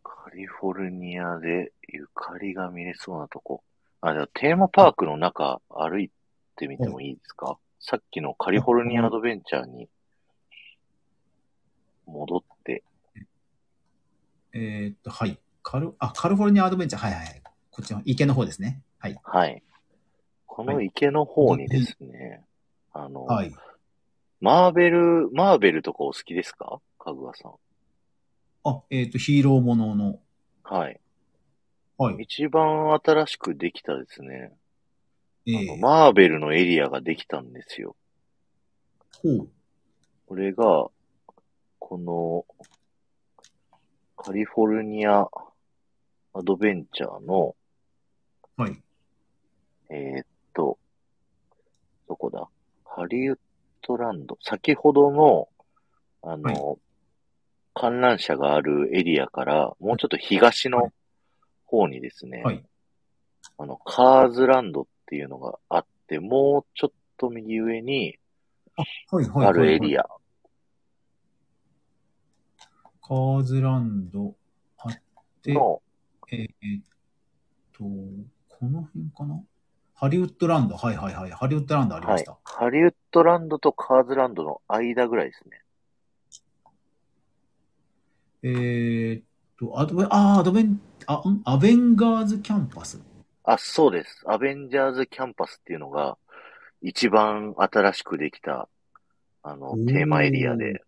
[0.03, 3.63] カリフォルニアでゆかりが見れそうなとこ。
[4.01, 6.11] あ、じゃあテーマパークの中歩い
[6.57, 9.91] てみてもいいですか、さっきのカリフォルニアアドベンチャーに
[12.11, 12.83] 戻って、
[14.53, 15.39] えーっと、はい。
[15.63, 17.03] カル、あ、カリフォルニアアドベンチャー。
[17.03, 17.43] はいはいはい。
[17.71, 18.83] こっちの池の方ですね。
[18.99, 19.21] はい。
[19.23, 19.63] はい。
[20.47, 22.45] この池の方にですね、
[22.93, 23.55] あの、はい。
[24.41, 26.81] マーベル、マーベルとかお好きですか？
[26.99, 27.53] かぐわさん。
[28.65, 30.19] あ、えーっと、ヒーローものの。
[30.65, 31.01] はい。
[31.97, 32.17] はい。
[32.23, 34.53] 一番新しくできたですね、
[35.47, 37.95] えあのー、マーベルのエリアができたんですよ。
[39.23, 39.49] ほう。
[40.27, 40.89] これが、
[41.91, 42.45] この、
[44.17, 47.57] カリフォルニアアドベンチャーの、
[48.57, 48.81] はい。
[49.89, 50.79] えーっと、
[52.09, 52.49] どこだ？
[52.85, 53.39] ハリウッ
[53.83, 54.39] ドランド。
[54.41, 55.49] 先ほどの、
[56.23, 56.79] あの、
[57.75, 60.93] 観覧車があるエリアから、もうちょっと東の
[61.65, 62.65] 方にですね、はい。
[63.59, 68.17] あの、カーズランドっていうのがあって、もうちょっと右上に
[69.11, 69.25] はい。
[69.25, 69.47] はい。
[69.49, 70.03] あるエリア。
[70.03, 70.20] ア。
[73.11, 74.37] カーズランド
[74.79, 74.93] あっ
[75.43, 75.83] て、の、
[76.31, 76.83] えーっ
[77.73, 79.43] と、この辺かな？
[79.97, 80.77] ハリウッドランド。
[80.77, 81.31] はいはいはい。
[81.33, 82.39] ハリウッドランドありまはいした。。
[82.45, 85.61] ハリウッドランドとカーズランドの間ぐらいですね。
[88.45, 89.25] えーっ
[89.59, 91.43] と、アドベン、あーアドベン、あ、ん？
[91.45, 93.03] アベンガーズキャンパス。
[93.43, 94.23] あ、そうです。
[94.27, 96.17] アベンジャーズキャンパスっていうのが、
[96.81, 98.69] 一番新しくできた、
[99.43, 100.85] あのテーマエリアで、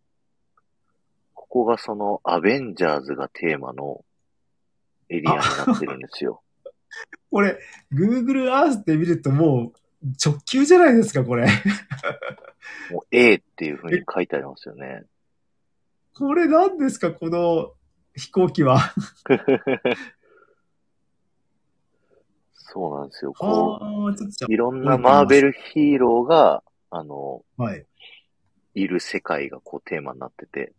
[1.52, 4.02] ここがその、アベンジャーズがテーマの
[5.10, 6.42] エリアになってるんですよ。
[7.30, 7.58] これ、
[7.92, 11.46] Google Earth で見るともう直球じゃないですか、これ。
[12.90, 15.04] もう A っていう風に書いてありますよね。
[16.14, 17.74] これ何ですか、この
[18.16, 18.78] 飛行機は。
[22.54, 23.34] そうなんですよ。
[23.34, 23.78] こ
[24.08, 24.14] う、
[24.50, 27.86] いろんなマーベルヒーローが、あの、あはい。
[28.74, 30.72] いる世界がこうテーマになってて、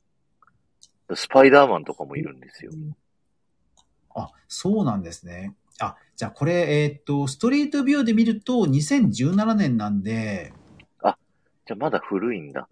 [1.16, 2.72] スパイダーマンとかもいるんですよ。
[4.16, 5.56] あ、そうなんですね。
[5.80, 10.54] あ、じゃあこれ、えーっと、ストリートビューで見ると2017年なんで、
[11.66, 12.68] じゃあまだ古いんだ。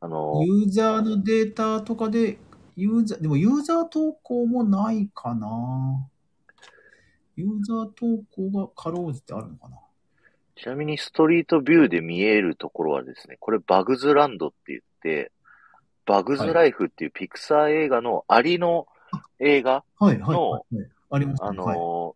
[0.00, 2.38] あの、ユーザーのデータとかで、
[2.76, 6.08] ユーザー、でもユーザー投稿もないかな。
[7.36, 9.78] ユーザー投稿がかろうじてあるのかな。
[10.56, 15.30] ちなみにストリートビューで見えるところはですね、これバグズランドって言って、
[16.06, 18.86] バグズライフっていうピクサー映画のアリの
[19.38, 20.88] 映画、はい、はい、のはいはい。
[21.10, 21.48] ありますね。
[21.48, 21.78] あのはい。
[21.78, 22.14] ー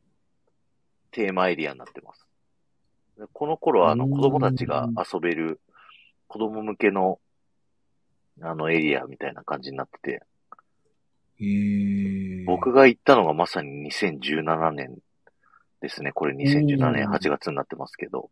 [1.13, 2.27] テーマエリアになってます。
[3.19, 5.61] でこの頃はあの子供たちが遊べる
[6.27, 7.19] 子供向けの
[8.43, 10.23] あのエリアみたいな感じになってて、
[11.41, 14.99] えー、僕が行ったのがまさに2017年
[15.81, 16.13] ですね。
[16.13, 18.31] これ2017年おー8月になってますけど。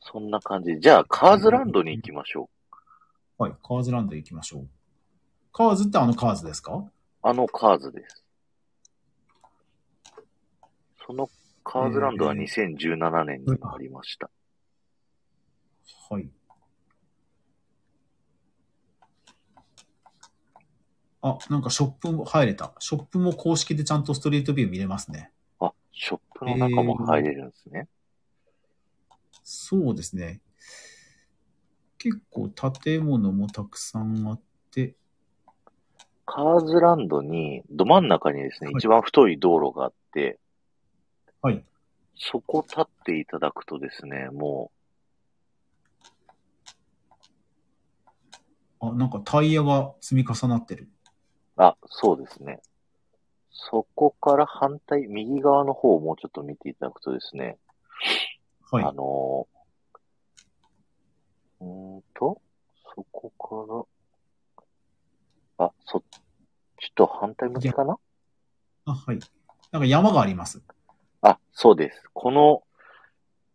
[0.00, 0.78] そんな感じ。
[0.80, 2.53] じゃあ、カーズランドに行きましょう。
[3.36, 4.68] はい、カーズランド行きましょう。
[5.52, 6.84] カーズってあのカーズですか？
[7.22, 8.24] あのカーズです。
[11.06, 11.28] その
[11.64, 14.30] カーズランドはえー2017年にありました。
[16.10, 16.30] はい。
[21.22, 22.74] あ、なんかショップも入れた。
[22.78, 25.32] ショップも公式でちゃんとストリートビュー見れますね。
[25.58, 27.88] あ、ショップの中も入れるんですね。
[29.42, 30.40] そうですね。
[32.04, 34.40] 結構建物もたくさんあっ
[34.70, 34.94] て、
[36.26, 40.38] カーズランドに、ど真ん中にですね、はい一番太い道路があって、
[41.40, 41.64] はい。
[42.14, 44.70] そこ立っていただくとですね、も
[48.80, 50.90] あ、なんかタイヤが積み重なってる。
[51.56, 52.60] う、あ、そうですね。
[53.50, 57.56] そこから反対、右側の方をもうちょっと見ていただくとですね、
[58.70, 58.92] はいあ。
[58.92, 59.53] のー、
[61.60, 62.40] うーんと、
[62.94, 63.86] そこか
[65.58, 66.02] ら、あ、そっ
[66.80, 67.96] ちと反対向きかな？
[68.86, 69.18] あ、はい。
[69.70, 70.62] なんか山があります。
[71.22, 72.02] あ、そうです。
[72.12, 72.62] この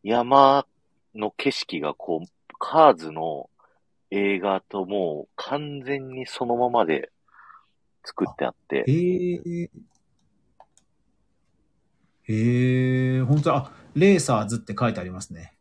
[0.04, 0.66] 山
[1.14, 2.28] の景色がこう、
[2.58, 3.50] カーズの
[4.12, 7.12] 映画ともう完全にそのままで
[8.04, 9.70] 作ってあって、へえ。
[12.24, 13.56] へえ、本当だ。
[13.58, 15.54] あ、レーサーズって書いてありますね。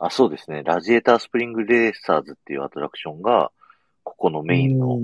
[0.00, 0.62] あ、そうですね。
[0.62, 3.52] ラジエータースプリングレーサーズっていうアトラクションが、
[4.02, 4.98] ここのメインの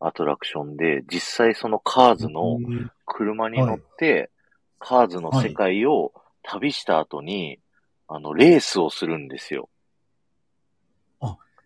[0.00, 2.58] アトラクションで、実際そのカーズの
[3.06, 4.30] 車に乗って、
[4.78, 6.12] カーズの世界を
[6.42, 7.60] 旅した後に、
[8.08, 9.68] あの、レースをするんですよ。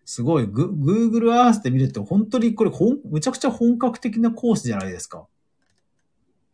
[0.07, 0.47] すごい。
[0.47, 5.27] グ、Google Earth で見ると、本当にこれ、ほん、むちゃくちゃ本格的なコースじゃないですか。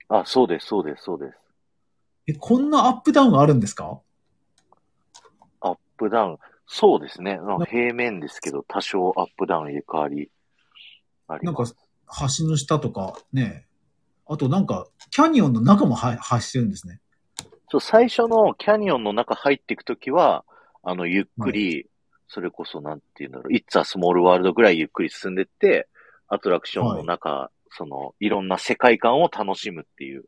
[0.10, 1.38] あ、そうです、そうです、そうです。
[2.26, 4.00] え、こんなアップダウンあるんですか？
[6.04, 6.38] プダウン。
[6.66, 7.40] そうですね。
[7.70, 10.30] 平面ですけど、多少アップダウン入れ替わり
[11.28, 13.66] ありなんか橋の下とかね。
[14.26, 17.00] あとなんか、キャニオンの中もは走るんですね。
[17.70, 20.46] そう、最初のキャニオンの中入っていくときは、
[20.82, 21.88] あの、ゆっくり、
[22.30, 25.88] それこそなんていうんだろう、It's a Small World ぐらいゆっくり進んでって、
[26.28, 30.24] アトラクションの中、その、いろんな世界観を楽しむっていう、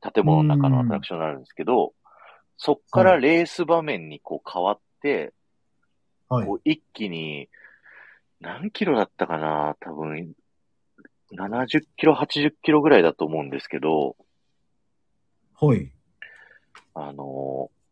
[0.00, 1.94] 建物の中のアトラクションになるんですけど、
[2.56, 5.32] そっからレース場面にこう変わって、
[6.28, 6.54] はいこ。
[6.54, 7.48] う一気に、
[8.40, 9.76] 何キロだったかな？
[9.80, 10.34] 多分、
[11.36, 14.16] 70キロ、80キロぐらいだと思うんですけど、
[15.60, 15.92] はい。
[16.94, 17.82] あのー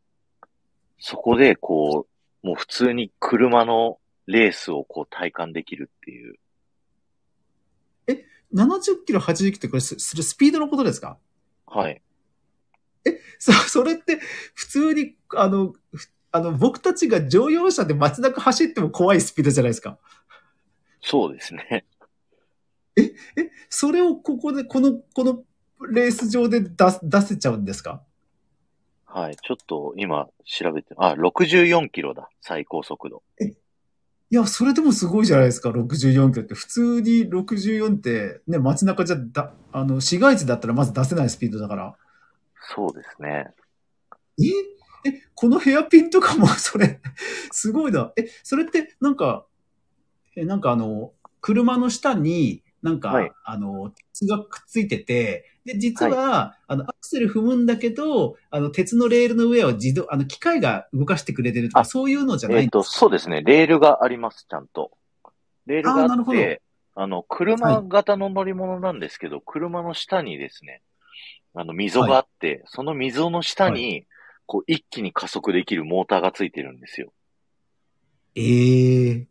[1.02, 2.06] そこでこ
[2.42, 6.34] う、もう普通に車のレースをこう体感できるっていう。
[8.52, 11.18] 70キロ、80キロってこれす、するスピードのことですか？
[11.66, 12.02] はい。
[13.38, 14.18] そ、 それって、
[14.54, 19.98] 普通に、あの、ふあの、僕たちが乗用車で街中走っても怖いスピードじゃないですか。
[21.02, 21.84] そうですね。
[22.96, 23.12] え、
[23.68, 25.42] それをここで、この、この
[25.90, 28.02] レース上で出す出せちゃうんですか？
[29.06, 29.36] はい。
[29.36, 32.28] ちょっと今調べて、あ、64キロだ。
[32.42, 33.22] 最高速度。
[33.40, 36.54] いや、それでもすごいじゃないですか、64キロって。
[36.54, 41.96] 普通に64って、ね、街中じゃだ、あの、市街地だったらまず出せないスピードだから。
[42.74, 43.48] そうですね。
[44.38, 44.42] え？
[45.04, 47.00] え、このヘアピンとかも、 それ、
[47.52, 48.12] すごいな。
[48.16, 49.46] え、それって、なんか、
[50.36, 53.32] え、なんかあの、車の下に、なんか、はい。
[53.44, 63.42] あの、鉄がくっついてて、で、実は、あの、アクセル踏むんだけど、あの、鉄のレールの上を自動、あの、機械が動かしてくれてるとか、あそういうのじゃないえっ、と、そうですね。
[63.42, 64.92] レールがあります、ちゃんと。
[65.66, 66.62] レールがあって、
[66.94, 70.82] あの、車型の乗り物なんですけど、車の下にですね、
[71.54, 74.06] あの、溝があって、その溝の下に、
[74.50, 77.12] こう、一気に加速できるモーターがついてるんですよ。
[78.34, 79.26] ええ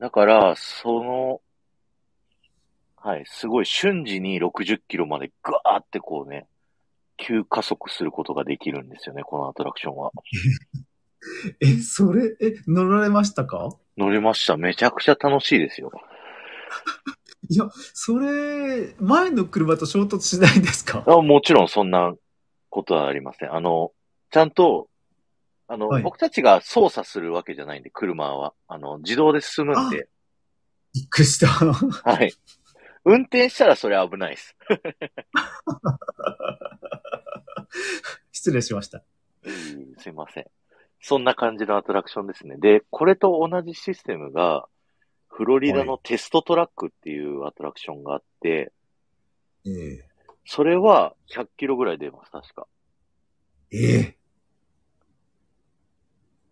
[0.00, 1.40] だから、その、
[2.96, 6.48] はい、すごい瞬時に60キロまでガーってこうね、
[7.16, 10.10] 急加速することができるんですよね、このアトラクションは。
[11.62, 13.70] え、それ、え、乗られましたか？
[13.96, 14.56] 乗りました。
[14.56, 15.92] めちゃくちゃ楽しいですよ。
[17.48, 21.04] いや、それ、前の車と衝突しないんですか？
[21.06, 22.12] あもちろんそんな
[22.70, 23.54] ことはありません。
[23.54, 23.92] あの、
[24.30, 24.88] ちゃんと、
[25.68, 28.54] あの、はい僕たちが操作するわけじゃないんで、車は。
[28.68, 30.08] あの、自動で進むんで。
[30.94, 31.48] びっくりした。
[32.10, 32.32] はい。
[33.04, 34.56] 運転したらそれ危ないです。
[38.32, 39.02] 失礼しました。
[39.44, 40.46] うんすいません。
[41.00, 42.56] そんな感じのアトラクションですね。
[42.58, 44.68] で、これと同じシステムが、
[45.28, 48.72] フロリダのテストトラックっていうアトラクションがあって、
[49.66, 50.08] ええ
[50.46, 52.66] それは100キロぐらい出ます、確か。
[53.72, 53.78] え？
[53.78, 54.16] え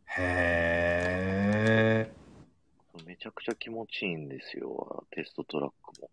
[0.07, 0.19] へ
[2.09, 2.13] え。
[3.07, 6.11] めちゃくちゃ気持ちいいんですよ、テストトラックも。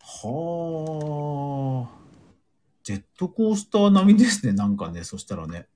[0.00, 1.98] はあ。
[2.82, 5.66] ジェットコースター並みですね、なんかね、そしたらね。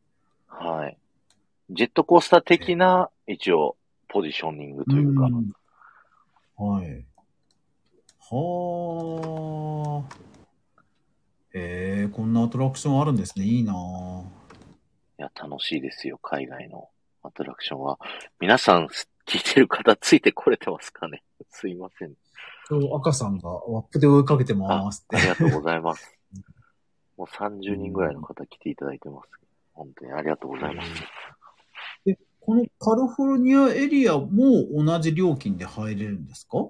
[0.48, 0.98] はい。
[1.70, 3.76] ジェットコースター的な、一応、
[4.08, 5.52] ポジショニングというか、ん
[6.56, 7.04] はい。
[8.30, 10.14] はあ。
[11.54, 13.44] へえ、こんなアトラクションあるんですね。
[13.44, 14.26] いいなぁい
[15.18, 16.88] や、楽しいですよ、海外の
[17.22, 17.98] アトラクションは。
[18.40, 18.86] 皆さん、
[19.26, 21.22] 聞いてる方、ついてこれてますかね？
[21.50, 22.12] すいません。
[22.70, 25.16] 今日赤さんがワップで追いかけてますって。
[25.16, 26.18] ありがとうございます。
[27.18, 29.28] もう30人ぐらいの方来ていただいてます。
[29.74, 30.90] 本当にありがとうございます。
[32.06, 36.68] で、このカリフォルニアエリアも同じ料金で入れるんですか？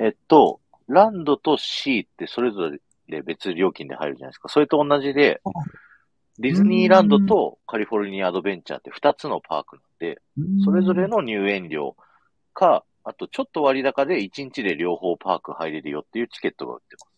[0.00, 2.70] えっと、ランドとシーってそれぞ
[3.06, 4.48] れ別料金で入るじゃないですか。
[4.48, 5.50] それと同じであ、
[6.38, 10.22] ディズニーランドとカリフォルニアアドベンチャーって2つのパークなんで、
[10.64, 11.96] それぞれの入園料
[12.54, 17.10] か、あとちょっと割高で1日で両方パーク入れるよっていうチケットが売ってます。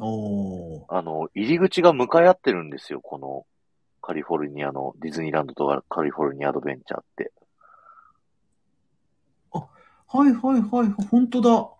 [0.00, 3.46] おーあの、入り口が向かい合ってるんですよ、この
[4.02, 7.32] カリフォルニアのディズニーランドとカリフォルニアアドベンチャーって。
[10.08, 11.70] はいはいはい、本当だ。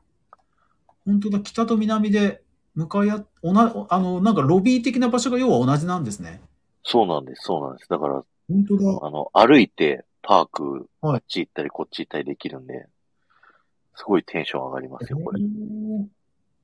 [1.05, 2.43] 本当だ、北と南で
[2.75, 6.41] 向かい合っ、おな、あの、なんかロビー的な場所が要は同じなんですね。
[6.83, 7.89] そうなんです、そうなんです。
[7.89, 9.07] だから、本当だ。
[9.07, 12.87] あの、歩いてパーク、あはいっち行ったりこっち行ったりできるんで、
[13.97, 15.41] すごいテンション上がりますよ、これ。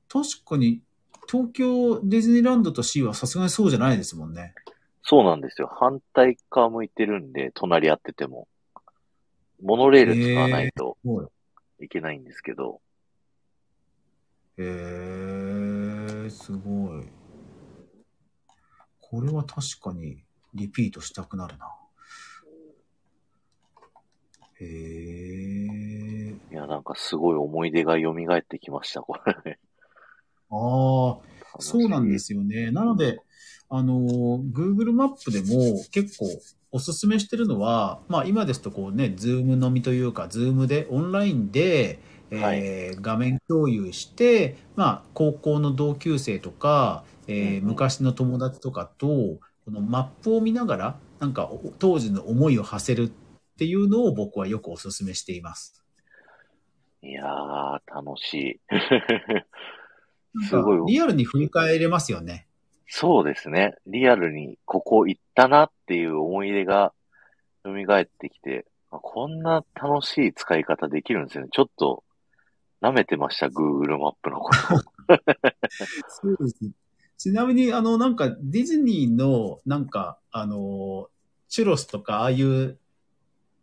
[0.09, 0.81] 確かに、
[1.29, 4.53] 東京ディズニーランドと C はさすがにそうじゃないですもんね。
[5.03, 5.67] そうなんですよ。
[5.71, 8.47] 反対側向いてるんで、隣り合ってても。
[9.61, 11.27] モノレール使わないとはい
[11.85, 12.81] いけないんですけど、
[14.57, 17.07] へえ、すごい。
[18.99, 20.23] これは確かに
[20.53, 21.67] リピートしたくなるな。
[24.59, 26.35] へえ。
[26.51, 29.59] いや、なんかすごい思い出が蘇ってきました、これね。
[30.49, 31.17] あ
[31.55, 32.71] あ、そうなんですよね。
[32.71, 33.21] なので、
[33.73, 33.95] あの、
[34.51, 41.99] Google マップでも結構おすすめしてるのは、まあ今ですとこうね、ズームのみというか、ズームでオンラインで、
[42.31, 49.07] えー画面共有して、まあ高校の同級生とか、えーうんうん昔の友達とかと、
[49.65, 53.11] このマップを見ながら、なんかお当時の思いを馳せるっ
[53.57, 55.81] ていうのを僕はよくおすすめしています。
[57.03, 58.61] いやー、楽しい。
[60.49, 60.93] すごい。
[60.93, 62.47] リアルに振り返れますよね。
[62.93, 63.75] そうですね。
[63.87, 66.91] リアルにここ行ったなっていう思い出が
[67.63, 71.49] 蘇ってきて、あこんな楽しい使い方できるんですよね。
[71.53, 72.03] ちょっと
[72.81, 74.59] 舐めてました、Google マップのこと。
[76.09, 76.71] そうですね。
[77.17, 81.07] ちなみに、あの、なんか、ディズニーの、なんか、あの、
[81.47, 82.77] チュロスとか、ああいう、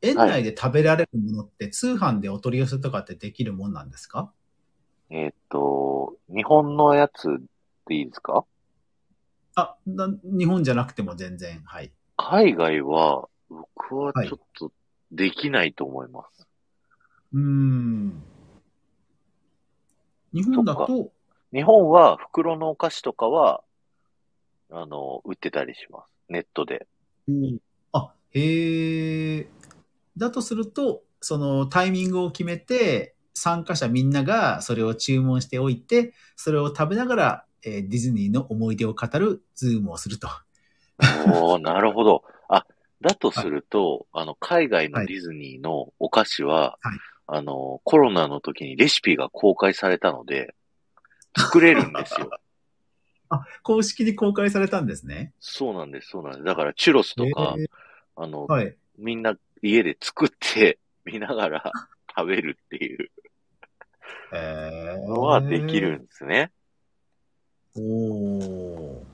[0.01, 4.33] 園内で食べられるものって、通販でお取り寄せとかってできるもんなんですか？
[5.11, 7.43] えーっと、日本のやつ
[7.87, 8.47] でいいですか？
[9.59, 11.90] あ、な日本じゃなくても全然、はい。
[12.16, 14.72] 海外は、僕ははいちょっと
[15.11, 16.46] できないと思います。
[17.32, 18.22] うーん。
[20.32, 21.11] 日本だと、
[21.52, 23.64] 日本は袋のお菓子とかは、
[24.70, 26.06] あの、売ってたりします。
[26.28, 26.86] ネットで。
[27.92, 29.48] あ、へえ。
[30.16, 40.28] だとすると、そのタイミングを決めて、参加者みんながそれを注文しておいて、それを食べながら、えーディズニーの思い出を語るズームをすると。
[41.26, 42.24] おー、 なるほど。
[42.48, 42.66] あ、
[43.00, 46.98] だとすると、あの、海外のディズニーのお菓子は、はい
[47.30, 50.54] あの、コロナの時にレシピが公開されたので、
[51.36, 52.30] 作れるんですよ。
[53.28, 55.34] あ、公式に公開されたんですね。
[55.38, 56.44] そうなんです、そうなんです。
[56.44, 57.68] だから、チュロスとか、へー
[58.16, 58.74] あの、はい。
[58.96, 61.72] みんな家で作って、見ながら
[62.16, 63.11] 食べるっていう
[64.32, 66.50] えー、のはできるんですね。
[67.79, 69.09] おー。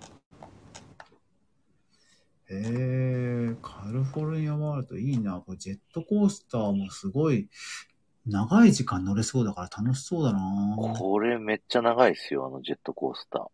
[2.47, 5.43] へえ、カリフォルニアワールドいいな。
[5.45, 7.49] これジェットコースターもすごい
[8.27, 10.77] 長い時間乗れそうだから楽しそうだな。
[10.99, 13.47] これめっちゃ長いですよ、あのジェットコースター。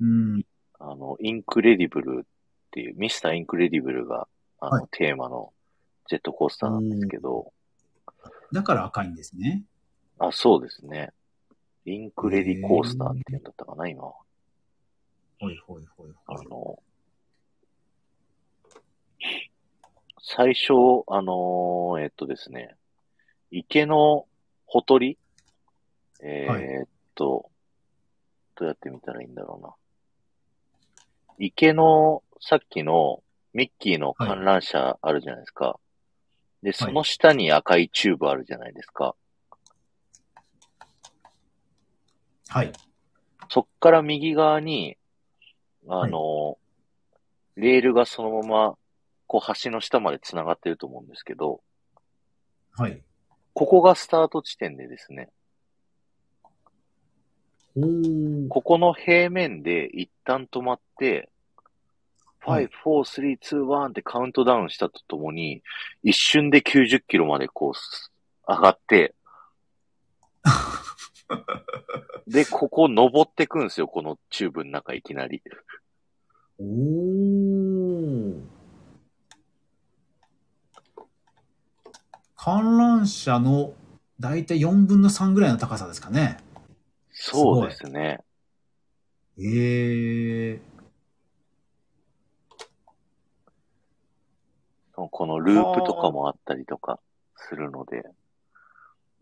[0.00, 0.42] うん。
[0.78, 2.24] あの、インクレディブルっ
[2.70, 4.28] ていう、ミスターインクレディブルが、
[4.60, 5.52] あの、はいテーマの
[6.08, 7.52] ジェットコースターなんですけど、
[8.52, 9.64] だから赤いんですね。
[10.18, 11.12] あ、そうですね。
[11.88, 14.02] インクレディコースターって言うんだったかな、今。
[15.40, 16.36] ほいほいほいほい。
[16.36, 16.78] あの、
[20.20, 20.72] 最初、
[21.06, 22.76] あのーえっとですね、
[23.50, 24.26] 池の
[24.66, 25.16] ほとり？
[26.20, 27.50] えはいーっと、
[28.56, 29.74] どうやって見たらいいんだろうな。
[31.38, 33.22] 池の、さっきの
[33.54, 35.78] ミッキーの観覧車あるじゃないですか。
[36.62, 39.14] で、その下に赤いチューブあるじゃないですか。
[42.48, 42.72] はい。
[43.50, 44.96] そっから右側に、
[45.88, 46.58] あの、
[47.56, 48.74] レールがそのまま、
[49.26, 51.60] こう橋の下まで繋がってると思うんですけど、
[52.72, 53.02] はい。
[53.54, 55.30] ここがスタート地点でですね。
[58.48, 61.30] ここの平面で一旦止まって、
[62.40, 65.62] はい5、4、3、2、1ってカウントダウンしたとともに、
[66.02, 68.10] 一瞬で90キロまでこうす、
[68.46, 69.14] 上がって、
[72.26, 75.42] で、ここ登ってくんですよ、このチューブの中いきなり。
[76.58, 78.42] おー。
[82.36, 83.74] 観覧車の
[84.20, 86.38] だいたい4分の3ぐらいの高さですかね。
[87.10, 88.20] そうですね。
[89.38, 90.60] ええ
[95.10, 96.98] このループとかもあったりとか
[97.36, 98.02] するので、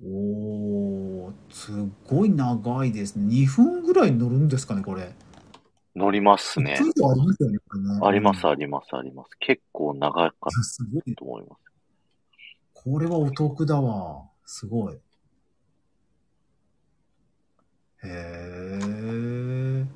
[0.02, 1.72] おー、す
[2.06, 3.24] ごい長いですね。
[3.26, 5.14] 2分ぐらい乗るんですかね、これ。
[5.96, 6.82] 乗りますね1。
[6.84, 8.00] 分以上ありますよね、これね。
[8.02, 9.30] あります、うんあります、あります。
[9.40, 11.02] 結構長かっいやすごい。
[11.14, 11.62] たと思います。
[12.74, 14.28] これはお得だわ。
[14.44, 14.94] すごい。
[18.04, 19.86] へえ。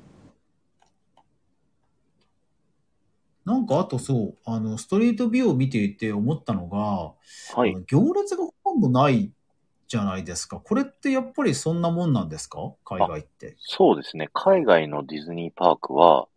[3.45, 7.13] なんかあとそう、あの、ストリートビューを見ていて思ったのが、
[7.55, 7.75] はいあ。
[7.75, 9.31] の行列がほとんどない
[9.91, 10.61] じゃないですか。
[10.61, 12.73] これってやっぱりそんなもんなんですか？
[12.85, 13.55] 海外って。
[13.59, 14.29] そうですね。
[14.33, 16.27] 海外のディズニーパークは、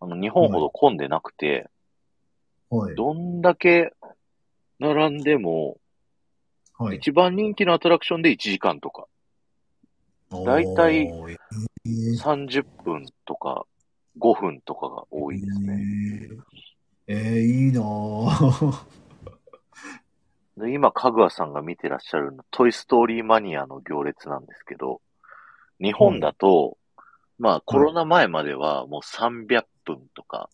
[0.00, 1.70] あの、日本ほど混んでなくて、
[2.68, 2.94] はい。
[2.94, 3.94] どんだけ
[4.78, 5.78] 並んでも、
[6.78, 6.98] はい。
[6.98, 9.06] 一番人気のアトラクションで1時間とか、
[10.44, 13.64] だいたいおーえー30分とか
[14.18, 15.82] 5分とかが多いですね。
[17.06, 18.84] えー、えーいいなぁ。
[20.58, 25.00] で今、かぐわさんが見てらっしゃるの、トイストーリーマニアの行列なんですけど、
[25.80, 26.76] 日本だと、
[27.38, 30.50] まあコロナ前まではもう300分とか、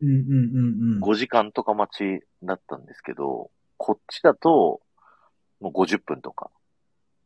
[0.00, 1.00] うんうんうんうん。
[1.02, 4.80] 5時間とか待ちだったんですけど、こっちだと、
[5.60, 6.50] もう50分とか、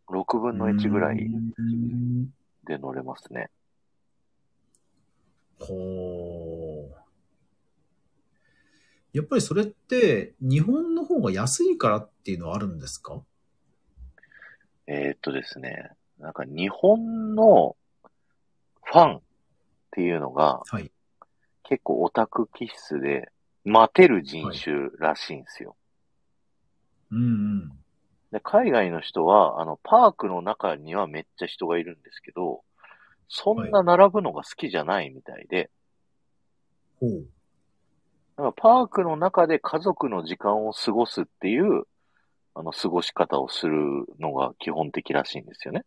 [0.08, 2.30] 6分の1ぐらいうん
[2.64, 3.50] で乗れますね。
[5.58, 7.09] ほう。
[9.12, 13.22] やっぱりそれって、日本の方が安いからっていうのはあるんですか？
[14.86, 17.76] えーっとですね、なんか日本の
[18.82, 19.20] ファンっ
[19.92, 20.90] ていうのがはい。
[21.62, 23.30] 結構オタク気質で
[23.64, 25.76] 待てる人種らしいんですよ。
[27.12, 27.26] うんう
[27.66, 27.68] ん。
[28.32, 32.62] で海外の人は、あの、パークの中にはめっちゃ人がいるんですけど、
[33.28, 35.70] そんな並ぶのが好きじゃないみたいで、
[36.98, 37.06] ほ
[38.40, 38.44] う。
[38.44, 41.84] だからパークの中で家族の時間を過ごすっていう、
[42.54, 43.76] あの、過ごし方をする
[44.18, 45.84] のが基本的らしいんですよね。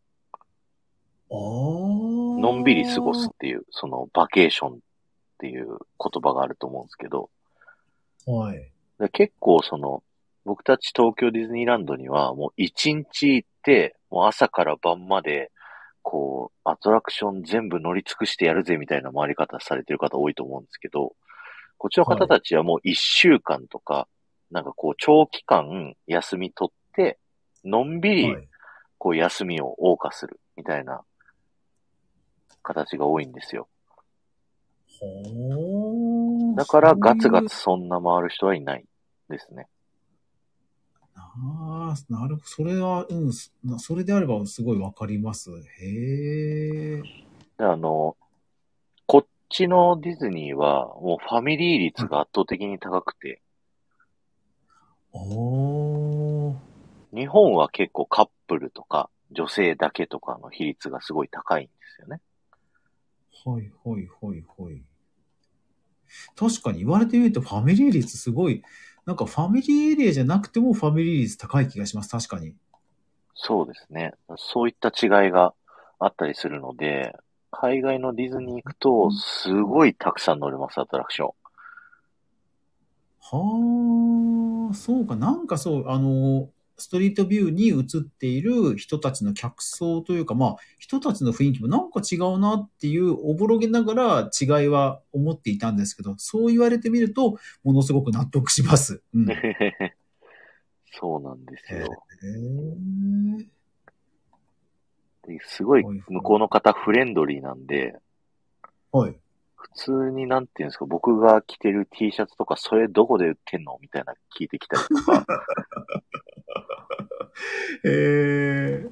[1.30, 3.30] ののんびり過ごすっ。
[3.38, 4.78] ていう、その、バケーションっ
[5.40, 5.78] ていう言
[6.22, 7.30] 葉があると思うんですけど、
[8.26, 8.72] はい。
[9.00, 10.04] で結構その、
[10.46, 15.52] 僕たち東京ディズニーランドにはもう一日行って、もう朝から晩まで、
[16.02, 21.14] こう、アトラクション全部乗り尽くしてやるぜみたいな回り方されてる方多いと思うんですけど、
[21.84, 24.08] こっちの方たちはもう一週間とか、
[24.52, 27.20] なんかこう長期間休み取って、
[27.66, 28.48] のんびりはい。
[28.98, 31.02] こう休みを謳歌するみたいな
[32.62, 33.68] 形が多いんですよ。
[34.98, 36.56] ほう。
[36.56, 38.86] だからガツガツそんな回る人はいない
[39.28, 39.68] ですね。
[41.18, 42.48] ああ、なるほど。
[42.48, 43.34] それは、うん、
[43.78, 45.52] それであればすごいわかります。
[45.82, 47.02] へえ。
[47.58, 48.16] で、あの、
[49.54, 53.42] ちのディズニーは、もうファミリー率が圧倒的に高くて、
[55.14, 56.56] おー。
[57.16, 62.20] 日本は結構カップルとか、女性だけとかの比率がすごい高いんですよね。
[63.46, 64.82] はい、はい、はい、はい。
[66.36, 68.64] 確かに言われてみるとファミリー率すごい、
[69.06, 72.10] なんかファミリーエリアじゃなくてもファミリー率高い気がします。
[72.10, 72.56] 確かに。
[73.36, 74.14] そうですね。
[74.36, 75.54] そういった違いが
[76.00, 77.14] あったりするので、
[77.54, 81.28] 海外のディズニー行くと、すごいたくさん乗れます、アトラクション。
[83.22, 85.16] はあ、そうか。
[85.16, 94.30] なんかそう、あの、ストリートビューに映っている人たちの客層というか、まあ、人たちの雰囲気もなんか違うなっていう、おぼろげながら
[94.60, 99.02] 違いは思っていたんですけど、そう言われてみると、ものすごく納得します。
[99.14, 99.30] うん。
[99.30, 99.96] へ
[100.92, 102.04] そうなんですよ。
[102.24, 102.28] え。
[103.38, 103.48] で
[105.44, 107.96] すごい向こうの方フレンドリーなんで、
[108.92, 109.18] はい。
[109.56, 115.26] 普通になんていうんですか、僕が着てる T シャツとか、それどこで売ってんのみたいな聞いてきたりとか、
[117.86, 118.86] へえ。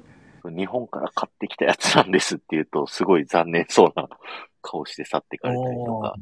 [0.44, 4.08] 日本から買ってきたやつなんですって言うと、すごい残念そうな
[4.60, 6.16] 顔して去っていかれたりとか、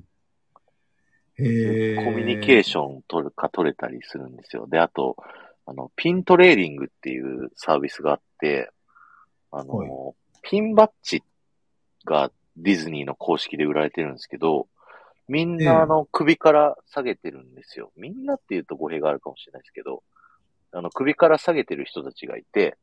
[1.38, 1.94] へえ。
[1.96, 4.66] コミュニケーション取るか取れたりするんですよ。
[4.66, 5.16] で、あと、
[5.64, 8.70] あの、ピントレーリングっていうサービスがあって、
[9.50, 9.90] あの、はい
[10.42, 11.22] ピンバッジ
[12.04, 14.68] がディズニーの公式で売られてるんですけど、
[15.28, 17.92] みんええなあの首から下げてるんですよ。
[17.96, 20.02] みんなって言うと語弊があるかもしれないですけど、
[20.72, 22.76] あの首から下げてる人たちがいて、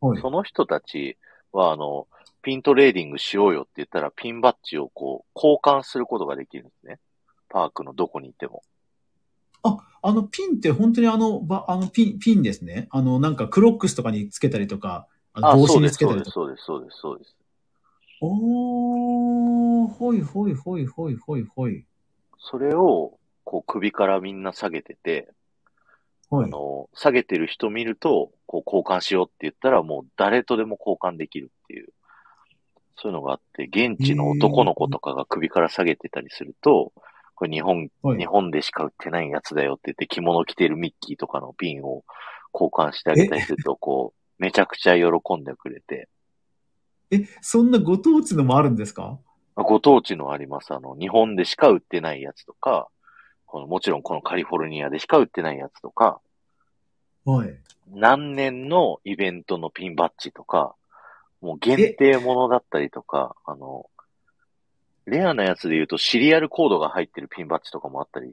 [0.00, 0.20] はい。
[0.20, 1.18] その人たち
[1.52, 2.06] はあの、
[2.42, 6.98] ピントレーディングしようよって言ったらピンバッジをこう交換することができるんですね。
[7.48, 8.62] パークのどこにいても。
[9.62, 12.88] あ、あのピンって本当にあの、ば、あのピン、ピンですね。
[12.90, 16.30] あの、なんかクロックスとかにつけたりとか、あ帽子にそうです、そうです、つけたりとか。
[16.30, 17.36] そうです、そうです、そうです。
[18.20, 21.84] おー、ほいほいほいほいほいほい。
[22.38, 25.30] それを、こう首からみんな下げてて、
[26.28, 26.44] はい。
[26.44, 31.88] あの、下げてる人見ると、こう交換しようって言ったらもう誰とでも交換できるっていう、
[32.96, 36.92] そういうのがあって、現地の男の子とかが首から下げてたりすると、
[37.34, 42.04] これ日本、はい日本でしか売ってないやつだよって言って着物着てるミッキーとかのピンを
[42.52, 46.08] 交換してあげたりすると、こう、めちゃくちゃ喜んでくれて、
[47.10, 49.18] え、そんなご当地のもあるんですか？
[49.54, 50.72] ご当地のあります。
[50.72, 52.88] あの、日本でしか売ってないやつとか、
[53.44, 56.20] このもちろんこのカリフォルニアでしか売ってないやつとか、
[57.24, 57.54] はい。
[57.92, 60.74] 何年のイベントのピンバッジとか、
[61.42, 63.90] もう限定ものだったりとか、あの、
[65.04, 68.32] レアなやつで言うとシリアルコードが入ってるピンバッジとかもあったり、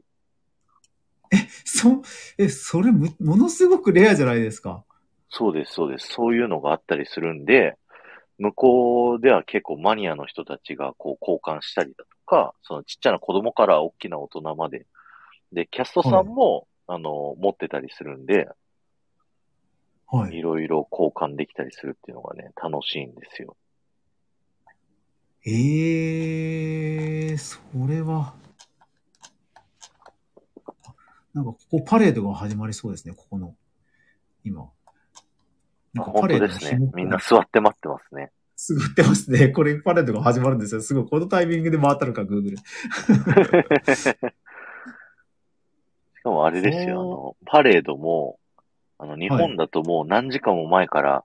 [1.66, 2.02] そ、
[2.38, 4.86] え、それむ、ものすごくレアじゃないですか。
[5.30, 6.08] そうです、そうです。
[6.08, 7.78] そういうのがあったりするんで、
[8.38, 14.86] 向こうでは結構マニアの人たちがこう交換したりだとか、そのちっちゃな子供から大きな大人まで。
[15.52, 18.50] で、キャストさんも、あの、持ってたりするんで、
[20.10, 20.38] はい。
[20.38, 23.58] いろいろ交換できたりするっていうのがね、楽しいんですよ。
[25.46, 28.36] ええー、それは。
[31.34, 33.56] なんか、ここパレードが始まりそうですね、ここの。
[34.44, 34.70] 今。
[35.94, 36.92] なんかパ本レード当ですね。
[36.96, 38.32] みんな座って待ってますね。
[38.56, 39.50] すぐってますね。
[39.50, 40.82] これパレードが始まるんですよ。
[40.82, 41.06] すごい。
[41.06, 42.58] このタイミングで回ったのか、Google。
[42.58, 42.64] し
[46.24, 48.40] かもあれですよ、あの、パレードも、
[48.98, 51.24] あの、日本だともう何時間も前から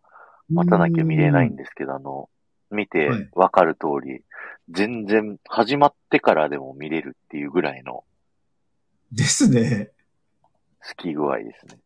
[0.50, 2.28] 待たなきゃ見れないんですけど、あの、
[2.70, 4.22] 見てはいわかる通り、
[4.70, 8.04] 全然始まってからでも見れるっていうぐらいの
[9.10, 9.90] ですね。
[10.84, 11.78] 好き具合ですね。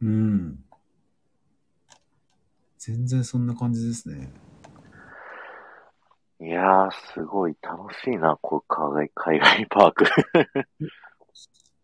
[0.00, 0.64] うん。
[2.78, 4.32] 全然そんな感じですね。
[6.40, 10.04] いやー、すごい楽しいな、こう海外海外パーク。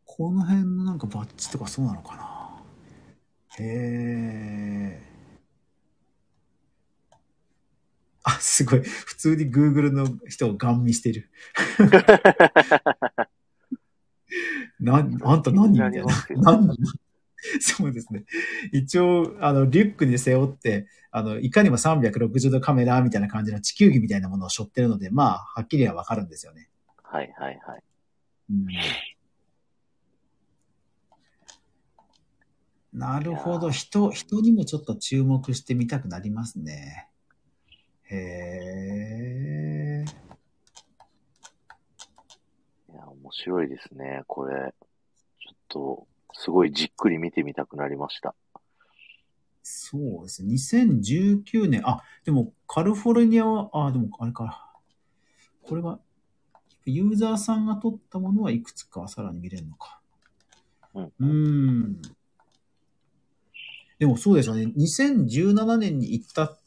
[0.05, 2.62] この辺のなんかバッジとかそうなのかな。
[3.59, 5.03] へえ。
[8.23, 8.81] あ、すごい。
[8.81, 11.28] 普通に Google の人をガン見してる。
[14.78, 16.05] な、あんた何みたいな
[16.36, 16.69] 何
[17.61, 18.25] そうですね。
[18.73, 26.71] 一応、あの、リュックに背負って、あの、いかにも360度カメラみたいな感じの地球儀みたいなものを背負ってるので、まあ、はっきりはわかるんですよね。
[27.03, 27.83] はいはいはい。
[28.51, 28.66] うん
[32.95, 33.73] なるほど。
[33.73, 37.09] 人、人にもちょっと注目してみたくなりますね。
[38.05, 40.05] へえ。
[42.93, 44.73] いや、面白いですね、これ。
[45.41, 48.35] ちょっと、すごいじっくり見てみたくなりました。
[49.62, 50.52] そうですね。
[50.52, 54.73] 2019年、あ、でもカリフォルニアは、あ、でもあれか。
[55.62, 55.98] これは、
[56.85, 60.01] ユーザーさんが撮ったものはいくつかさらに見れるのか。
[60.94, 61.05] うん。
[61.05, 62.02] うーん。
[63.98, 64.65] でもそうですよね。
[64.77, 66.59] 2017年に行ったっ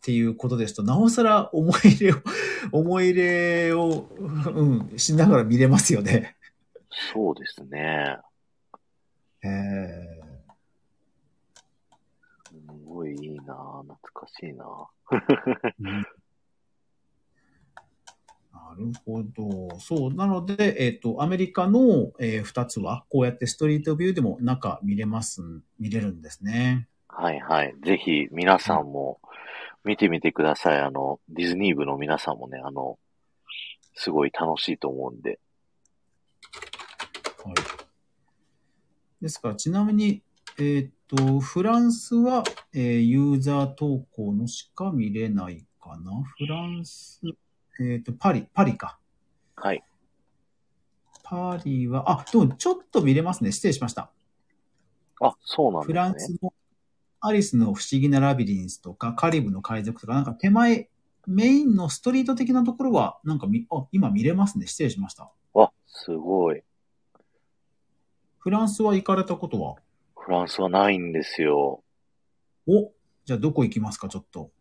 [0.00, 2.16] ていうことですと、なおさら思い入れを、
[2.72, 6.36] 思い入れを、うん、しながら見れますよね。
[7.12, 8.16] そうですね。
[9.46, 9.50] へ
[10.02, 10.16] え。
[12.48, 12.54] す
[12.84, 14.64] ごいいいな懐かしいな
[15.80, 16.06] うん
[18.52, 19.78] なるほど。
[19.78, 20.14] そう。
[20.14, 25.42] なので、えっ、と、アメリカの、えー2つは、こうやってストリートビューでも中見れます、
[25.78, 26.88] 見れるんですね。
[27.08, 27.74] はいはい。
[27.82, 29.20] ぜひ、皆さんも
[29.84, 30.80] 見てみてください。
[30.80, 32.98] あの、ディズニー部の皆さんもね、あの、
[33.94, 35.38] すごい楽しいと思うんで。
[37.44, 37.85] はい。
[39.20, 40.22] ですから、ちなみに、
[40.58, 46.22] えっ、と、フランスは、えーユーザー投稿のしか見れないかな？
[46.22, 47.20] フランス、
[47.80, 48.98] えっ、と、パリ、パリか。
[49.56, 49.82] はい。
[51.22, 53.52] パリは、あ、でもちょっと見れますね。
[53.52, 54.10] 失礼しました。
[55.20, 56.38] あ、そうなんフランですね。
[56.38, 56.52] スの
[57.20, 60.88] アリスの不思議なラビリンスとか、カリブの海賊とか、なんか手前、
[61.26, 64.66] メインのストリート的なところは、なんかみ、あ、今見れますね。
[64.66, 65.30] 失礼しました。
[65.54, 66.62] わ、すごい。
[68.46, 69.74] フランスは行かれたことは？
[70.16, 71.82] フランスはないんですよ。
[72.68, 72.92] お
[73.24, 74.52] じゃあどこ行きますか、ちょっと。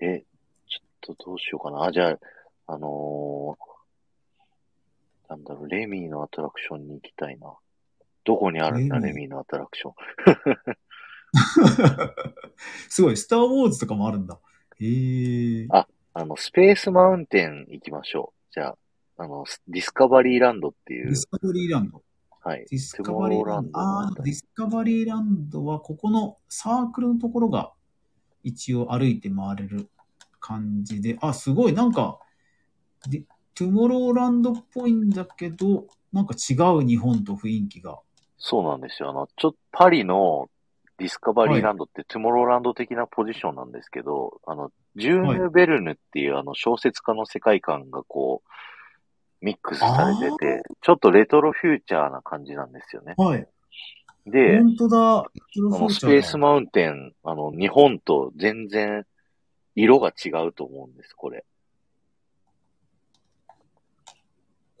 [0.00, 0.20] え、
[0.66, 1.84] ちょっとどうしようかな。
[1.84, 2.18] あ、じゃあ、
[2.66, 7.52] あのー、なんだろう、レミーのアトラクションに行きたいな。
[8.24, 9.12] どこにあるんだ、レミ？
[9.12, 9.92] ーレミーのアトラクション。
[12.88, 14.40] すごい、スター・ウォーズとかもあるんだ。
[14.80, 15.66] へえ。
[15.68, 18.54] ああの、スペースマウンテン行きましょう。
[18.54, 18.78] じゃあ、
[19.18, 22.02] あの、スディスカバリーランドっていうディ、スカバリーランド。
[22.44, 22.66] はい。
[22.70, 23.80] ディスカバリーランド。
[23.80, 27.72] ああー、ディスカバリーランドは、ここのサークルのところが、
[28.42, 29.88] 一応歩いて回れる
[30.40, 32.18] 感じで、あ、すごい、なんか、
[33.08, 37.98] でトゥモローランドっぽいんだけど、なんか違う日本と雰囲気が。
[38.36, 39.10] そうなんですよ。
[39.10, 40.50] あの、ちょっとパリの
[40.98, 48.48] ディスカバリーランドってトゥモローランド的なポジションなんですけど、あの、ジューヌ・ベルヌっていうあの小説家の世界観がこう、
[49.44, 53.14] ミックスされてて、ちょっとレトロフューチャーな感じなんですよね。
[53.18, 53.46] はい。
[54.24, 55.24] で、本当だ。
[55.70, 59.04] このスペースマウンテン、あの、日本と全然
[59.74, 61.44] 色が違うと思うんです、これ。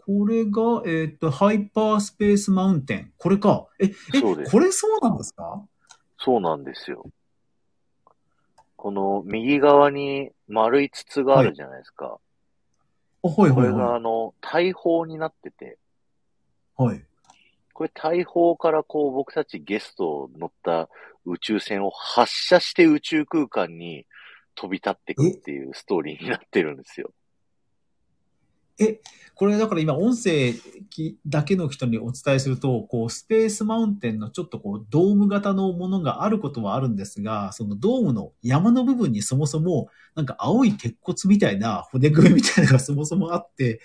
[0.06, 3.12] これが、えっ、と、ハイパースペースマウンテン。
[3.18, 3.66] これか。
[3.78, 5.62] え、え、そうですこれそうなんですか？
[6.18, 7.04] そうなんですよ。
[8.76, 12.06] この右側に丸い筒があるじゃないですか。
[12.06, 12.18] あ、
[13.28, 15.78] はいこれはいはがあの、大砲になってて、
[16.78, 16.82] い。
[16.82, 17.02] はい。
[17.72, 20.88] これ大砲からこう僕たちゲスト乗った
[21.24, 24.06] 宇宙船を発射して宇宙空間に
[24.54, 27.10] 飛び立ってくっていうストーリーになってるんですよ。
[28.78, 29.00] え、
[29.34, 30.54] これだから今音声
[31.26, 43.80] だけの人にお伝えすると、こうスペースマウンテンのちょっとこうドーム型のものがあることはあるんですが、そのドームの山の部分にそもそもなんか青い鉄骨みたいな骨組みみたいなのがそもそもあって、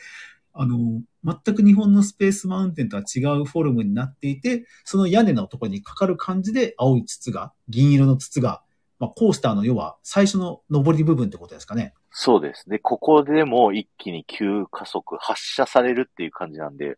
[0.53, 8.61] あの、全く日本のスペースマウンテンとは違うフォルムになっていて、その屋根のところにかかる感じで青い筒が、銀色の筒が、
[8.99, 11.93] まあ、コースターの要は最初の上り部分ってことですかね。
[12.11, 12.69] そうです。
[12.69, 16.97] で、ここでも一気に急加速、発射されるっていう感じなんで、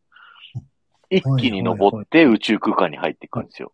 [1.10, 3.74] 一気に登って宇宙空間に入っていくんですよ。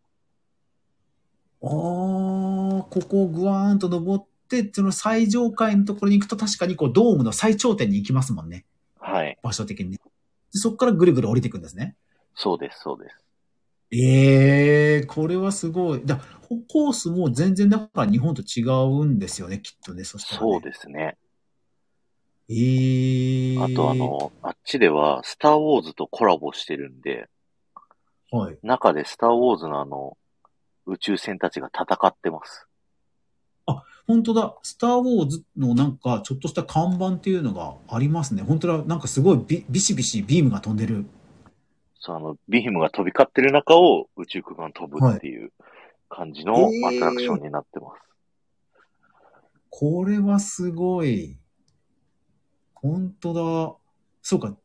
[1.61, 8.65] ああ、ここをぐわーんと登って、その最上階のところに行くと確かにこうドームの最頂点に行きますもんね。
[8.99, 9.37] はい。
[9.43, 9.99] 場所的にね。
[10.51, 11.95] そこからぐるぐる降りていくんですね。
[12.33, 13.23] そうです、そうです。
[13.91, 16.01] ええー、これはすごい。
[16.03, 16.19] だ
[16.49, 21.17] コースも全然だから日本と違うんですよね、きっとね、そしたら、ね、そうですね。
[22.49, 27.27] ええー、あとあの、あっちでは、スターウォーズとコラボしてるんで、
[28.31, 28.57] はい。
[28.63, 30.17] 中でスターウォーズのあの、
[30.85, 32.67] 宇宙船たちが戦ってます。
[33.65, 34.57] あ、本当だ。
[34.63, 38.43] スターウォーズのなんか、ちょっとした看板っていうのがありますね。
[38.43, 38.83] 本当だ。
[38.85, 41.05] なんかすごいビビシビシビームが飛んでる。
[41.99, 45.51] そう、あの、ビームが飛び交ってる中を宇宙空間飛ぶっていう
[46.07, 47.91] 感じのアトラクションになってます。
[47.91, 47.99] はい
[48.71, 51.37] えー、これはすごい。
[52.81, 53.75] 本当だ。
[54.21, 54.55] そうか。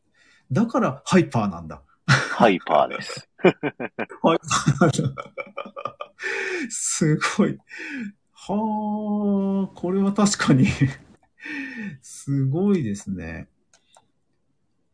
[0.51, 1.81] だからハイパーなんだ。
[2.05, 3.29] ハイパーです。
[3.37, 4.39] ハイ
[4.79, 5.13] パー
[6.69, 7.57] すごい。
[8.33, 10.67] はあ、これは確かに
[12.01, 13.47] すごいですね。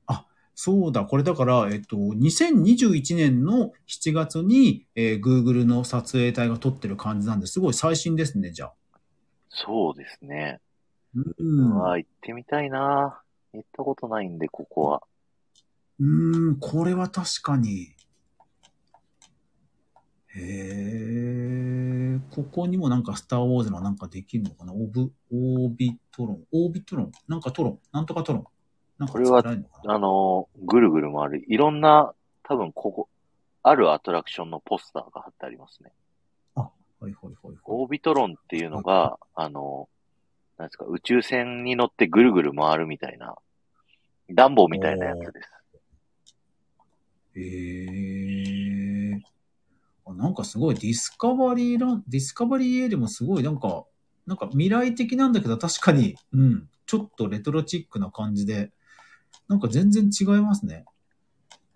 [0.06, 0.26] あ、
[0.56, 1.06] そうだ。
[1.06, 8.74] これだから、えっと、2021年の7月に、えー、Google の撮影隊が撮ってる感じなんですごい最新ですね、じゃあ。
[9.50, 10.60] そうですね。
[11.15, 11.77] うん。
[11.77, 13.22] わ行ってみたいな
[13.53, 15.03] 行ったことないんで、ここは。
[15.99, 17.95] うん、これは確かに。
[20.36, 24.73] へえ、ここにもなんかスターウォーズのなんかできるのかな？
[24.73, 28.44] オブ、オービトロン、オービトロン、なんかトロン、なんとかトロン？
[28.99, 29.44] なんかこれは、
[29.88, 32.14] あの、ぐるぐる回る、いろんな、
[32.44, 33.10] 多分ここ、
[33.64, 35.91] あるアトラクションのポスターが貼ってありますね。
[36.56, 37.57] あ、はいはいはい、はい。
[37.65, 39.90] オービトロンっていうのが、はい、あの、
[40.60, 43.36] なんですか、宇宙船に乗ってぐるぐる回るみたいな、
[44.30, 45.49] ダンボみたいなやつです。
[47.36, 49.22] へえー。
[50.15, 53.86] なんかすごいディスカバリーラン、ディスカバリー A でもすごいなんか、
[54.26, 58.73] なんか未来的なんだけど確かに、うん、ちょっとレトロチックな感じで、
[59.48, 60.84] なんか全然違いますね。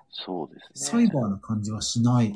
[0.09, 0.71] そうですね。
[0.73, 2.33] サイバーな感じはしない。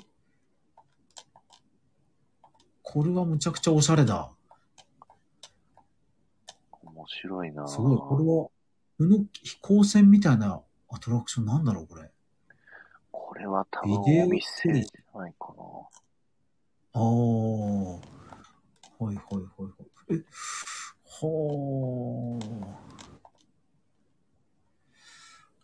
[2.84, 4.32] これはむちゃくちゃおしゃれだ。
[7.08, 7.98] 面白いなすごい。
[7.98, 8.54] これは、こ
[9.00, 12.12] の飛行船みたいなアトラクションなんだろう、これ。
[13.12, 15.64] これは多分お店じゃないかな。
[16.94, 17.04] ああ。
[17.04, 19.70] はいはいはいは
[20.10, 20.16] い。
[20.16, 20.24] え、
[21.06, 21.20] は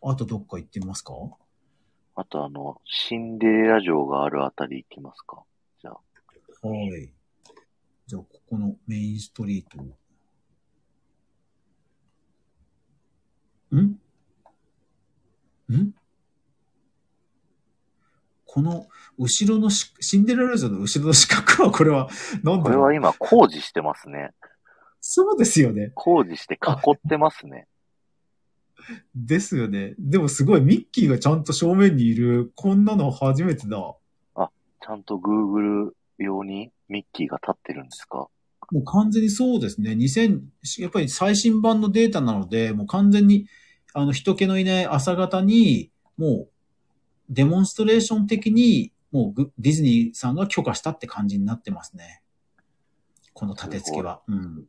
[0.02, 0.11] あ。
[0.11, 1.14] あとどっか行ってみますか？
[2.15, 5.44] あとあの、シンデレラ城があるあたり行きますか？
[5.82, 5.99] じゃあ。
[6.68, 7.14] はい。
[8.06, 9.84] じゃあ、ここのメインストリート
[13.82, 14.00] ん？
[15.74, 15.94] ん？
[18.45, 18.88] この
[19.18, 22.08] 後ろのシンデレラ城の後ろの四角は これは
[22.44, 24.32] 何これは今工事してますね。
[25.00, 25.91] そうですよね。
[25.95, 27.68] 工事して囲ってますね。
[29.16, 29.95] ですよね。
[29.98, 33.95] でもすごいミッキーがちゃんと正面にいる、こんなの初めてだ。
[34.36, 34.52] あ、
[34.82, 38.28] ちゃんと Google 用にミッキーが立ってるんですか？
[38.72, 39.91] もう完全にそうですね。
[39.91, 40.41] 2000、
[40.80, 43.48] やっぱり最新版のデータなので、もう完全に、
[43.94, 46.49] あの、人気のいない朝方に、もう、
[47.30, 52.24] デモンストレーション的に、もうディズニーさんが許可したって感じになってますね。
[53.34, 54.22] この立て付けは。
[54.28, 54.65] うん。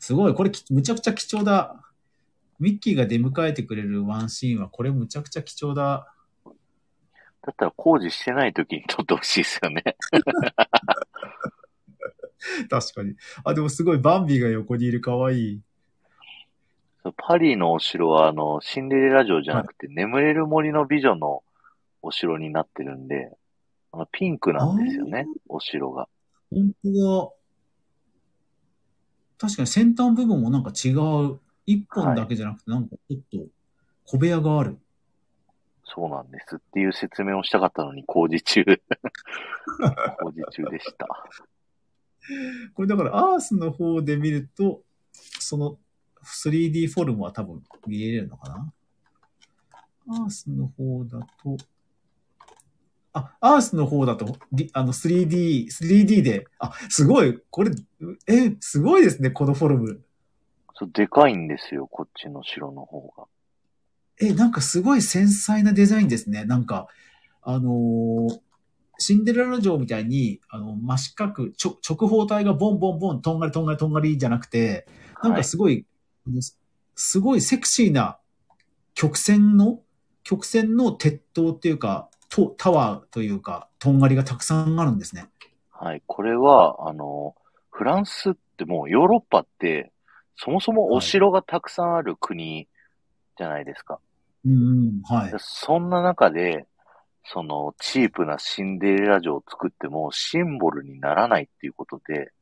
[0.00, 0.34] すごい。
[0.34, 1.80] これ、むちゃくちゃ貴重だ。
[2.58, 6.12] ミッキーが出迎えてくれるワンシーンは、これむちゃくちゃ貴重だ。
[6.44, 9.82] だったら工事してない時に撮ってほしいですよね。
[12.70, 13.16] 確かに。
[13.44, 15.60] あ、でもすごいバンビーが横にいるかわいい。
[17.10, 21.42] パリのお城は、あの、シンデレラ城じゃなくて、はい、眠れる森の美女の
[22.02, 23.32] お城になってるんで、
[23.92, 26.08] あのピンクなんですよね、お城が。
[26.50, 26.90] 本当
[27.28, 27.32] だ。
[29.38, 31.40] 確かに先端部分もなんか違う。
[31.64, 33.46] 一本だけじゃなくて、なんかちょっと
[34.04, 34.78] 小部屋がある。
[35.84, 38.64] そうなんですっていう説明をしたかったのに工事中
[40.20, 41.06] 工事中でした。
[42.74, 45.78] これだからアースの方で見ると、その
[46.24, 48.72] 3D フォルムは多分見れるのかな？
[50.08, 51.56] アースの方だと、
[53.12, 57.70] あ、アースの方だと、りあの 3D、3D で、あ、すごい、これ、
[58.26, 60.00] え、すごいですね、このフォルム。
[60.74, 63.24] そう、でかいんですよ、こっちの城の方が。
[64.20, 66.44] え、なんかすごい繊細なデザインですね。
[66.44, 66.88] なんか、
[67.42, 68.40] あのー
[68.98, 74.86] シンデレラ城みたいに、あの、真四角、ちょ直方体がボンボンボン、とんがりとんがりとんがりじゃなくて、
[75.24, 75.86] なんかすごい、
[76.40, 76.58] す
[76.94, 78.18] すごいセクシーな
[78.94, 79.80] 曲線の、
[80.24, 85.28] 曲線の鉄塔っていうか、とタワーというか、とんがりがたくさんあるんですね。
[85.70, 86.02] はい。
[86.06, 87.34] これは、あの、
[87.70, 89.92] フランスってもうヨーロッパって、
[90.36, 92.68] そもそもお城がたくさんある国
[93.36, 93.98] じゃないですか。
[94.44, 95.36] うんうん、はいで。
[95.38, 96.66] そんな中で、
[97.24, 102.32] そのチープなシンデレラ城を作ってもシンボルにならないっていうことで、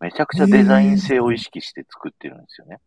[0.00, 2.78] めちゃくちゃデザイン性を意識して作ってるんですよね。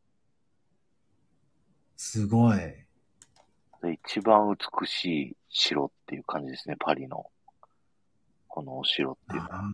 [2.03, 2.57] すごい。
[2.57, 4.52] で一番
[4.82, 7.28] 美しい城っていう感じですね、パリの。
[8.48, 9.56] このお城っていうのは。
[9.60, 9.73] あ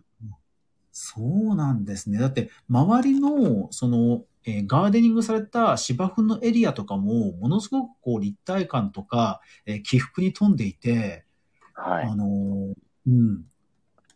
[0.92, 2.18] そうなんですね。
[2.18, 11.24] だって、周りの、その、えーガーデニングされた芝生のエリアとかも、ものすごくこう立体感とか、えー起伏に富んでいて、
[11.72, 12.04] はい。
[12.04, 12.74] あのー
[13.06, 13.44] うん。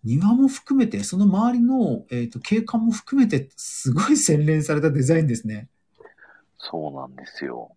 [0.04, 5.70] 庭も含めて、その周りの、えっ、と、景観も含めて、すごい洗練されたデザインですね。
[6.58, 7.74] そうなんですよ。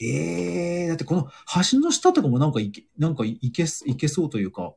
[0.00, 1.28] ええだってこの
[1.70, 4.74] 橋の下とかもなんかいけ、なんかいけす、いけそうというか、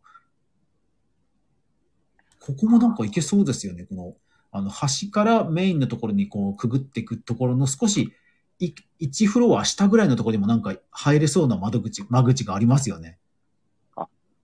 [2.39, 3.83] ここもなんかいけそうですよね。
[3.85, 4.13] この、
[4.51, 8.13] あの、橋からメインのところにこう、くぐっていくところの少し、
[8.59, 13.17] い、1フロア下ぐらいのところにもなんか入れそうな窓口、間口がありますよね。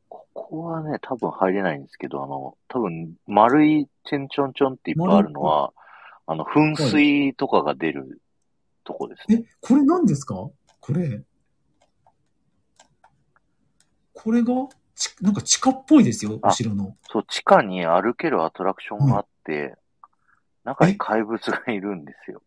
[0.10, 5.74] ここはね、多分入れないんですけど、あの、多分丸いチェンチョンチョンっていっぱいあるのは、
[6.28, 8.22] あの、噴水とかが出る
[8.84, 9.45] とこですね。
[9.48, 10.50] え、これ何ですか？
[10.84, 11.24] これ。
[14.12, 14.54] これが、
[14.96, 16.98] ちなんか地下っぽいですよ、あ後ろの。
[17.10, 19.78] そう、地下に歩けるアトラクションがあって、
[20.66, 22.42] 中に怪物がいるんですよ。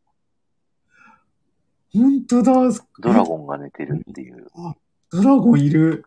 [1.95, 2.53] 本当だ。
[3.01, 4.49] ドラゴンが寝てるっていう。
[5.11, 6.05] ドラゴンいる。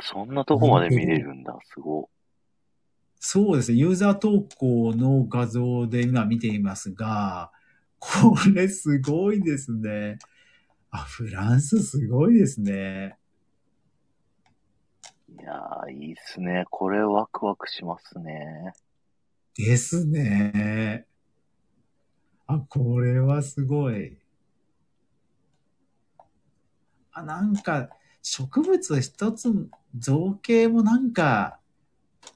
[0.00, 2.10] そんなとこまで見れるんだ、すご
[3.20, 3.78] そうですね。
[3.78, 7.52] ユーザー投稿の画像で今見ていますが、
[7.98, 10.18] これすごいですね。
[10.90, 13.18] あ、フランスすごいですね。
[15.28, 15.32] い。
[15.32, 16.64] いやー、いいっすね。
[16.70, 18.72] これワクワクしますね。
[19.56, 21.06] ですね。
[22.46, 24.18] あ、これはすごい。
[27.12, 27.88] あ、なんか、
[28.22, 29.48] 植物一つ、
[29.96, 31.58] 造形もなんか、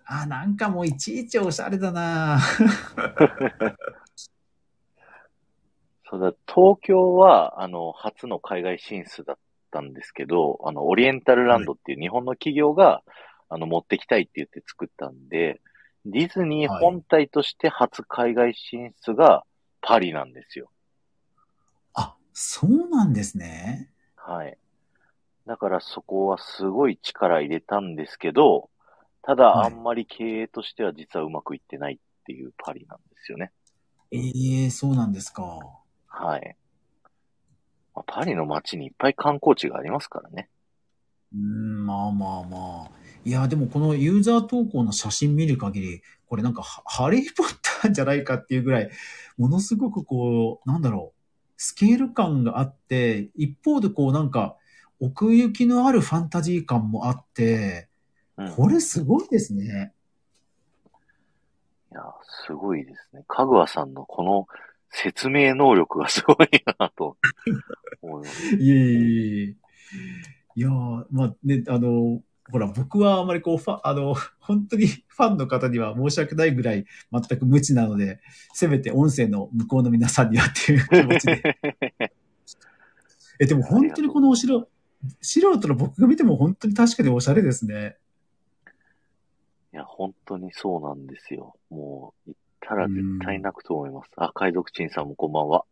[0.04, 2.40] あ、なんかもういちいちおしゃれだな
[6.10, 9.36] そうだ、東京は、あの、初の海外進出だっ
[9.70, 13.02] たんですけど、あの、オリエンタルランドっていう日本の企業が、
[13.48, 15.60] あの、持ってきたいって言って作ったんで、
[16.04, 19.44] ディズニー本体として初海外進出が
[19.82, 20.70] パリなんですよ。
[21.94, 23.90] あ、そうなんですね。
[24.16, 24.58] はい。
[25.46, 28.68] だからそこはすごい力入れたんですけど、
[29.22, 33.52] ただはいあんまり経営としては実はうまくいってないっていうパリなんですよね。
[34.10, 35.79] ええそうなんですか。
[36.10, 36.56] はい。
[37.94, 40.50] まあパリの街にいっぱい観光地がありますからね。
[41.32, 42.90] うーん、まあまあまあ。
[43.24, 48.90] いや、でもこのユーザー投稿の写真見る限り、これなんかハハリーポッターじゃないかっていうぐらい、
[49.38, 51.20] ものすごくこう、なんだろう、
[51.56, 54.56] スケール感があって、一方でこうなんか、
[55.00, 57.88] 奥行きのあるファンタジー感もあって、
[58.36, 58.54] うん。
[58.54, 59.92] これすごいですね。
[61.92, 62.02] いや、
[62.46, 63.24] すごいですね。
[63.26, 64.46] かぐわさんのこの
[64.90, 66.48] 説明能力がすごい
[66.78, 67.16] なと
[68.02, 68.56] 思 います。
[68.56, 69.54] いえいえいえ。
[70.56, 78.20] いやー、まあね、あの、ほら、僕はあまりこう、ファン、あの、 本当にファンの方には申し訳ないぐらい全く無知なので、
[78.52, 81.56] せめて音声の向こうの皆さんにはっていう気持ちで。
[83.38, 84.68] え、でも本当にこのお城、
[85.20, 87.96] 素人の僕が見ても本当に確かにおしゃれですね。
[89.72, 91.54] いや、本当にそうなんですよ。
[91.70, 94.10] もう、行ったら絶対泣くと思います。
[94.16, 95.64] あ、海賊鎮さんもこんばんは。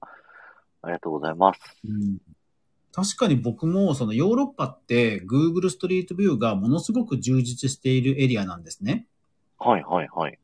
[0.83, 1.61] ありがとうございます。
[1.85, 2.19] うん
[2.91, 9.07] 確かに僕もそのヨーロッパって Google ストリートビューがものすごく充実しているエリアなんですね。
[9.59, 10.39] はいはいはい。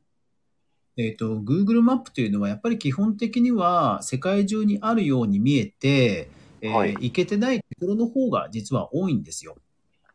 [0.96, 6.28] えっ、と、Google マップというのはやっぱり基本的には世界中にあるように見えて、
[6.60, 9.56] えーはい行けてないところの方が実は多いんですよ。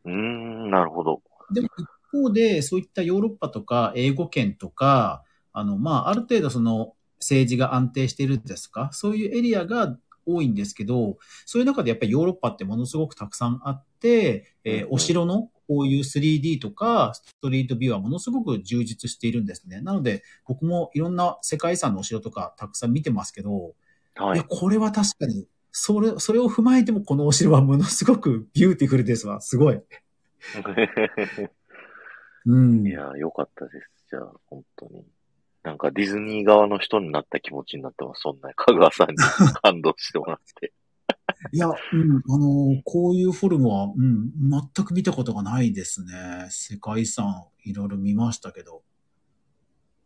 [0.06, 1.22] うーん、なるほど。
[1.52, 5.24] でも一方でそういったヨーロッパとか英語圏とか、
[5.54, 8.90] あの、まあ、ある程度その、政治が安定してるですか？
[8.94, 19.82] そういうエリアが多いんですけど、そういう中でやっぱりヨーロッパってものすごくたくさんあって、えーお城のこういう 3D とかストリートビューはものすごく充実しているんですね。
[19.82, 23.76] なので、僕もいろんな世界遺産のお城とかたくさん見てますけど、
[24.16, 24.46] はいや、。
[24.48, 29.42] これは確かに、それ、それを踏まえてもこのお城はものすごくビューティフルですわ。
[29.42, 29.82] すごい。
[32.46, 32.88] うん。
[32.88, 33.78] いや、よかったです。
[34.10, 35.04] じゃあ、本当に。
[35.70, 38.22] なんかディズニー側の人になった気持ちになってます。
[38.22, 39.18] そんな、香川さんに
[39.62, 40.74] 感動してもらって。
[41.52, 41.76] いや、うん、
[42.28, 46.48] あの、こういうフォルムは、うん、全く見たことがないですね。
[46.50, 48.82] 世界遺産、いろいろ見ましたけど。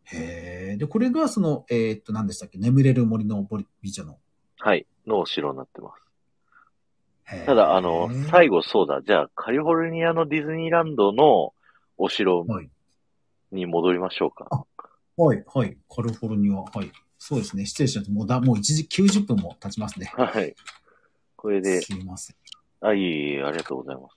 [0.04, 0.76] へえ。
[0.76, 2.58] で、これがその、えーっと、何でしたっけ？
[2.58, 3.48] 眠れる森の
[3.80, 4.18] 美女の。
[4.58, 4.86] はい。
[5.06, 5.94] のお城になってま
[7.26, 7.46] す。
[7.46, 9.00] ただ、あの、最後そうだ。
[9.00, 11.54] じゃあ、カリフォルニアのディズニーランドの
[11.96, 12.68] お城はい。
[13.50, 14.44] に戻りましょうか。
[14.50, 14.73] はい、
[15.16, 15.44] はい。
[15.46, 15.62] カ
[16.02, 16.90] リフォルニア、はい。
[17.18, 17.64] そうですね。
[17.66, 18.12] 失礼しました。
[18.12, 20.12] もうだ、もう1時90分も経ちますね。
[20.14, 20.54] はい。
[21.36, 22.36] これで、すいません。
[22.80, 24.16] あ、いえいえ、ありがとうございます。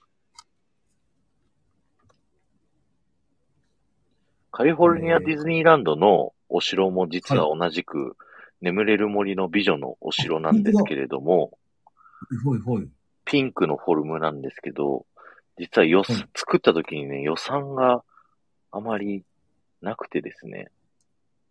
[4.50, 8.16] カリフォルニアディズニーランドのお城も実は同じく、
[8.60, 11.52] 眠れる森の美女のお城なんですけれども、
[12.44, 12.88] はい、はい。
[13.24, 15.06] ピンクのフォルムなんですけど、
[15.58, 18.02] 実はよ、はい作った時にね、予算が
[18.72, 19.22] あまり
[19.80, 20.70] なくてですね、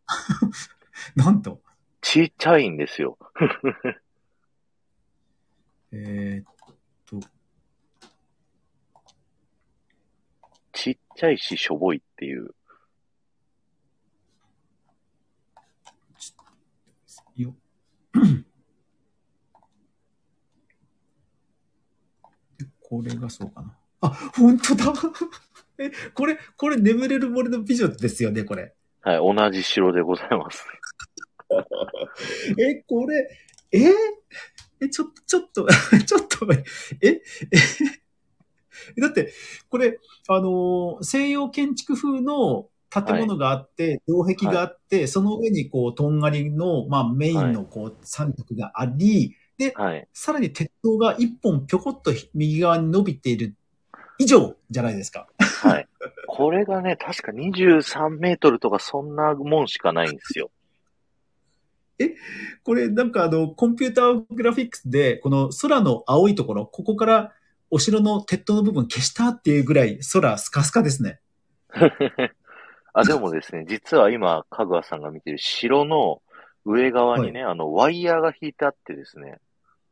[1.15, 1.61] なんと、
[2.01, 3.17] ちっちゃいんですよ。
[5.91, 6.53] えーっ
[7.05, 7.19] と、
[10.73, 12.53] ちっちゃいししょぼいっていう。
[17.35, 17.55] よ。
[22.81, 23.77] これがそうかな。
[24.01, 24.93] あ、本当だ
[25.79, 28.76] え、これ、これ眠れる森の美女ですよね、これ。
[29.01, 30.65] はい、同じ城でございます。
[32.59, 33.29] え、これ、
[33.71, 33.93] え？
[34.79, 35.67] え、ちょっと、ちょっと、
[36.05, 36.63] ちょっと、え、
[37.01, 37.21] え、
[39.01, 39.33] だって、
[39.69, 50.07] これ、あのー西洋建築風の建物があって、城壁があって、その上にこう、とんがりの、まあ、メインのこう、三角があり、で、はい。
[50.13, 53.55] さらに鉄塔が一本ぴょこっと右側に伸びている
[54.19, 55.27] 以上じゃないですか。
[55.39, 55.87] はい。
[56.37, 60.51] これがね、確か23メートルとかそんなもんしかないんですよ。
[62.63, 67.33] これなんかあの、コンピューターグラフィックスで、この空の青いところ、ここから
[67.71, 71.19] お城の鉄塔の部分消したっていうぐらい空スカスカですね。
[72.93, 76.21] あ、でもですね、実は今、かぐわさんが見てる城の
[76.65, 79.39] 上側にね、あの、ワイヤーが引いてあってですね、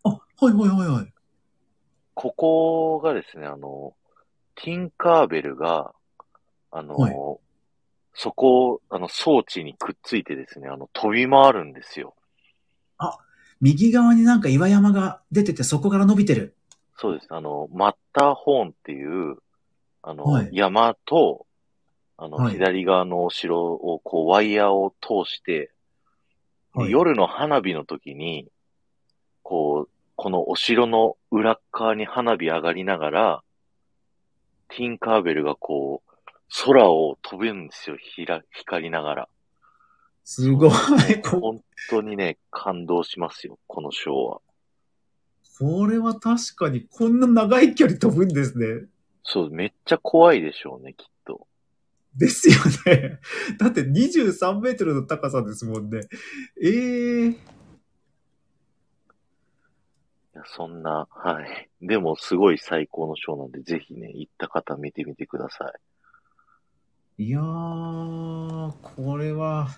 [0.04, 1.14] あ、はいはいはいはい。
[2.14, 3.96] ここがですね、あの、
[4.54, 5.96] ティンカーベルが、
[6.78, 7.16] あの、はい
[8.18, 12.16] そこを、あの、装置にくっついてですね、あの、飛び回るんですよ。
[13.62, 16.56] 右側になんか岩山が出てて、そこから伸びてる。
[16.98, 17.28] そうです。
[17.30, 19.38] あの、マッターホーンっていう、
[20.02, 21.46] あの、はい山と、
[22.18, 25.72] あの、はい左側のお城を、こう、ワイヤーを通して、
[26.76, 28.48] ではい夜の花火の時に、
[29.44, 33.44] こう、このお城の裏っ側に花火上がりながら、
[34.70, 36.05] ティンカーベルがこう、
[36.50, 39.30] 空を飛ぶんですよ、ひら、光りながら。
[40.24, 40.72] すごい。
[41.22, 44.42] こ本当にね、感動しますよ、このショーは。
[45.60, 48.88] これは確かにこんな長い距離飛ぶんですね。
[49.24, 51.48] そう、めっちゃ怖いでしょうね、きっと。
[52.16, 52.56] ですよ
[52.86, 53.20] ね。
[53.60, 56.02] だって23メートルの高さですもんね。
[56.62, 57.38] ええい
[60.34, 61.70] やそんな、はい。
[61.82, 65.95] でも、すごい最高のショーなんで、ぜひね、行った方見てみてください。
[67.18, 69.70] いやー、これは、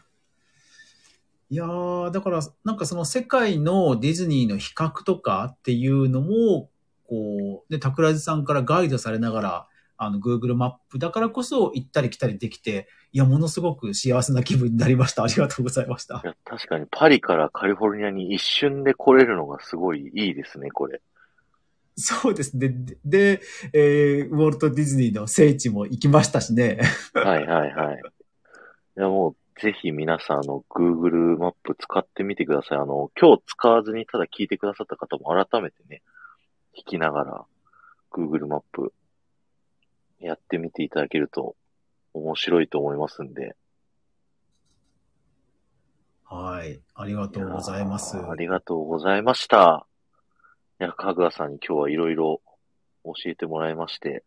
[1.51, 6.71] いやー、だから、なんかその世界のディズニーの比較とかっていうのも、
[7.07, 15.23] こう、で、桜地さんからガイドされながら、あの、Google マップだからこそ行ったり来たりできて、いや、ものすごく幸せな気分になりました。
[15.23, 16.27] ありがとうございましたい。
[16.27, 21.01] や、確かにパリからカリフォルニアに一瞬で来れるのがすごいいいですね、これ。
[21.97, 22.69] そうですね。
[22.69, 23.41] で、で
[23.73, 26.79] えーウォルト・ディズニーの聖地も行きましたしね。
[27.13, 28.01] はいはいはい。
[28.97, 32.77] いや、もう、ぜひ皆さん、あの、Google マップ使ってみてください。
[32.77, 36.03] あの、今日使わずにただ聞いてくださった方も改めてね、
[36.77, 37.45] 聞きながら、
[38.11, 38.93] Google マップ、
[40.19, 41.55] やってみていただけると
[42.13, 43.55] 面白いと思いますんで。
[46.25, 46.79] はい。
[46.93, 48.17] ありがとうございます。
[48.17, 49.87] ありがとうございました。
[50.79, 52.41] いや、かぐわさんに今日はいろいろ
[53.03, 54.23] 教えてもらいまして、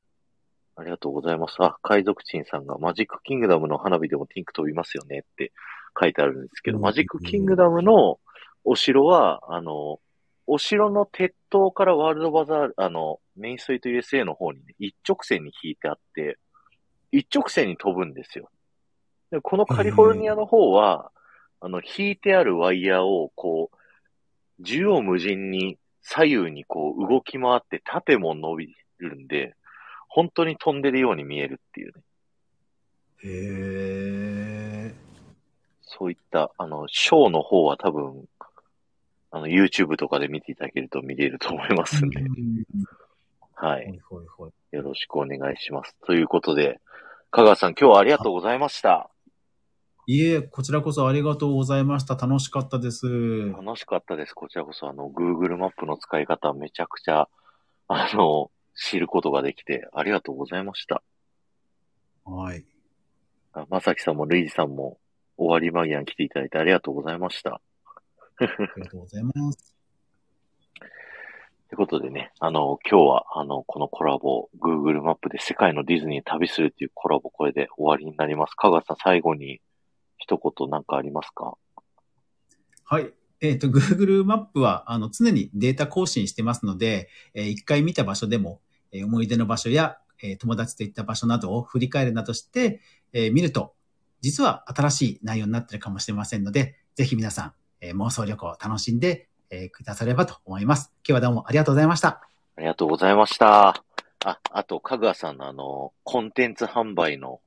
[0.74, 1.54] ありがとうございます。
[1.60, 5.52] あ、海賊人さんがマジックキングダムの花火でもティンク飛びますよねって
[6.00, 8.18] 書いてあるんですけど、うんマジックキングダムの
[8.64, 10.00] お城は、あの、
[10.48, 16.36] お城の鉄塔からワールドバザール、あの、メインストリート USA の方にね、一直線に引いてあって、
[17.12, 18.50] 一直線に飛ぶんですよ。
[19.30, 21.12] でこのカリフォルニアの方は、
[21.60, 29.54] あの、引いてあるワイヤーを、こう、縦横無尽に左右にこう動き回って縦も伸びるんで、
[30.08, 32.02] 本当に飛んでるように見えるっていうね。
[33.22, 34.94] へえ。
[35.82, 38.24] そういった、あの、ショーの方は多分、
[39.30, 42.22] あの、YouTube とかで見ていただけると見れると思いますんで、
[43.54, 44.00] はい。
[44.72, 45.94] よろしくお願いします。
[46.06, 46.80] ということで、
[47.30, 49.10] 香川さん今日はありがとうございました。
[50.12, 52.16] いえ、こちらこそありがとうございました。
[52.16, 53.06] 楽しかったです。
[53.52, 54.34] 楽しかったです。
[54.34, 57.28] こちらこそ、あの、Google マップの使い方めちゃくちゃ、
[57.86, 61.04] あの、知ることができて、ありがとうございました。
[62.24, 62.64] はい。
[63.52, 64.98] あまさきさんもルイジさんも
[65.36, 67.50] 終わり間際に来ていただいてありがとうございました。
[67.54, 67.60] あ
[68.40, 69.76] りがとうございます。
[71.68, 78.56] ということでね、あの、今日は、あの、このコラボ、Google マップで世界のディズニーに旅するっていうコラボ、これで終わりになります。
[78.56, 79.60] 香川さん、最後に
[80.20, 81.54] 一言なんかありますか？
[82.84, 83.12] はい。
[83.40, 88.60] えっ、と、Google マップは、あの、常にデータ更新してますので、えー一回見た場所でも、
[88.92, 92.82] えー思い出の場所や、えー友達と行った場所などを振り返るなどして、
[93.14, 93.74] えー見ると、
[94.20, 100.92] 実は新しい内容になってるかもしれませんので、ぜひ皆さん、えー妄想旅行を楽しんで、えーくださればと思います。
[100.98, 102.20] 今日はどうもありがとうございました。
[102.56, 103.82] ありがとうございました。
[104.22, 107.40] あ、あと、かぐわさんのあの、コンテンツ販売の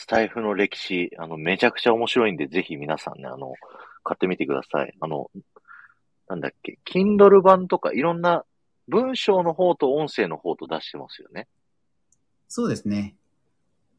[0.00, 3.52] スタイフの歴史、あの、めちゃくちゃ面白いんで、ぜひ皆さんね、あの、
[4.02, 4.94] 買ってみてください。
[4.98, 5.30] あの、
[6.26, 8.46] なんだっけ、Kindle 版とかいろんな
[8.88, 11.48] 文章の方と音声の方と出してますよね。
[12.48, 13.14] そうですね。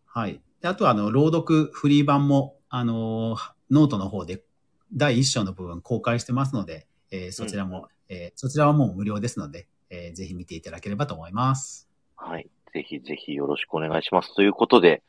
[0.07, 0.41] はい。
[0.59, 4.43] であとは、あの、朗読フリー版も、あのーノートの方で
[4.91, 11.87] 第一章の部分公開してますので、えーそちらも、えーそちらはもう無料ですので、えーぜひ見ていただければと思います。
[12.15, 12.49] はい。
[12.73, 14.33] ぜひぜひよろしくお願いします。
[14.33, 15.03] ということで、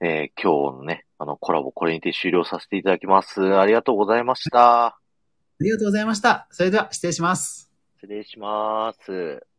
[0.00, 3.56] えー今日のね、あの、コラボこれにて終了させていただきます。
[3.58, 4.86] ありがとうございました。
[4.86, 4.98] あ
[5.60, 6.46] りがとうございました。
[6.50, 7.68] それでは失礼します。
[7.96, 9.57] 失礼します。